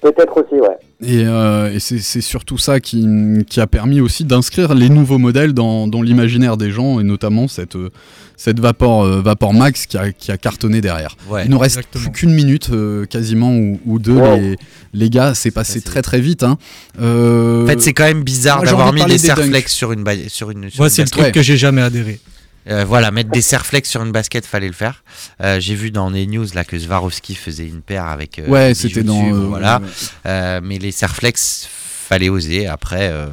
Peut-être 0.00 0.36
aussi, 0.42 0.60
ouais. 0.60 0.76
Et, 1.04 1.24
euh, 1.26 1.72
et 1.74 1.80
c'est 1.80 2.20
surtout 2.20 2.58
ça 2.58 2.78
qui, 2.78 3.04
qui 3.48 3.60
a 3.60 3.66
permis 3.66 4.00
aussi 4.00 4.24
d'inscrire 4.24 4.74
les 4.74 4.88
nouveaux 4.88 5.18
modèles 5.18 5.52
dans, 5.52 5.88
dans 5.88 6.00
l'imaginaire 6.00 6.56
des 6.56 6.70
gens, 6.70 7.00
et 7.00 7.02
notamment 7.02 7.48
cette, 7.48 7.74
euh, 7.74 7.90
cette 8.36 8.60
Vapor, 8.60 9.02
euh, 9.04 9.20
Vapor 9.20 9.52
Max 9.52 9.86
qui 9.86 9.98
a, 9.98 10.12
qui 10.12 10.30
a 10.30 10.36
cartonné 10.38 10.80
derrière. 10.80 11.16
Ouais, 11.28 11.44
Il 11.44 11.50
nous 11.50 11.58
reste 11.58 11.78
exactement. 11.78 12.04
plus 12.04 12.12
qu'une 12.12 12.34
minute 12.34 12.70
euh, 12.70 13.04
quasiment 13.06 13.50
ou, 13.56 13.80
ou 13.84 13.98
deux, 13.98 14.12
Wow. 14.12 14.36
les, 14.36 14.56
les 14.94 15.10
gars, 15.10 15.34
c'est 15.34 15.50
passé 15.50 15.80
très 15.80 16.02
très 16.02 16.20
vite. 16.20 16.44
Hein. 16.44 16.56
Euh, 17.00 17.64
En 17.64 17.66
fait, 17.66 17.80
c'est 17.80 17.94
quand 17.94 18.04
même 18.04 18.22
bizarre 18.22 18.62
d'avoir 18.62 18.92
mis 18.92 19.02
des 19.04 19.12
des 19.14 19.18
sur 19.18 19.40
une, 19.40 19.54
sur 19.68 19.90
une, 19.92 20.70
sur 20.70 20.80
Moi, 20.80 20.86
une 20.86 20.90
c'est 20.90 21.02
le 21.02 21.10
truc 21.10 21.32
que 21.32 21.42
j'ai 21.42 21.56
jamais 21.56 21.82
adhéré. 21.82 22.20
Euh, 22.68 22.84
voilà, 22.84 23.10
mettre 23.10 23.30
des 23.30 23.40
serflex 23.42 23.88
sur 23.90 24.02
une 24.04 24.12
basket, 24.12 24.46
fallait 24.46 24.68
le 24.68 24.72
faire. 24.72 25.02
Euh, 25.42 25.58
J'ai 25.60 25.74
vu 25.74 25.90
dans 25.90 26.10
les 26.10 26.26
news 26.26 26.46
là 26.54 26.64
que 26.64 26.78
Swarovski 26.78 27.34
faisait 27.34 27.66
une 27.66 27.82
paire 27.82 28.04
avec. 28.06 28.38
euh, 28.38 28.46
ouais, 28.46 28.68
des 28.68 28.74
c'était 28.74 29.02
dans. 29.02 29.20
euh, 29.32 29.46
voilà. 29.48 29.80
ouais. 29.80 29.86
Euh, 30.26 30.60
mais 30.62 30.78
les 30.78 30.92
serflex, 30.92 31.66
fallait 32.08 32.28
oser. 32.28 32.66
Après, 32.68 33.08
euh, 33.10 33.26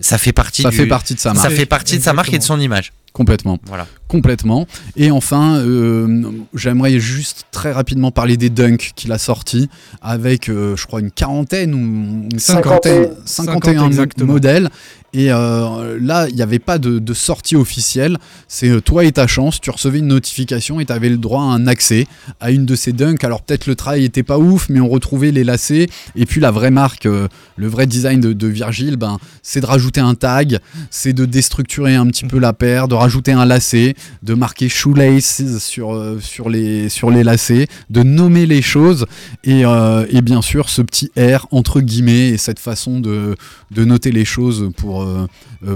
ça 0.00 0.18
fait 0.18 0.32
partie. 0.32 0.62
Ça 0.62 0.70
du- 0.70 0.76
fait 0.76 0.86
partie 0.86 1.14
de 1.14 1.20
sa 1.20 1.30
Ça 1.34 1.42
marque. 1.42 1.52
fait 1.54 1.66
partie 1.66 1.98
de 1.98 2.02
sa 2.02 2.12
marque 2.12 2.32
et 2.34 2.38
de 2.38 2.42
son 2.42 2.60
image. 2.60 2.92
Complètement. 3.12 3.58
Voilà. 3.64 3.86
Complètement. 4.08 4.66
Et 4.94 5.10
enfin, 5.10 5.56
euh, 5.60 6.22
j'aimerais 6.52 7.00
juste 7.00 7.44
très 7.50 7.72
rapidement 7.72 8.10
parler 8.10 8.36
des 8.36 8.50
dunks 8.50 8.92
qu'il 8.94 9.10
a 9.12 9.16
sortis 9.16 9.70
avec, 10.02 10.50
euh, 10.50 10.76
je 10.76 10.86
crois, 10.86 11.00
une 11.00 11.10
quarantaine 11.10 11.72
ou 11.74 11.78
une 11.78 12.38
cinquantaine, 12.38 13.04
Cinquantaine. 13.04 13.16
51 13.24 13.72
50 13.78 13.86
exactement. 13.90 14.32
modèles. 14.34 14.68
Et 15.12 15.32
euh, 15.32 15.98
là, 16.00 16.28
il 16.28 16.34
n'y 16.34 16.42
avait 16.42 16.58
pas 16.58 16.78
de, 16.78 17.14
sortie 17.14 17.56
officielle. 17.56 18.18
C'est 18.48 18.68
euh, 18.68 18.80
toi 18.80 19.04
et 19.04 19.12
ta 19.12 19.26
chance. 19.26 19.60
Tu 19.60 19.70
recevais 19.70 20.00
une 20.00 20.08
notification 20.08 20.80
et 20.80 20.84
tu 20.84 20.92
avais 20.92 21.08
le 21.08 21.16
droit 21.16 21.42
à 21.42 21.46
un 21.46 21.66
accès 21.66 22.06
à 22.40 22.50
une 22.50 22.66
de 22.66 22.74
ces 22.74 22.92
dunks. 22.92 23.24
Alors 23.24 23.42
peut-être 23.42 23.66
le 23.66 23.74
travail 23.74 24.04
était 24.04 24.22
pas 24.22 24.38
ouf, 24.38 24.68
mais 24.68 24.80
on 24.80 24.88
retrouvait 24.88 25.30
les 25.30 25.44
lacets. 25.44 25.88
Et 26.16 26.26
puis 26.26 26.40
la 26.40 26.50
vraie 26.50 26.70
marque, 26.70 27.06
euh, 27.06 27.28
le 27.56 27.66
vrai 27.66 27.86
design 27.86 28.20
de, 28.20 28.46
Virgile, 28.46 28.96
ben, 28.96 29.18
c'est 29.42 29.60
de 29.60 29.66
rajouter 29.66 30.00
un 30.00 30.14
tag, 30.14 30.58
c'est 30.90 31.12
de 31.12 31.24
déstructurer 31.24 31.94
un 31.94 32.06
petit 32.06 32.24
peu 32.24 32.38
la 32.38 32.52
paire, 32.52 32.86
de 32.86 32.94
rajouter 32.94 33.32
un 33.32 33.44
lacet, 33.44 33.94
de 34.22 34.34
marquer 34.34 34.68
shoelaces 34.68 35.58
sur, 35.58 36.16
sur, 36.20 36.48
les, 36.48 36.88
sur 36.88 37.10
les 37.10 37.24
lacets, 37.24 37.66
de 37.90 38.02
nommer 38.02 38.46
les 38.46 38.62
choses 38.62 39.06
et, 39.44 39.62
et 39.62 40.22
bien 40.22 40.42
sûr 40.42 40.68
ce 40.68 40.80
petit 40.80 41.10
R 41.18 41.46
entre 41.50 41.80
guillemets 41.80 42.28
et 42.28 42.38
cette 42.38 42.60
façon 42.60 43.00
de, 43.00 43.34
de 43.72 43.84
noter 43.84 44.12
les 44.12 44.24
choses 44.24 44.70
pour, 44.76 45.05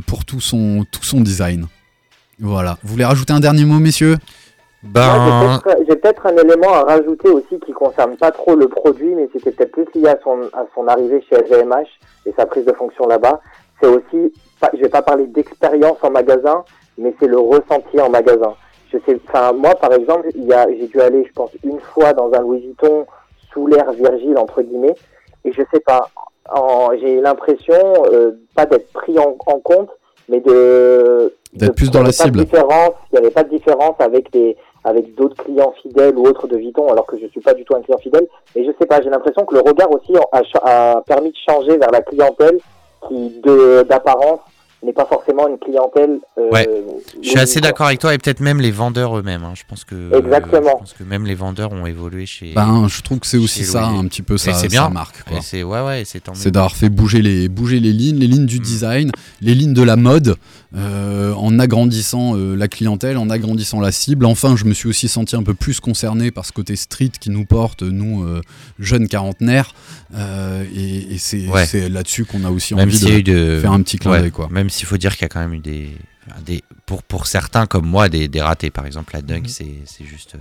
pour 0.07 0.25
tout, 0.25 0.41
son, 0.41 0.85
tout 0.91 1.03
son 1.05 1.21
design. 1.21 1.67
Voilà. 2.39 2.79
Vous 2.83 2.93
voulez 2.93 3.05
rajouter 3.05 3.33
un 3.33 3.41
dernier 3.41 3.65
mot, 3.65 3.79
messieurs? 3.79 4.17
Ben, 4.83 5.61
j'ai 5.87 5.97
peut-être- 5.97 6.27
un 6.27 6.37
élément 6.37 6.73
à 6.73 6.85
rajouter 6.85 7.29
aussi 7.29 7.59
qui 7.67 7.73
concerne 7.73 8.17
pas 8.17 8.31
trop 8.31 8.55
le 8.55 8.67
produit, 8.67 9.15
mais 9.15 9.29
c'était 9.33 9.51
peut-être 9.51 9.73
plus 9.73 9.85
lié 9.95 10.09
à 10.09 10.19
son, 10.25 10.39
à 10.55 10.65
son 10.75 10.89
arrivée 10.89 11.23
chez 11.29 11.37
LVMH 11.37 11.87
et 12.25 12.33
sa 12.35 12.47
prise 12.47 12.65
de 12.65 12.73
fonction 12.73 13.07
là-bas. 13.07 13.41
C'est 13.81 13.89
aussi, 13.89 14.33
pas- 14.59 14.71
je 14.75 14.81
vais 14.81 14.89
pas 14.89 15.03
parler 15.03 15.27
d'expérience 15.27 15.99
en 16.03 16.11
magasin, 16.11 16.65
mais 16.97 17.15
c'est 17.21 17.27
le 17.27 17.39
ressenti 17.39 18.01
en 18.01 18.09
magasin. 18.09 18.55
Je 18.91 18.97
sais, 19.07 19.21
enfin 19.29 19.53
moi 19.53 19.75
par 19.75 19.93
exemple, 19.93 20.29
il 20.35 20.45
y 20.45 20.53
a, 20.55 20.67
j'ai 20.69 20.87
dû 20.87 20.99
aller, 21.01 21.25
je 21.27 21.33
pense, 21.35 21.51
une 21.63 21.79
fois 21.95 22.15
dans 22.15 22.33
un 22.33 22.41
Louis 22.41 22.61
Vuitton 22.61 23.07
sous 23.53 23.67
l'air 23.67 23.93
Virgile 23.93 24.39
entre 24.39 24.63
guillemets, 24.63 24.97
et 25.45 25.53
je 25.53 25.63
sais 25.73 25.81
pas, 25.81 26.09
j'ai 27.01 27.21
l'impression 27.21 27.77
euh, 28.13 28.33
pas 28.55 28.67
d'être 28.67 28.93
pris 28.93 29.19
en, 29.19 29.37
en 29.47 29.59
compte, 29.61 29.91
mais 30.29 30.41
de 30.41 31.35
D'être 31.53 31.75
plus 31.75 31.91
dans 31.91 32.03
la 32.03 32.13
cible. 32.13 32.45
différence, 32.45 32.93
il 33.13 33.19
n'y 33.19 33.19
avait 33.19 33.35
pas 33.35 33.43
de 33.43 33.49
différence 33.51 33.97
avec 33.99 34.31
des 34.33 34.57
avec 34.85 35.15
d'autres 35.15 35.43
clients 35.45 35.75
fidèles 35.83 36.17
ou 36.17 36.25
autres 36.27 36.47
de 36.47 36.57
Vuitton, 36.57 36.89
alors 36.91 37.05
que 37.07 37.19
je 37.19 37.27
suis 37.27 37.41
pas 37.41 37.53
du 37.55 37.65
tout 37.65 37.75
un 37.77 37.83
client 37.83 37.99
fidèle. 37.99 38.27
Et 38.55 38.65
je 38.65 38.71
sais 38.79 38.87
pas, 38.87 39.03
j'ai 39.03 39.11
l'impression 39.11 39.45
que 39.45 39.55
le 39.55 39.61
regard 39.61 39.91
aussi 39.91 40.13
a, 40.33 40.41
a 40.63 41.03
permis 41.03 41.31
de 41.33 41.37
changer 41.49 41.77
vers 41.77 41.91
la 41.91 42.01
clientèle 42.01 42.59
qui, 43.09 43.41
de 43.41 43.83
d'apparence, 43.83 44.41
n'est 44.83 44.93
pas 44.93 45.07
forcément 45.07 45.47
une 45.49 45.59
clientèle. 45.59 46.21
euh, 46.39 46.51
Ouais. 46.51 46.69
Je 47.23 47.29
suis 47.29 47.39
assez 47.39 47.61
d'accord 47.61 47.87
avec 47.87 47.99
toi 48.01 48.15
et 48.15 48.19
peut-être 48.19 48.41
même 48.41 48.61
les 48.61 48.71
vendeurs 48.71 49.19
eux-mêmes. 49.19 49.45
hein. 49.45 49.53
Je 49.55 49.63
pense 49.69 49.85
que 49.85 50.17
Exactement. 50.17 50.71
je 50.75 50.79
pense 50.79 50.93
que 50.95 51.05
même 51.05 51.27
les 51.27 51.35
vendeurs 51.35 51.73
ont 51.73 51.87
évolué 51.87 52.27
chez. 52.27 52.53
Ben, 52.55 52.87
je 52.89 53.03
trouve 53.03 53.19
que 53.21 53.27
c'est 53.27 53.37
aussi 53.37 53.65
ça, 53.65 53.89
Louis. 53.91 53.99
un 53.99 54.05
petit 54.07 54.23
peu 54.23 54.39
sa, 54.39 54.53
c'est 54.55 54.63
sa 54.63 54.69
bien. 54.69 54.89
marque. 54.89 55.23
quoi. 55.25 55.39
Et 55.39 55.41
c'est 55.43 55.63
ouais 55.63 55.81
ouais, 55.85 56.03
c'est. 56.07 56.23
C'est 56.35 56.51
d'avoir 56.51 56.77
fait 56.77 56.89
bouger 56.89 57.21
les, 57.23 57.49
bouger 57.49 57.79
les 57.81 57.93
lignes, 57.93 58.19
les 58.19 58.27
lignes 58.27 58.47
du 58.47 58.59
Mm. 58.59 58.63
design, 58.63 59.11
les 59.43 59.55
lignes 59.55 59.75
de 59.75 59.83
la 59.83 59.97
mode, 59.97 60.37
euh, 60.77 61.33
en 61.35 61.59
agrandissant 61.59 62.37
euh, 62.37 62.55
la 62.57 62.69
clientèle, 62.69 63.17
en 63.19 63.29
agrandissant 63.31 63.81
la 63.81 63.93
cible. 63.93 64.25
Enfin, 64.27 64.57
je 64.57 64.65
me 64.65 64.73
suis 64.75 64.89
aussi 64.89 65.09
senti 65.09 65.37
un 65.37 65.43
peu 65.43 65.55
plus 65.55 65.81
concerné 65.81 66.31
par 66.31 66.45
ce 66.47 66.53
côté 66.53 66.77
street 66.77 67.11
qui 67.21 67.31
nous 67.31 67.45
porte, 67.45 67.83
nous, 67.83 68.23
euh, 68.23 68.41
jeunes 68.79 69.09
quarantenaires. 69.09 69.75
Euh, 70.17 70.65
et 70.75 71.15
et 71.15 71.19
c'est 71.19 71.47
Ouais. 71.49 71.89
là-dessus 71.89 72.25
qu'on 72.25 72.45
a 72.45 72.51
aussi 72.51 72.75
même 72.75 72.89
envie 72.89 73.23
de 73.23 73.59
faire 73.61 73.73
un 73.73 73.83
petit 73.83 73.99
clin 73.99 74.13
ouais, 74.13 74.21
d'œil. 74.21 74.31
quoi. 74.31 74.49
Même 74.51 74.70
s'il 74.71 74.87
faut 74.87 74.97
dire 74.97 75.13
qu'il 75.15 75.23
y 75.23 75.27
a 75.27 75.29
quand 75.29 75.41
même 75.41 75.55
eu 75.55 75.59
des, 75.59 75.97
pour 76.87 77.03
pour 77.03 77.27
certains 77.27 77.67
comme 77.67 77.87
moi 77.87 78.09
des, 78.09 78.29
des 78.29 78.41
ratés. 78.41 78.71
Par 78.71 78.87
exemple, 78.87 79.13
la 79.15 79.23
dunk, 79.23 79.43
Mhm. 79.43 79.49
c'est 79.49 79.75
c'est 79.85 80.05
juste. 80.05 80.35
euh, 80.37 80.39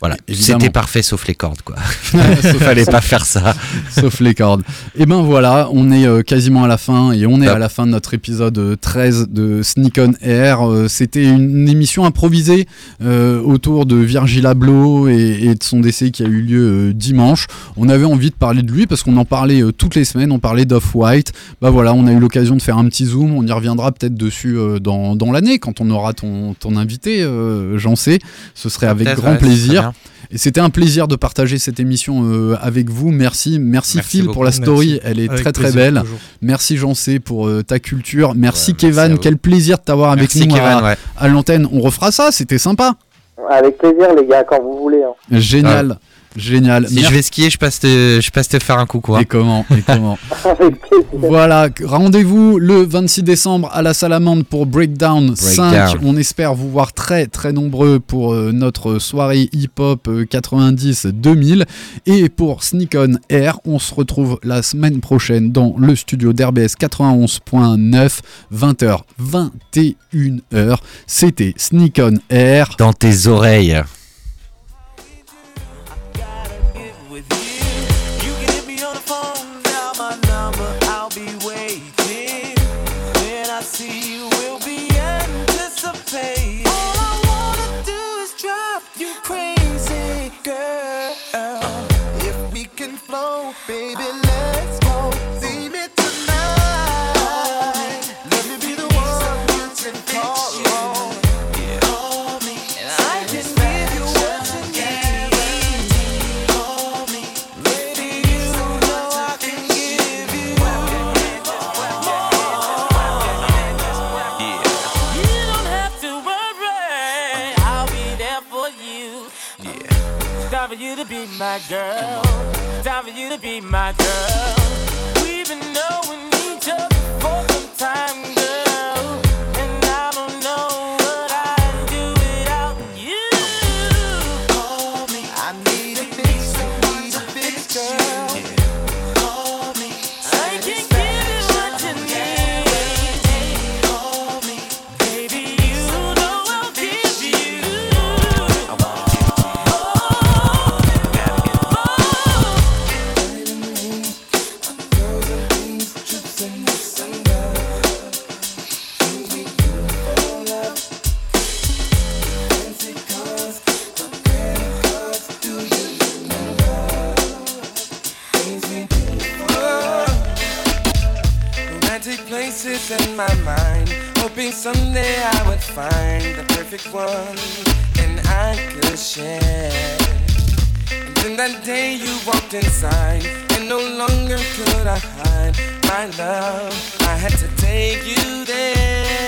voilà, 0.00 0.16
c'était 0.32 0.70
parfait 0.70 1.02
sauf 1.02 1.26
les 1.26 1.34
cordes 1.34 1.62
quoi. 1.62 1.76
Sauf- 2.42 2.58
Fallait 2.58 2.84
pas 2.84 3.00
faire 3.00 3.24
ça. 3.26 3.54
sauf 3.90 4.20
les 4.20 4.34
cordes. 4.34 4.62
Et 4.96 5.06
ben 5.06 5.22
voilà, 5.22 5.68
on 5.72 5.90
est 5.90 6.06
euh, 6.06 6.22
quasiment 6.22 6.64
à 6.64 6.68
la 6.68 6.78
fin 6.78 7.12
et 7.12 7.26
on 7.26 7.40
est 7.42 7.46
Top. 7.46 7.56
à 7.56 7.58
la 7.58 7.68
fin 7.68 7.84
de 7.86 7.90
notre 7.92 8.14
épisode 8.14 8.56
euh, 8.58 8.76
13 8.80 9.28
de 9.30 9.62
Sneak 9.62 9.98
on 9.98 10.12
Air. 10.22 10.68
Euh, 10.68 10.86
C'était 10.88 11.24
une 11.24 11.68
émission 11.68 12.04
improvisée 12.04 12.66
euh, 13.02 13.40
autour 13.40 13.86
de 13.86 13.96
Virgil 13.96 14.46
Abloh 14.46 15.08
et, 15.08 15.38
et 15.42 15.54
de 15.54 15.62
son 15.64 15.80
décès 15.80 16.10
qui 16.10 16.22
a 16.22 16.26
eu 16.26 16.42
lieu 16.42 16.88
euh, 16.90 16.92
dimanche. 16.92 17.46
On 17.76 17.88
avait 17.88 18.04
envie 18.04 18.30
de 18.30 18.34
parler 18.36 18.62
de 18.62 18.70
lui 18.70 18.86
parce 18.86 19.02
qu'on 19.02 19.16
en 19.16 19.24
parlait 19.24 19.62
euh, 19.62 19.72
toutes 19.72 19.94
les 19.96 20.04
semaines, 20.04 20.30
on 20.32 20.38
parlait 20.38 20.64
d'Off-White. 20.64 21.32
Bah 21.60 21.70
voilà, 21.70 21.92
on 21.94 22.06
a 22.06 22.12
eu 22.12 22.20
l'occasion 22.20 22.56
de 22.56 22.62
faire 22.62 22.78
un 22.78 22.84
petit 22.88 23.06
zoom, 23.06 23.32
on 23.32 23.44
y 23.44 23.50
reviendra 23.52 23.90
peut-être 23.92 24.14
dessus 24.14 24.56
euh, 24.56 24.78
dans, 24.78 25.16
dans 25.16 25.32
l'année 25.32 25.58
quand 25.58 25.80
on 25.80 25.90
aura 25.90 26.12
ton, 26.12 26.54
ton 26.54 26.76
invité, 26.76 27.22
euh, 27.22 27.78
j'en 27.78 27.96
sais. 27.96 28.18
Ce 28.54 28.68
serait 28.68 28.86
avec 28.86 29.08
grand 29.16 29.36
plaisir. 29.36 29.87
Bien. 29.90 30.28
Et 30.30 30.38
c'était 30.38 30.60
un 30.60 30.70
plaisir 30.70 31.08
de 31.08 31.16
partager 31.16 31.58
cette 31.58 31.80
émission 31.80 32.22
euh, 32.24 32.56
avec 32.60 32.90
vous. 32.90 33.10
Merci, 33.10 33.58
merci, 33.58 33.96
Merci 33.98 34.10
Phil 34.10 34.22
beaucoup. 34.22 34.34
pour 34.34 34.44
la 34.44 34.52
story, 34.52 34.88
Merci. 34.94 35.00
elle 35.04 35.20
est 35.20 35.28
Avec 35.28 35.42
très 35.42 35.52
très 35.52 35.62
plaisir, 35.70 35.80
belle. 35.92 36.00
toujours. 36.02 36.18
Merci 36.42 36.76
Jean-C 36.76 37.18
pour 37.20 37.46
euh, 37.48 37.62
ta 37.62 37.78
culture. 37.78 38.34
Merci 38.34 38.70
Ouais, 38.72 38.76
Kevin, 38.78 39.18
quel 39.18 39.36
plaisir 39.38 39.78
de 39.78 39.82
t'avoir 39.84 40.10
avec 40.12 40.22
Merci 40.34 40.46
nous 40.48 40.54
Kevin. 40.54 40.68
à, 40.68 40.82
ouais. 40.84 40.96
à 41.16 41.28
l'antenne. 41.28 41.66
On 41.72 41.80
refera 41.80 42.10
ça, 42.12 42.30
c'était 42.30 42.58
sympa. 42.58 42.94
Avec 43.50 43.78
plaisir, 43.78 44.14
les 44.14 44.26
gars, 44.26 44.44
quand 44.44 44.60
vous 44.62 44.76
voulez. 44.78 45.02
hein. 45.02 45.38
Génial, 45.38 45.98
génial. 46.36 46.86
Si 46.88 46.94
Merci. 46.94 47.08
je 47.08 47.14
vais 47.14 47.22
skier, 47.22 47.50
je 47.50 47.58
passe 47.58 47.80
te, 47.80 48.20
je 48.22 48.30
passe 48.30 48.48
te 48.48 48.58
faire 48.58 48.78
un 48.78 48.86
coucou. 48.86 49.16
hein. 49.16 49.20
Et 49.20 49.24
comment, 49.24 49.64
et 49.76 49.82
comment. 49.82 50.18
Voilà, 51.12 51.68
rendez-vous 51.84 52.58
le 52.58 52.82
26 52.82 53.22
décembre 53.22 53.70
à 53.72 53.82
la 53.82 53.94
Salamande 53.94 54.44
pour 54.44 54.66
Breakdown, 54.66 55.34
5. 55.34 55.70
Breakdown. 55.70 56.00
On 56.04 56.16
espère 56.16 56.54
vous 56.54 56.70
voir 56.70 56.92
très 56.92 57.26
très 57.26 57.52
nombreux 57.52 57.98
pour 58.00 58.32
euh, 58.34 58.52
notre 58.52 58.98
soirée 58.98 59.48
hip-hop 59.52 60.06
euh, 60.08 60.24
90-2000. 60.24 61.64
Et 62.06 62.28
pour 62.28 62.62
Sneak 62.64 62.94
On 62.96 63.14
Air, 63.28 63.58
on 63.64 63.78
se 63.78 63.94
retrouve 63.94 64.38
la 64.42 64.62
semaine 64.62 65.00
prochaine 65.00 65.50
dans 65.52 65.74
le 65.78 65.96
studio 65.96 66.32
d'RBS 66.32 66.74
91.9, 66.78 68.18
20h, 68.54 68.98
21h. 69.22 70.76
C'était 71.06 71.54
Sneak 71.56 72.00
On 72.02 72.14
Air. 72.30 72.74
Dans 72.78 72.92
tes 72.92 73.26
oreilles. 73.28 73.80